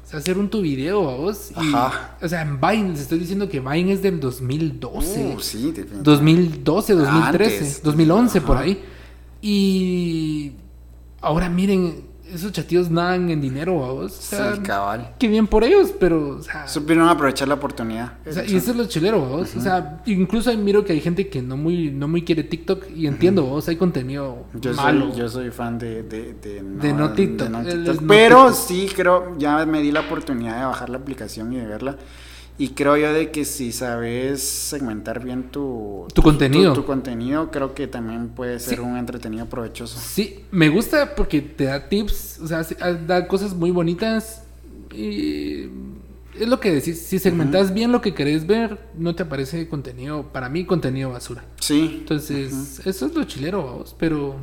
O 0.06 0.08
sea, 0.08 0.20
hacer 0.20 0.38
un 0.38 0.48
tu 0.48 0.60
video 0.60 1.10
a 1.10 1.16
vos. 1.16 1.50
Y, 1.50 1.74
Ajá. 1.74 2.16
O 2.22 2.28
sea, 2.28 2.42
en 2.42 2.60
Vine, 2.60 2.90
les 2.90 3.00
estoy 3.00 3.18
diciendo 3.18 3.48
que 3.48 3.58
Vine 3.58 3.92
es 3.92 4.02
del 4.02 4.20
2012. 4.20 5.34
Uh, 5.34 5.40
sí, 5.40 5.58
definitivamente. 5.72 6.02
2012, 6.08 6.94
2013, 6.94 7.58
Antes. 7.58 7.82
2011, 7.82 8.40
por 8.40 8.56
Ajá. 8.56 8.64
ahí. 8.64 8.84
Y. 9.42 10.52
Ahora 11.20 11.48
miren, 11.48 12.04
esos 12.32 12.52
chatillos 12.52 12.90
nadan 12.90 13.30
en 13.30 13.40
dinero 13.40 13.84
a 13.84 13.92
vos. 13.92 14.18
O 14.18 14.22
sea, 14.22 14.54
Sí, 14.56 14.60
cabal. 14.62 15.14
qué 15.18 15.28
bien 15.28 15.46
por 15.46 15.64
ellos, 15.64 15.92
pero. 15.98 16.36
O 16.38 16.42
sea, 16.42 16.66
Supieron 16.68 17.08
aprovechar 17.08 17.48
la 17.48 17.54
oportunidad. 17.54 18.14
o 18.28 18.32
sea, 18.32 18.44
y 18.44 18.56
eso 18.56 18.70
es 18.72 18.76
lo 18.76 18.86
chilero, 18.86 19.20
vos. 19.20 19.54
O 19.56 19.60
sea, 19.60 20.02
incluso 20.06 20.56
miro 20.56 20.84
que 20.84 20.92
hay 20.92 21.00
gente 21.00 21.28
que 21.28 21.42
no 21.42 21.56
muy, 21.56 21.90
no 21.90 22.08
muy 22.08 22.22
quiere 22.22 22.42
TikTok 22.44 22.86
y 22.94 23.06
entiendo, 23.06 23.44
vos, 23.44 23.68
hay 23.68 23.76
contenido 23.76 24.44
Yo 24.60 24.72
malo. 24.74 25.10
soy, 25.10 25.18
yo 25.18 25.28
soy 25.28 25.50
fan 25.50 25.78
de, 25.78 26.02
de, 26.02 26.34
de 26.34 26.62
De 26.62 26.92
no 26.92 27.12
TikTok, 27.12 27.48
no 27.48 27.62
TikTok. 27.64 28.00
no 28.02 28.08
Pero 28.08 28.46
TikTok. 28.46 28.66
sí 28.68 28.88
creo, 28.94 29.38
ya 29.38 29.64
me 29.66 29.80
di 29.82 29.92
la 29.92 30.00
oportunidad 30.00 30.58
de 30.58 30.64
bajar 30.66 30.88
la 30.90 30.98
aplicación 30.98 31.52
y 31.52 31.56
de 31.56 31.66
verla. 31.66 31.96
Y 32.58 32.70
creo 32.70 32.96
yo 32.96 33.12
de 33.12 33.30
que 33.30 33.44
si 33.44 33.70
sabes 33.70 34.42
segmentar 34.42 35.22
bien 35.22 35.50
tu, 35.50 36.06
Tu 36.14 36.22
contenido. 36.22 36.72
tu, 36.72 36.86
contenido, 36.86 37.50
creo 37.50 37.74
que 37.74 37.86
también 37.86 38.28
puede 38.30 38.60
ser 38.60 38.80
un 38.80 38.96
entretenido 38.96 39.46
provechoso. 39.46 39.98
Sí, 40.00 40.44
me 40.50 40.70
gusta 40.70 41.14
porque 41.14 41.42
te 41.42 41.64
da 41.64 41.88
tips, 41.88 42.40
o 42.42 42.46
sea, 42.46 42.66
ah, 42.80 42.92
da 42.92 43.28
cosas 43.28 43.54
muy 43.54 43.70
bonitas 43.70 44.42
y 44.90 45.68
es 46.40 46.48
lo 46.48 46.60
que 46.60 46.72
decís, 46.72 47.00
si 47.02 47.18
segmentas 47.18 47.72
bien 47.72 47.92
lo 47.92 48.00
que 48.00 48.14
querés 48.14 48.46
ver, 48.46 48.78
no 48.96 49.14
te 49.14 49.22
aparece 49.22 49.68
contenido, 49.68 50.24
para 50.32 50.48
mí 50.48 50.64
contenido 50.64 51.10
basura. 51.10 51.44
Sí. 51.60 51.98
Entonces, 52.00 52.80
eso 52.84 53.06
es 53.06 53.14
lo 53.14 53.24
chilero, 53.24 53.64
vamos, 53.64 53.94
pero... 53.98 54.36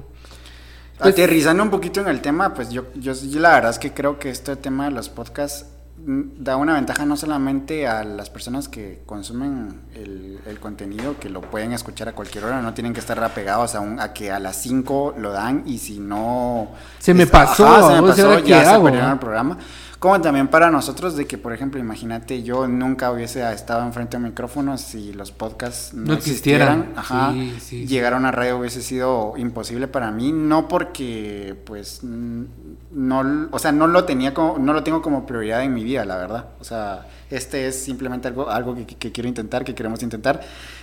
pues, 0.98 1.14
Aterrizando 1.14 1.64
un 1.64 1.70
poquito 1.70 2.02
en 2.02 2.08
el 2.08 2.22
tema, 2.22 2.54
pues 2.54 2.70
yo, 2.70 2.86
yo, 2.96 3.14
la 3.40 3.54
verdad 3.54 3.72
es 3.72 3.80
que 3.80 3.94
creo 3.94 4.20
que 4.20 4.30
este 4.30 4.56
tema 4.56 4.86
de 4.86 4.92
los 4.92 5.10
podcasts 5.10 5.66
da 6.06 6.58
una 6.58 6.74
ventaja 6.74 7.06
no 7.06 7.16
solamente 7.16 7.88
a 7.88 8.04
las 8.04 8.30
personas 8.30 8.68
que 8.68 9.02
consumen 9.06 9.82
el, 9.96 10.40
el 10.46 10.60
contenido, 10.60 11.18
que 11.20 11.30
lo 11.30 11.42
pueden 11.42 11.72
escuchar 11.72 12.10
a 12.10 12.14
cualquier 12.14 12.46
hora, 12.46 12.62
no 12.62 12.74
tienen 12.74 12.94
que 12.94 13.00
estar 13.00 13.22
apegados 13.24 13.76
a, 13.76 13.80
un, 13.80 14.00
a 14.00 14.14
que 14.14 14.32
a 14.32 14.40
las 14.40 14.58
5 14.58 15.16
lo 15.18 15.32
dan 15.32 15.64
y 15.66 15.78
si 15.78 16.00
no... 16.00 16.70
Se 17.00 17.14
me 17.14 17.28
pasó, 17.28 17.66
se 17.90 18.02
me 18.02 18.08
pasó, 18.08 18.30
¿ahora 18.30 18.42
qué 18.42 18.50
ya 18.50 18.76
se 18.76 18.80
perdieron 18.80 19.12
el 19.12 19.20
programa. 19.20 19.58
Como 20.04 20.20
también 20.20 20.50
para 20.50 20.70
nosotros 20.70 21.16
de 21.16 21.26
que, 21.26 21.38
por 21.38 21.54
ejemplo, 21.54 21.80
imagínate, 21.80 22.44
yo 22.44 22.68
nunca 22.68 23.10
hubiese 23.10 23.50
estado 23.54 23.86
enfrente 23.86 24.18
de 24.18 24.24
micrófonos 24.24 24.82
si 24.82 25.14
los 25.14 25.32
podcasts 25.32 25.94
no, 25.94 26.08
No 26.08 26.14
existieran. 26.16 26.90
existieran. 26.90 26.94
Ajá. 26.98 27.32
Sí, 27.32 27.56
sí, 27.62 27.88
Llegar 27.88 28.14
a 28.14 28.18
una 28.18 28.30
radio 28.30 28.58
hubiese 28.58 28.82
sido 28.82 29.32
imposible 29.38 29.88
para 29.88 30.12
mí, 30.12 30.34
no 30.34 30.68
porque, 30.68 31.56
pues, 31.66 32.02
no, 32.04 33.48
o 33.50 33.60
sea, 33.60 33.72
no 33.72 33.88
lo 33.88 34.04
tenía 34.04 34.34
como, 34.34 34.58
no 34.58 34.74
lo 34.74 34.84
tengo 34.84 35.02
como 35.02 35.26
prioridad 35.26 35.64
en 35.64 35.74
mi 35.74 35.86
vida, 35.86 36.04
la 36.04 36.18
verdad. 36.18 36.48
O 36.60 36.66
sea, 36.66 37.08
este 37.30 37.70
es 37.70 37.82
simplemente 37.82 38.28
algo, 38.28 38.50
algo 38.50 38.76
que, 38.76 38.86
que 38.86 39.14
quiero 39.14 39.30
intentar, 39.30 39.64
que 39.64 39.74
queremos 39.74 40.04
intentar. 40.04 40.42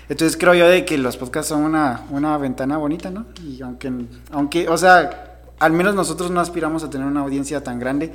Entonces 0.08 0.38
creo 0.38 0.54
yo 0.54 0.66
de 0.66 0.86
que 0.86 0.96
los 0.96 1.18
podcasts 1.18 1.50
son 1.50 1.60
una, 1.64 2.04
una 2.08 2.38
ventana 2.38 2.78
bonita, 2.78 3.10
¿no? 3.10 3.26
Y 3.46 3.60
aunque, 3.60 3.92
aunque, 4.32 4.66
o 4.70 4.78
sea, 4.78 5.42
al 5.58 5.72
menos 5.72 5.94
nosotros 5.94 6.30
no 6.30 6.40
aspiramos 6.40 6.82
a 6.84 6.88
tener 6.88 7.06
una 7.06 7.20
audiencia 7.20 7.62
tan 7.62 7.78
grande, 7.78 8.14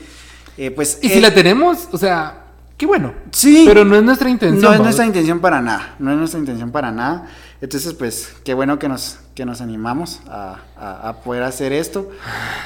eh, 0.57 0.71
pues... 0.71 0.99
Y 1.01 1.07
eh, 1.07 1.09
si 1.15 1.19
la 1.21 1.33
tenemos, 1.33 1.87
o 1.91 1.97
sea, 1.97 2.43
qué 2.77 2.85
bueno. 2.85 3.13
Sí. 3.31 3.63
Pero 3.67 3.85
no 3.85 3.95
es 3.95 4.03
nuestra 4.03 4.29
intención. 4.29 4.61
No 4.61 4.67
es 4.69 4.73
vamos. 4.73 4.85
nuestra 4.85 5.05
intención 5.05 5.39
para 5.39 5.61
nada, 5.61 5.95
no 5.99 6.11
es 6.11 6.17
nuestra 6.17 6.39
intención 6.39 6.71
para 6.71 6.91
nada. 6.91 7.27
Entonces, 7.61 7.93
pues, 7.93 8.33
qué 8.43 8.53
bueno 8.53 8.77
que 8.77 8.89
nos, 8.89 9.17
que 9.33 9.45
nos 9.45 9.61
animamos 9.61 10.19
a, 10.27 10.57
a- 10.77 11.09
a 11.09 11.21
poder 11.21 11.41
hacer 11.43 11.71
esto. 11.73 12.11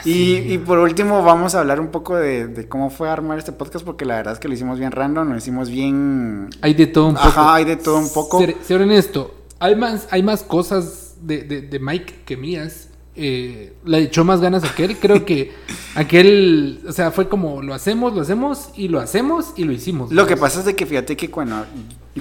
Y, 0.03 0.33
y 0.37 0.57
por 0.57 0.79
último, 0.79 1.23
vamos 1.23 1.53
a 1.55 1.59
hablar 1.61 1.79
un 1.79 1.89
poco 1.89 2.15
de, 2.17 2.47
de 2.47 2.67
cómo 2.67 2.89
fue 2.89 3.07
armar 3.07 3.37
este 3.37 3.51
podcast, 3.51 3.85
porque 3.85 4.03
la 4.05 4.15
verdad 4.15 4.33
es 4.33 4.39
que 4.39 4.47
lo 4.47 4.55
hicimos 4.55 4.79
bien 4.79 4.91
random, 4.91 5.29
lo 5.29 5.37
hicimos 5.37 5.69
bien... 5.69 6.49
Hay 6.61 6.73
de 6.73 6.87
todo 6.87 7.07
un 7.07 7.13
poco. 7.15 7.27
Ajá, 7.27 7.53
hay 7.55 7.65
de 7.65 7.75
todo 7.77 7.97
un 7.99 8.11
poco. 8.11 8.39
Ser, 8.39 8.55
ser 8.63 8.81
honesto, 8.81 9.35
hay 9.59 9.75
más, 9.75 10.07
hay 10.11 10.23
más 10.23 10.41
cosas 10.43 11.13
de, 11.21 11.43
de- 11.43 11.61
de 11.61 11.79
Mike 11.79 12.23
que 12.25 12.35
mías. 12.35 12.88
Eh, 13.21 13.73
le 13.83 13.97
echó 13.99 14.23
más 14.23 14.39
ganas 14.39 14.63
a 14.63 14.67
aquel. 14.69 14.97
Creo 14.97 15.25
que 15.25 15.51
aquel, 15.95 16.81
o 16.87 16.93
sea, 16.93 17.11
fue 17.11 17.27
como 17.27 17.61
lo 17.61 17.73
hacemos, 17.73 18.15
lo 18.15 18.21
hacemos 18.21 18.69
y 18.77 18.87
lo 18.87 19.01
hacemos 19.01 19.51
y 19.57 19.65
lo 19.65 19.73
hicimos. 19.73 20.09
Lo 20.13 20.25
que 20.25 20.37
pasa 20.37 20.59
es 20.59 20.65
de 20.65 20.73
que 20.75 20.85
fíjate 20.85 21.17
que 21.17 21.29
cuando, 21.29 21.65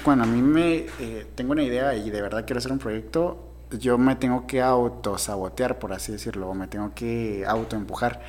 cuando 0.03 0.25
a 0.25 0.27
mí 0.27 0.43
me 0.43 0.87
eh, 0.99 1.27
tengo 1.37 1.53
una 1.53 1.63
idea 1.63 1.95
y 1.95 2.11
de 2.11 2.21
verdad 2.21 2.45
quiero 2.45 2.59
hacer 2.59 2.73
un 2.73 2.81
proyecto, 2.81 3.45
yo 3.79 3.97
me 3.97 4.17
tengo 4.17 4.49
que 4.49 4.61
autosabotear, 4.61 5.79
por 5.79 5.93
así 5.93 6.11
decirlo, 6.11 6.49
o 6.49 6.55
me 6.55 6.67
tengo 6.67 6.91
que 6.97 7.45
autoempujar. 7.47 8.21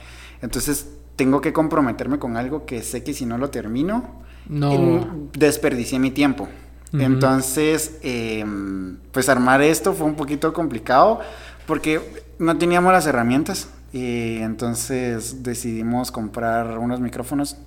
Entonces 0.44 0.90
tengo 1.16 1.42
que 1.42 1.52
comprometerme 1.52 2.20
con 2.20 2.38
algo 2.38 2.68
que 2.68 2.84
sé 2.84 3.04
que 3.04 3.16
si 3.16 3.26
no 3.26 3.40
lo 3.40 3.50
termino, 3.50 4.22
No. 4.48 5.28
desperdicié 5.34 5.98
mi 5.98 6.12
tiempo. 6.12 6.48
Entonces, 6.94 7.98
em, 8.04 8.98
pues 9.12 9.28
armar 9.28 9.62
esto 9.62 9.94
fue 9.94 10.06
un 10.08 10.16
poquito 10.16 10.54
complicado 10.54 11.20
porque 11.68 12.29
no 12.40 12.58
teníamos 12.58 12.92
las 12.94 13.06
herramientas. 13.06 13.70
Y 13.92 14.38
entonces 14.38 15.42
decidimos 15.44 16.12
comprar 16.12 16.78
unos 16.78 17.00
micrófonos 17.00 17.58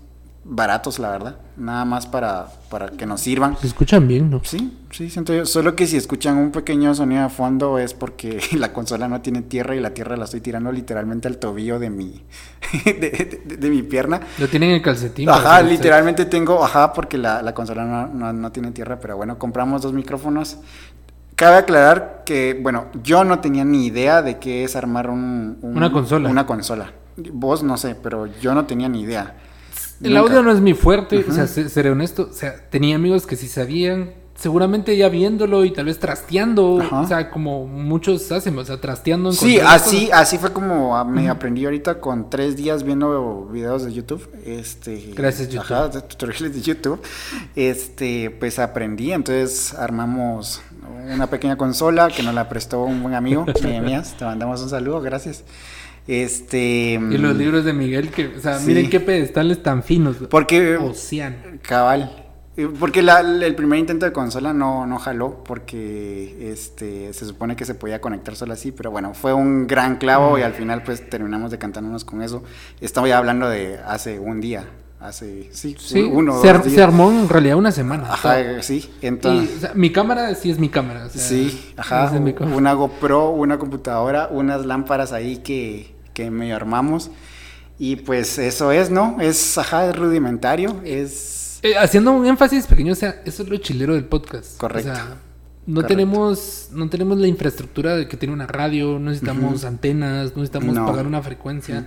baratos, 0.45 0.99
la 1.01 1.11
verdad. 1.11 1.37
Nada 1.57 1.85
más 1.85 2.07
para, 2.07 2.47
para 2.71 2.89
que 2.91 3.07
nos 3.07 3.21
sirvan. 3.21 3.57
Se 3.59 3.67
escuchan 3.67 4.07
bien, 4.09 4.31
¿no? 4.31 4.41
Sí, 4.45 4.77
sí, 4.91 5.11
siento 5.11 5.35
yo. 5.35 5.47
Solo 5.47 5.75
que 5.77 5.87
si 5.87 5.97
escuchan 5.97 6.37
un 6.39 6.51
pequeño 6.53 6.95
sonido 6.95 7.23
de 7.25 7.29
fondo 7.29 7.79
es 7.79 7.93
porque 7.95 8.41
la 8.57 8.73
consola 8.73 9.09
no 9.09 9.21
tiene 9.21 9.43
tierra 9.43 9.75
y 9.77 9.81
la 9.81 9.95
tierra 9.95 10.17
la 10.17 10.25
estoy 10.25 10.41
tirando 10.41 10.71
literalmente 10.73 11.27
al 11.29 11.39
tobillo 11.39 11.79
de 11.81 11.91
mi, 11.91 12.25
de, 12.85 12.93
de- 13.47 13.57
de 13.57 13.71
mi 13.71 13.83
pierna. 13.83 14.21
Lo 14.39 14.49
tienen 14.49 14.71
en 14.71 14.77
el 14.77 14.83
calcetín. 14.83 15.29
Ajá, 15.29 15.61
literalmente 15.63 16.25
tengo, 16.25 16.65
ajá, 16.65 16.93
porque 16.93 17.19
la, 17.19 17.43
la 17.43 17.53
consola 17.55 17.85
no, 17.85 18.07
no- 18.09 18.33
no 18.33 18.53
tiene 18.53 18.71
tierra, 18.73 18.99
pero 19.01 19.17
bueno, 19.17 19.39
compramos 19.39 19.83
dos 19.83 19.93
micrófonos. 19.93 20.59
Cabe 21.43 21.57
aclarar 21.57 22.23
que, 22.25 22.57
bueno, 22.63 22.87
yo 23.03 23.25
no 23.25 23.41
tenía 23.41 23.65
ni 23.65 23.85
idea 23.87 24.23
de 24.23 24.39
qué 24.39 24.63
es 24.63 24.77
armar 24.77 25.11
un, 25.11 25.59
un- 25.61 25.77
Una 25.77 25.91
consola. 25.91 26.31
Una 26.31 26.47
consola. 26.47 26.93
Vos 27.33 27.65
no 27.65 27.77
sé, 27.77 27.97
pero 28.01 28.27
yo 28.41 28.55
no 28.55 28.65
tenía 28.67 28.89
ni 28.89 29.01
idea. 29.03 29.35
El 30.01 30.15
Nunca. 30.15 30.21
audio 30.29 30.43
no 30.45 30.53
es 30.53 30.61
mi 30.61 30.73
fuerte, 30.75 31.25
o 31.29 31.33
sea, 31.33 31.49
se- 31.49 31.69
seré 31.69 31.91
honesto. 31.91 32.29
O 32.31 32.33
sea, 32.33 32.55
tenía 32.71 32.95
amigos 32.95 33.27
que 33.27 33.35
sí 33.35 33.49
sabían. 33.49 34.11
Seguramente 34.43 34.97
ya 34.97 35.09
viéndolo 35.09 35.65
y 35.65 35.71
tal 35.71 35.85
vez 35.85 36.01
trasteando. 36.01 36.81
Ajá. 36.81 37.01
O 37.03 37.07
sea, 37.07 37.31
como 37.31 37.65
muchos 37.65 38.33
hacen, 38.33 38.59
o 38.59 38.65
sea, 38.65 38.77
trasteando. 38.81 39.31
Sí, 39.31 39.53
encontrando 39.55 39.77
así, 39.77 40.07
cosas. 40.07 40.21
así 40.21 40.39
fue 40.39 40.53
como 40.53 40.97
a- 40.97 41.05
me 41.05 41.29
aprendí 41.29 41.65
ahorita 41.65 42.01
con 42.01 42.29
tres 42.29 42.57
días 42.57 42.83
viendo 42.83 43.47
videos 43.53 43.85
de 43.85 43.93
YouTube. 43.93 44.29
Este, 44.45 45.13
Gracias, 45.15 45.49
YouTube. 45.49 45.61
Ajá, 45.73 45.89
de 45.91 46.01
tutoriales 46.03 46.55
de 46.55 46.61
YouTube. 46.61 47.01
Este, 47.55 48.31
pues 48.31 48.59
aprendí, 48.59 49.13
entonces 49.13 49.75
armamos 49.75 50.61
una 51.15 51.29
pequeña 51.29 51.57
consola 51.57 52.09
que 52.09 52.25
nos 52.25 52.35
la 52.35 52.49
prestó 52.49 52.83
un 52.83 53.01
buen 53.01 53.15
amigo, 53.15 53.47
Nehemías. 53.63 54.17
Te 54.17 54.25
mandamos 54.25 54.61
un 54.61 54.71
saludo, 54.71 55.01
gracias. 55.01 55.45
Este. 56.09 56.95
Y 56.95 57.17
los 57.19 57.37
libros 57.37 57.65
de 57.65 57.73
Miguel, 57.73 58.11
que, 58.11 58.27
o 58.37 58.41
sea, 58.41 58.59
Sí. 58.59 58.67
miren 58.67 58.91
qué 58.91 58.99
pedestales 58.99 59.63
tan 59.63 59.85
finos. 59.85 60.17
Porque. 60.29 60.77
Océano. 60.79 61.37
Cabal. 61.63 62.22
Eh, 62.57 62.69
Porque 62.79 63.03
la- 63.03 63.21
el 63.21 63.55
primer 63.55 63.79
intento 63.79 64.05
de 64.05 64.13
consola 64.13 64.53
no, 64.53 64.87
no 64.87 64.99
jaló 64.99 65.43
porque 65.43 66.51
este 66.53 67.13
se 67.15 67.25
supone 67.25 67.57
que 67.57 67.65
se 67.65 67.75
podía 67.75 68.01
conectar 68.03 68.37
solo 68.37 68.53
así, 68.53 68.73
pero 68.73 68.91
bueno, 68.91 69.15
fue 69.15 69.33
un 69.33 69.67
gran 69.67 69.97
clavo 69.97 70.39
y 70.39 70.43
al 70.43 70.53
final 70.53 70.83
pues 70.83 71.09
terminamos 71.09 71.51
decantándonos 71.51 72.05
con 72.05 72.21
eso. 72.23 72.43
Estaba 72.81 73.09
ya 73.09 73.17
hablando 73.19 73.49
de 73.49 73.79
hace 73.87 74.19
un 74.19 74.43
día, 74.43 74.67
hace, 75.01 75.49
sí, 75.53 75.77
Sí, 75.79 76.03
uno 76.03 76.35
o 76.37 76.43
se, 76.43 76.53
dos 76.53 76.57
ar- 76.67 76.71
se 76.71 76.83
armó 76.83 77.11
en 77.11 77.27
realidad 77.29 77.57
una 77.57 77.73
semana. 77.73 78.05
Ajá, 78.13 78.31
o 78.31 78.33
sea, 78.35 78.63
sí, 78.63 78.91
y, 79.01 79.07
entonces... 79.07 79.57
o 79.57 79.61
sea, 79.61 79.73
mi 79.75 79.91
cámara 79.91 80.35
sí 80.35 80.51
es 80.51 80.59
mi 80.59 80.69
cámara. 80.69 81.07
o 81.07 81.09
sea, 81.09 81.23
Sí, 81.23 81.73
no 81.75 81.81
ajá, 81.83 82.13
es 82.15 82.41
una 82.55 82.75
GoPro, 82.75 83.31
una 83.31 83.59
computadora, 83.59 84.29
unas 84.31 84.67
lámparas 84.67 85.15
ahí 85.15 85.39
que, 85.39 85.95
que 86.13 86.31
medio 86.31 86.55
armamos. 86.55 87.11
Y 87.79 87.97
pues 87.97 88.39
eso 88.39 88.71
es, 88.73 88.91
¿no? 88.91 89.17
Es, 89.23 89.57
ajá, 89.57 89.87
es 89.89 89.97
rudimentario, 89.97 90.77
es... 90.85 91.39
Eh, 91.63 91.77
haciendo 91.77 92.13
un 92.13 92.27
énfasis 92.27 92.67
pequeño, 92.67 92.93
o 92.93 92.97
sea, 92.97 93.23
eso 93.25 93.43
es 93.45 93.49
lo 93.49 93.57
chilero 93.59 93.95
del 93.95 94.05
podcast. 94.05 94.59
Correcto. 94.59 94.91
O 94.91 94.95
sea, 94.95 95.05
no 95.67 95.75
Correcto. 95.77 95.87
tenemos, 95.89 96.69
no 96.73 96.89
tenemos 96.89 97.19
la 97.19 97.29
infraestructura 97.29 97.97
de 97.97 98.09
que 98.09 98.17
tiene 98.17 98.35
una 98.35 98.47
radio, 98.49 98.99
no 98.99 99.11
necesitamos 99.11 99.65
antenas, 99.65 100.33
no 100.35 100.43
necesitamos 100.43 100.75
No. 100.75 100.87
pagar 100.87 101.07
una 101.07 101.23
frecuencia. 101.23 101.87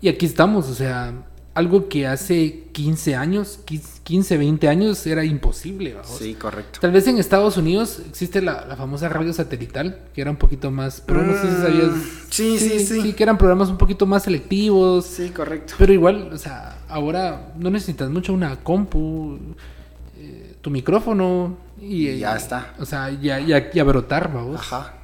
Y 0.00 0.08
aquí 0.08 0.26
estamos, 0.26 0.68
o 0.68 0.74
sea, 0.74 1.12
algo 1.60 1.88
que 1.88 2.06
hace 2.08 2.64
15 2.72 3.14
años, 3.14 3.60
15, 4.02 4.36
20 4.36 4.68
años 4.68 5.06
era 5.06 5.24
imposible. 5.24 5.94
vamos. 5.94 6.10
Sí, 6.18 6.34
correcto. 6.34 6.80
Tal 6.80 6.90
vez 6.90 7.06
en 7.06 7.18
Estados 7.18 7.56
Unidos 7.56 8.02
existe 8.08 8.42
la, 8.42 8.64
la 8.66 8.74
famosa 8.74 9.08
radio 9.08 9.32
satelital, 9.32 10.00
que 10.12 10.20
era 10.20 10.30
un 10.32 10.36
poquito 10.36 10.70
más, 10.72 11.00
pero 11.06 11.22
no 11.22 11.32
sé 11.34 11.42
si 11.42 11.46
Mm, 11.48 11.62
sabías. 11.62 11.90
sí, 12.30 12.58
sí, 12.58 12.80
sí. 13.02 13.12
que 13.12 13.22
eran 13.22 13.38
programas 13.38 13.68
un 13.68 13.78
poquito 13.78 14.04
más 14.06 14.24
selectivos. 14.24 15.04
Sí, 15.06 15.30
correcto. 15.30 15.74
Pero 15.78 15.92
igual, 15.92 16.30
o 16.32 16.38
sea, 16.38 16.78
ahora 16.88 17.52
no 17.56 17.70
necesitas 17.70 18.10
mucho 18.10 18.32
una 18.32 18.56
compu, 18.56 19.38
eh, 20.18 20.56
tu 20.60 20.70
micrófono 20.70 21.56
y, 21.80 22.08
Y 22.08 22.18
ya 22.18 22.34
eh, 22.34 22.38
está. 22.38 22.74
O 22.80 22.84
sea, 22.84 23.10
ya, 23.10 23.38
ya, 23.40 23.70
ya 23.70 23.84
brotar, 23.84 24.32
vamos. 24.32 24.58
Ajá. 24.60 24.94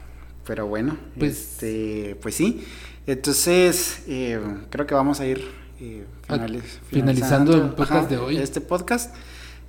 Pero 0.47 0.67
bueno, 0.67 0.97
Pues- 1.19 1.33
este, 1.39 2.17
pues 2.23 2.35
sí. 2.35 2.65
Entonces, 3.09 4.03
eh, 4.09 4.41
creo 4.69 4.85
que 4.87 4.95
vamos 4.95 5.21
a 5.21 5.27
ir 5.27 5.45
eh, 5.81 6.07
Ah, 6.29 6.35
finali- 6.37 6.61
finalizando 6.91 7.55
el 7.55 7.71
podcast 7.71 8.09
de 8.11 8.19
hoy. 8.19 8.37
Este 8.39 8.61
podcast. 8.61 9.15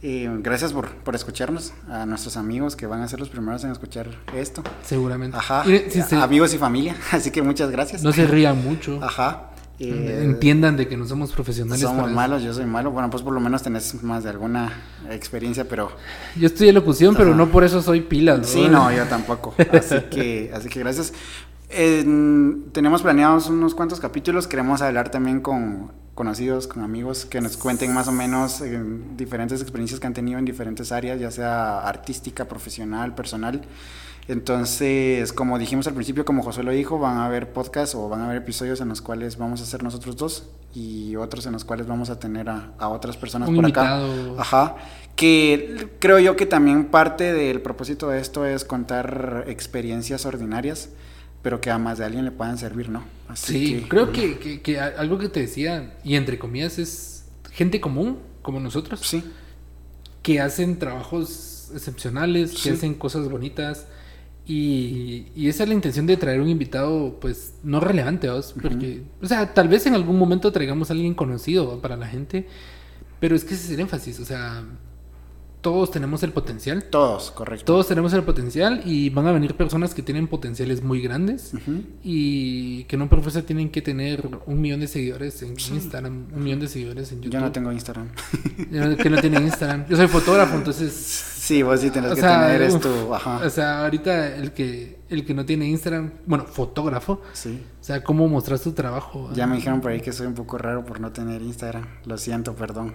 Eh, 0.04 0.30
gracias 0.42 0.74
por, 0.74 0.90
por 0.90 1.16
escucharnos. 1.16 1.74
A 1.90 2.06
nuestros 2.06 2.38
amigos 2.38 2.76
que 2.76 2.86
van 2.88 3.02
a 3.02 3.08
ser 3.08 3.20
los 3.20 3.30
primeros 3.30 3.64
en 3.64 3.72
escuchar 3.72 4.08
esto. 4.36 4.64
Seguramente. 4.84 5.38
Ajá. 5.38 5.64
Si 5.66 6.02
se- 6.02 6.16
Amigos 6.16 6.54
y 6.54 6.58
familia. 6.58 6.96
Así 7.12 7.32
que 7.32 7.42
muchas 7.42 7.72
gracias. 7.72 8.04
no 8.04 8.12
se 8.14 8.26
rían 8.28 8.64
mucho. 8.64 9.00
Ajá. 9.04 9.52
Eh, 9.80 10.22
Entiendan 10.24 10.76
de 10.76 10.88
que 10.88 10.98
no 10.98 11.06
somos 11.06 11.32
profesionales. 11.32 11.82
Somos 11.82 12.08
eso. 12.08 12.16
malos, 12.16 12.42
yo 12.42 12.52
soy 12.52 12.66
malo. 12.66 12.90
Bueno, 12.92 13.12
pues 13.12 13.22
por 13.22 13.32
lo 13.34 13.40
menos 13.40 13.62
tenés 13.62 14.02
más 14.04 14.24
de 14.24 14.32
alguna 14.32 14.72
experiencia, 15.12 15.68
pero 15.70 15.92
Yo 16.36 16.48
estudié 16.48 16.74
locución, 16.74 17.16
pero 17.16 17.30
Ajá. 17.30 17.38
no 17.38 17.50
por 17.50 17.64
eso 17.64 17.82
soy 17.84 18.02
pilas. 18.02 18.48
Sí, 18.48 18.68
no, 18.70 18.92
yo 18.92 19.04
tampoco. 19.06 19.54
Así 19.72 20.00
que, 20.10 20.52
así 20.54 20.68
que 20.70 20.80
gracias. 20.80 21.14
En- 21.70 22.66
tenemos 22.72 23.02
planeados 23.02 23.48
unos 23.50 23.76
cuantos 23.76 24.00
capítulos. 24.00 24.48
Queremos 24.48 24.82
hablar 24.82 25.10
también 25.12 25.42
con 25.42 25.92
conocidos, 26.16 26.68
con 26.68 26.82
amigos, 26.84 27.26
que 27.26 27.42
nos 27.42 27.58
cuenten 27.58 27.94
más 27.94 28.08
o 28.08 28.12
menos 28.12 28.62
eh, 28.62 28.82
diferentes 29.16 29.62
experiencias 29.62 30.00
que 30.00 30.08
han 30.08 30.14
tenido 30.14 30.40
en 30.40 30.46
diferentes 30.46 30.92
áreas, 30.92 31.20
ya 31.20 31.30
sea 31.30 31.82
artística, 31.88 32.46
profesional, 32.46 33.14
personal. 33.14 33.62
Entonces, 34.28 35.32
como 35.32 35.58
dijimos 35.60 35.88
al 35.88 35.94
principio, 35.94 36.26
como 36.26 36.44
José 36.44 36.64
lo 36.64 36.72
dijo, 36.72 37.00
van 37.00 37.18
a 37.18 37.28
haber 37.28 37.54
podcasts 37.54 37.96
o 37.96 38.10
van 38.10 38.22
a 38.22 38.26
haber 38.26 38.38
episodios 38.38 38.82
en 38.82 38.90
los 38.90 39.02
cuales 39.02 39.38
vamos 39.38 39.62
a 39.62 39.66
ser 39.66 39.84
nosotros 39.84 40.18
dos 40.18 40.50
y 40.74 41.16
otros 41.16 41.46
en 41.46 41.54
los 41.54 41.64
cuales 41.64 41.88
vamos 41.88 42.10
a 42.10 42.20
tener 42.20 42.50
a, 42.50 42.72
a 42.78 42.90
otras 42.90 43.16
personas 43.16 43.48
Un 43.48 43.56
por 43.56 43.64
invitado. 43.66 44.32
acá. 44.34 44.42
Ajá. 44.42 44.76
Que 45.16 45.90
creo 46.00 46.20
yo 46.20 46.36
que 46.36 46.46
también 46.46 46.86
parte 46.86 47.32
del 47.32 47.62
propósito 47.62 48.10
de 48.10 48.20
esto 48.20 48.46
es 48.46 48.66
contar 48.66 49.46
experiencias 49.48 50.26
ordinarias, 50.26 50.90
pero 51.48 51.62
que 51.62 51.72
a 51.72 51.78
más 51.78 51.98
de 51.98 52.04
alguien 52.04 52.26
le 52.26 52.32
puedan 52.32 52.58
servir, 52.58 52.90
¿no? 52.90 53.06
Así 53.30 53.54
Sí, 53.54 53.74
que- 53.84 53.88
creo 53.88 54.12
que, 54.12 54.38
que- 54.38 54.60
que 54.62 54.82
algo 54.82 55.18
que 55.18 55.30
te 55.30 55.40
decía, 55.40 55.94
y 56.04 56.16
entre 56.16 56.38
comillas, 56.38 56.78
es 56.78 57.24
gente 57.54 57.80
común, 57.80 58.18
como 58.42 58.60
nosotros, 58.60 59.00
Sí, 59.02 59.24
que 60.22 60.42
hacen 60.42 60.78
trabajos 60.78 61.70
excepcionales, 61.74 62.62
que 62.62 62.72
hacen 62.72 62.96
cosas 62.96 63.30
bonitas. 63.30 63.86
Y, 64.46 65.28
y 65.38 65.48
esa 65.48 65.64
es 65.64 65.70
la 65.70 65.76
intención 65.76 66.06
de 66.06 66.18
traer 66.18 66.42
un 66.42 66.50
invitado, 66.50 67.18
pues, 67.22 67.54
no 67.64 67.80
relevante, 67.80 68.30
¿vos? 68.30 68.54
Porque, 68.62 69.04
o 69.22 69.26
sea, 69.26 69.54
tal 69.54 69.70
vez 69.70 69.86
en 69.86 69.94
algún 69.94 70.20
momento 70.20 70.52
traigamos 70.52 70.90
a 70.90 70.94
alguien 70.96 71.14
conocido 71.14 71.66
¿va? 71.70 71.82
para 71.82 71.96
la 71.96 72.08
gente, 72.10 72.46
pero 73.22 73.38
es 73.38 73.46
que 73.46 73.54
ese 73.54 73.68
es 73.68 73.72
el 73.72 73.80
énfasis, 73.80 74.20
o 74.20 74.26
sea, 74.26 74.66
todos 75.68 75.92
tenemos 75.92 76.24
el 76.24 76.32
potencial. 76.32 76.84
todos, 76.90 77.32
correcto. 77.32 77.66
Todos 77.66 77.88
tenemos 77.90 78.14
el 78.14 78.24
potencial 78.24 78.82
y 78.86 79.10
van 79.10 79.28
a 79.28 79.34
venir 79.34 79.54
personas 79.56 79.94
que 79.94 80.02
tienen 80.02 80.28
potenciales 80.28 80.82
muy 80.82 81.02
grandes 81.02 81.52
y 82.04 82.86
que 82.86 82.96
no 82.96 83.10
por 83.10 83.22
fuerza 83.22 83.42
tienen 83.42 83.70
que 83.70 83.82
tener 83.82 84.30
un 84.46 84.62
millón 84.62 84.80
de 84.80 84.88
seguidores 84.88 85.42
en 85.42 85.50
Instagram, 85.52 86.28
un 86.34 86.44
millón 86.44 86.60
de 86.62 86.68
seguidores 86.70 87.12
en 87.12 87.18
YouTube. 87.22 87.34
Yo 87.34 87.42
no 87.42 87.52
tengo 87.52 87.72
Instagram. 87.72 88.08
Yo 88.72 88.86
no- 88.86 88.96
que 88.98 89.10
no 89.10 89.20
tienen 89.20 89.44
Instagram. 89.44 89.86
Yo 89.90 89.98
soy 89.98 90.08
fotógrafo, 90.08 90.56
entonces. 90.56 90.94
Sí, 90.94 91.62
vos 91.64 91.80
sí 91.80 91.90
tenés 91.90 92.14
que 92.16 92.22
sea, 92.22 92.46
tener 92.48 92.62
esto. 92.62 93.14
Ajá. 93.14 93.42
O 93.46 93.50
sea, 93.50 93.84
ahorita 93.84 94.36
el 94.36 94.52
que 94.54 94.98
el 95.10 95.24
que 95.26 95.34
no 95.34 95.46
tiene 95.46 95.68
Instagram, 95.70 96.12
bueno, 96.26 96.44
fotógrafo, 96.46 97.22
Sí. 97.34 97.62
o 97.80 97.84
sea, 97.84 98.04
cómo 98.04 98.28
mostrar 98.28 98.60
tu 98.60 98.74
trabajo. 98.74 99.30
Ya 99.34 99.48
me 99.48 99.56
dijeron 99.56 99.80
por 99.82 99.92
ahí 99.92 100.02
que 100.02 100.12
soy 100.12 100.28
un 100.28 100.34
poco 100.34 100.58
raro 100.58 100.84
por 100.86 101.00
no 101.00 101.12
tener 101.12 101.42
Instagram. 101.42 101.86
Lo 102.06 102.18
siento, 102.18 102.54
perdón. 102.56 102.94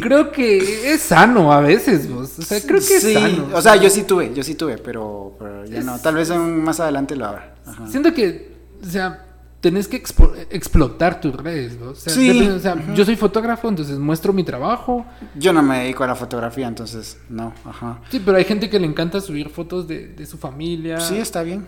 Creo 0.00 0.32
que 0.32 0.92
es 0.94 1.02
sano 1.02 1.52
a 1.52 1.60
veces, 1.60 2.10
vos. 2.10 2.38
O 2.38 2.42
sea, 2.42 2.60
creo 2.60 2.78
que 2.80 3.00
sí, 3.00 3.14
es 3.14 3.20
sano. 3.20 3.48
o 3.52 3.60
sea, 3.60 3.76
yo 3.76 3.90
sí 3.90 4.04
tuve, 4.04 4.32
yo 4.34 4.42
sí 4.42 4.54
tuve, 4.54 4.78
pero, 4.78 5.36
pero 5.38 5.64
ya 5.66 5.78
Es- 5.80 5.84
no. 5.84 5.98
Tal 5.98 6.14
vez 6.14 6.30
más 6.30 6.80
adelante 6.80 7.14
lo. 7.16 7.26
Ajá. 7.26 7.42
Siento 7.88 8.12
que, 8.14 8.52
o 8.82 8.86
sea, 8.86 9.26
tenés 9.60 9.86
que 9.88 10.02
expo- 10.02 10.32
explotar 10.50 11.20
tus 11.20 11.36
redes, 11.36 11.78
¿no? 11.78 11.90
O 11.90 11.94
sea, 11.94 12.12
Sí. 12.12 12.26
depende- 12.28 12.52
o 12.54 12.58
sea, 12.58 12.94
yo 12.94 13.04
soy 13.04 13.16
fotógrafo, 13.16 13.68
entonces 13.68 13.98
muestro 13.98 14.32
mi 14.32 14.42
trabajo. 14.44 15.04
Yo 15.36 15.52
no 15.52 15.62
me 15.62 15.80
dedico 15.84 16.02
a 16.04 16.06
la 16.08 16.14
fotografía, 16.16 16.66
entonces 16.66 17.18
no. 17.28 17.52
Ajá. 17.64 18.00
Sí, 18.10 18.20
pero 18.24 18.38
hay 18.38 18.44
gente 18.44 18.68
que 18.70 18.80
le 18.80 18.86
encanta 18.86 19.20
subir 19.20 19.50
fotos 19.50 19.86
de, 19.86 20.08
de 20.08 20.26
su 20.26 20.38
familia. 20.38 20.98
Sí, 21.00 21.16
está 21.18 21.42
bien. 21.42 21.66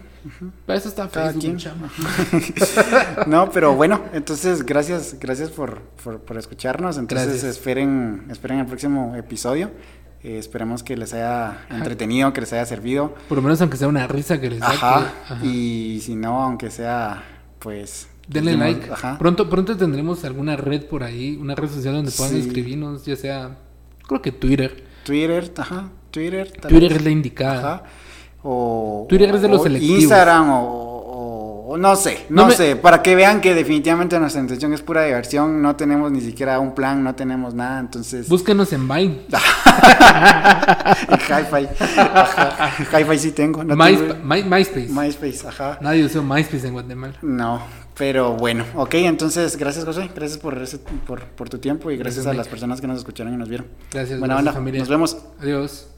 Para 0.66 0.79
eso 0.79 0.89
está 0.89 1.09
Cada 1.09 1.27
Facebook, 1.33 1.41
quien. 1.43 1.57
chama. 1.59 1.91
No, 3.27 3.51
pero 3.51 3.75
bueno, 3.75 4.03
entonces 4.12 4.64
gracias, 4.64 5.16
gracias 5.20 5.51
por, 5.51 5.81
por, 6.03 6.20
por 6.20 6.37
escucharnos. 6.39 6.99
Entonces 6.99 7.29
Gracias. 7.29 7.57
esperen, 7.57 8.27
esperen 8.31 8.59
el 8.61 8.66
próximo 8.66 9.14
episodio. 9.16 9.70
Eh, 10.22 10.39
esperemos 10.39 10.83
que 10.83 10.97
les 10.97 11.12
haya 11.12 11.66
entretenido, 11.70 12.33
que 12.33 12.41
les 12.41 12.53
haya 12.55 12.64
servido. 12.64 13.14
Por 13.29 13.37
lo 13.37 13.43
menos 13.43 13.61
aunque 13.61 13.77
sea 13.77 13.89
una 13.89 14.07
risa 14.07 14.41
que 14.41 14.51
les. 14.51 14.62
Ajá. 14.62 15.12
Ajá. 15.29 15.45
Y 15.45 16.01
si 16.03 16.14
no, 16.16 16.43
aunque 16.43 16.70
sea, 16.70 17.22
pues. 17.59 18.09
Denle 18.27 18.53
dijimos- 18.53 18.72
like. 18.79 18.91
Ajá. 18.93 19.18
Pronto, 19.18 19.51
pronto 19.51 19.77
tendremos 19.77 20.25
alguna 20.25 20.57
red 20.57 20.87
por 20.87 21.03
ahí, 21.03 21.37
una 21.37 21.55
red 21.55 21.68
social 21.68 21.95
donde 21.95 22.11
puedan 22.11 22.33
Sí. 22.33 22.41
escribirnos, 22.41 23.05
ya 23.05 23.16
sea, 23.16 23.59
creo 24.09 24.22
que 24.22 24.33
Twitter. 24.33 24.85
Twitter, 25.05 25.53
ajá. 25.59 25.91
Twitter. 26.11 26.51
Twitter 26.53 26.89
vez. 26.89 26.93
es 26.99 27.05
la 27.05 27.11
indicada. 27.11 27.75
Ajá. 27.75 27.83
O, 28.47 29.07
Twitter 29.09 29.35
es 29.35 29.41
de 29.43 29.49
los 29.49 29.61
o 29.61 29.65
selectivos. 29.65 30.01
Instagram 30.03 30.47
o, 30.53 31.77
no 31.79 31.97
sé, 31.97 32.27
no, 32.29 32.43
No 32.43 32.49
me- 32.49 32.55
sé, 32.55 32.77
para 32.77 33.03
que 33.03 33.17
vean 33.17 33.41
que 33.41 33.53
definitivamente 33.55 34.21
nuestra 34.21 34.41
intención 34.41 34.73
es 34.75 34.83
pura 34.83 35.03
diversión, 35.05 35.61
no 35.63 35.75
tenemos 35.75 36.13
ni 36.13 36.21
siquiera 36.21 36.61
un 36.61 36.73
plan, 36.75 37.03
no 37.03 37.15
tenemos 37.17 37.53
nada, 37.55 37.81
entonces 37.81 38.29
Búsquenos 38.29 38.73
en 38.75 38.87
Vine. 38.87 39.23
Hi-Fi, 41.29 41.69
Hi-Fi 42.97 43.19
sí 43.19 43.33
tengo, 43.33 43.65
no 43.65 43.75
My- 43.77 43.97
tengo- 43.97 44.15
My- 44.23 44.43
MySpace. 44.45 44.89
MySpace, 44.91 45.49
ajá. 45.49 45.79
Nadie 45.81 46.05
usó 46.05 46.23
MySpace 46.23 46.67
en 46.69 46.75
Guatemala. 46.75 47.15
No, 47.23 47.61
pero 47.97 48.35
bueno, 48.35 48.65
ok, 48.75 48.95
entonces 48.97 49.57
gracias 49.57 49.85
José, 49.85 50.11
gracias 50.15 50.39
por, 50.39 50.57
ese- 50.63 50.79
por, 50.79 51.23
por 51.25 51.49
tu 51.49 51.59
tiempo 51.59 51.91
y 51.91 51.97
gracias, 51.97 52.25
Gracias, 52.25 52.27
a 52.27 52.31
Nick. 52.33 52.39
las 52.39 52.49
personas 52.49 52.81
que 52.81 52.87
nos 52.87 52.99
escucharon 52.99 53.33
y 53.35 53.37
nos 53.37 53.49
vieron. 53.49 53.67
Gracias, 53.91 54.19
Buena 54.19 54.35
gracias, 54.35 54.55
familia. 54.55 54.81
nos 54.81 54.89
vemos. 54.89 55.17
Adiós. 55.41 55.89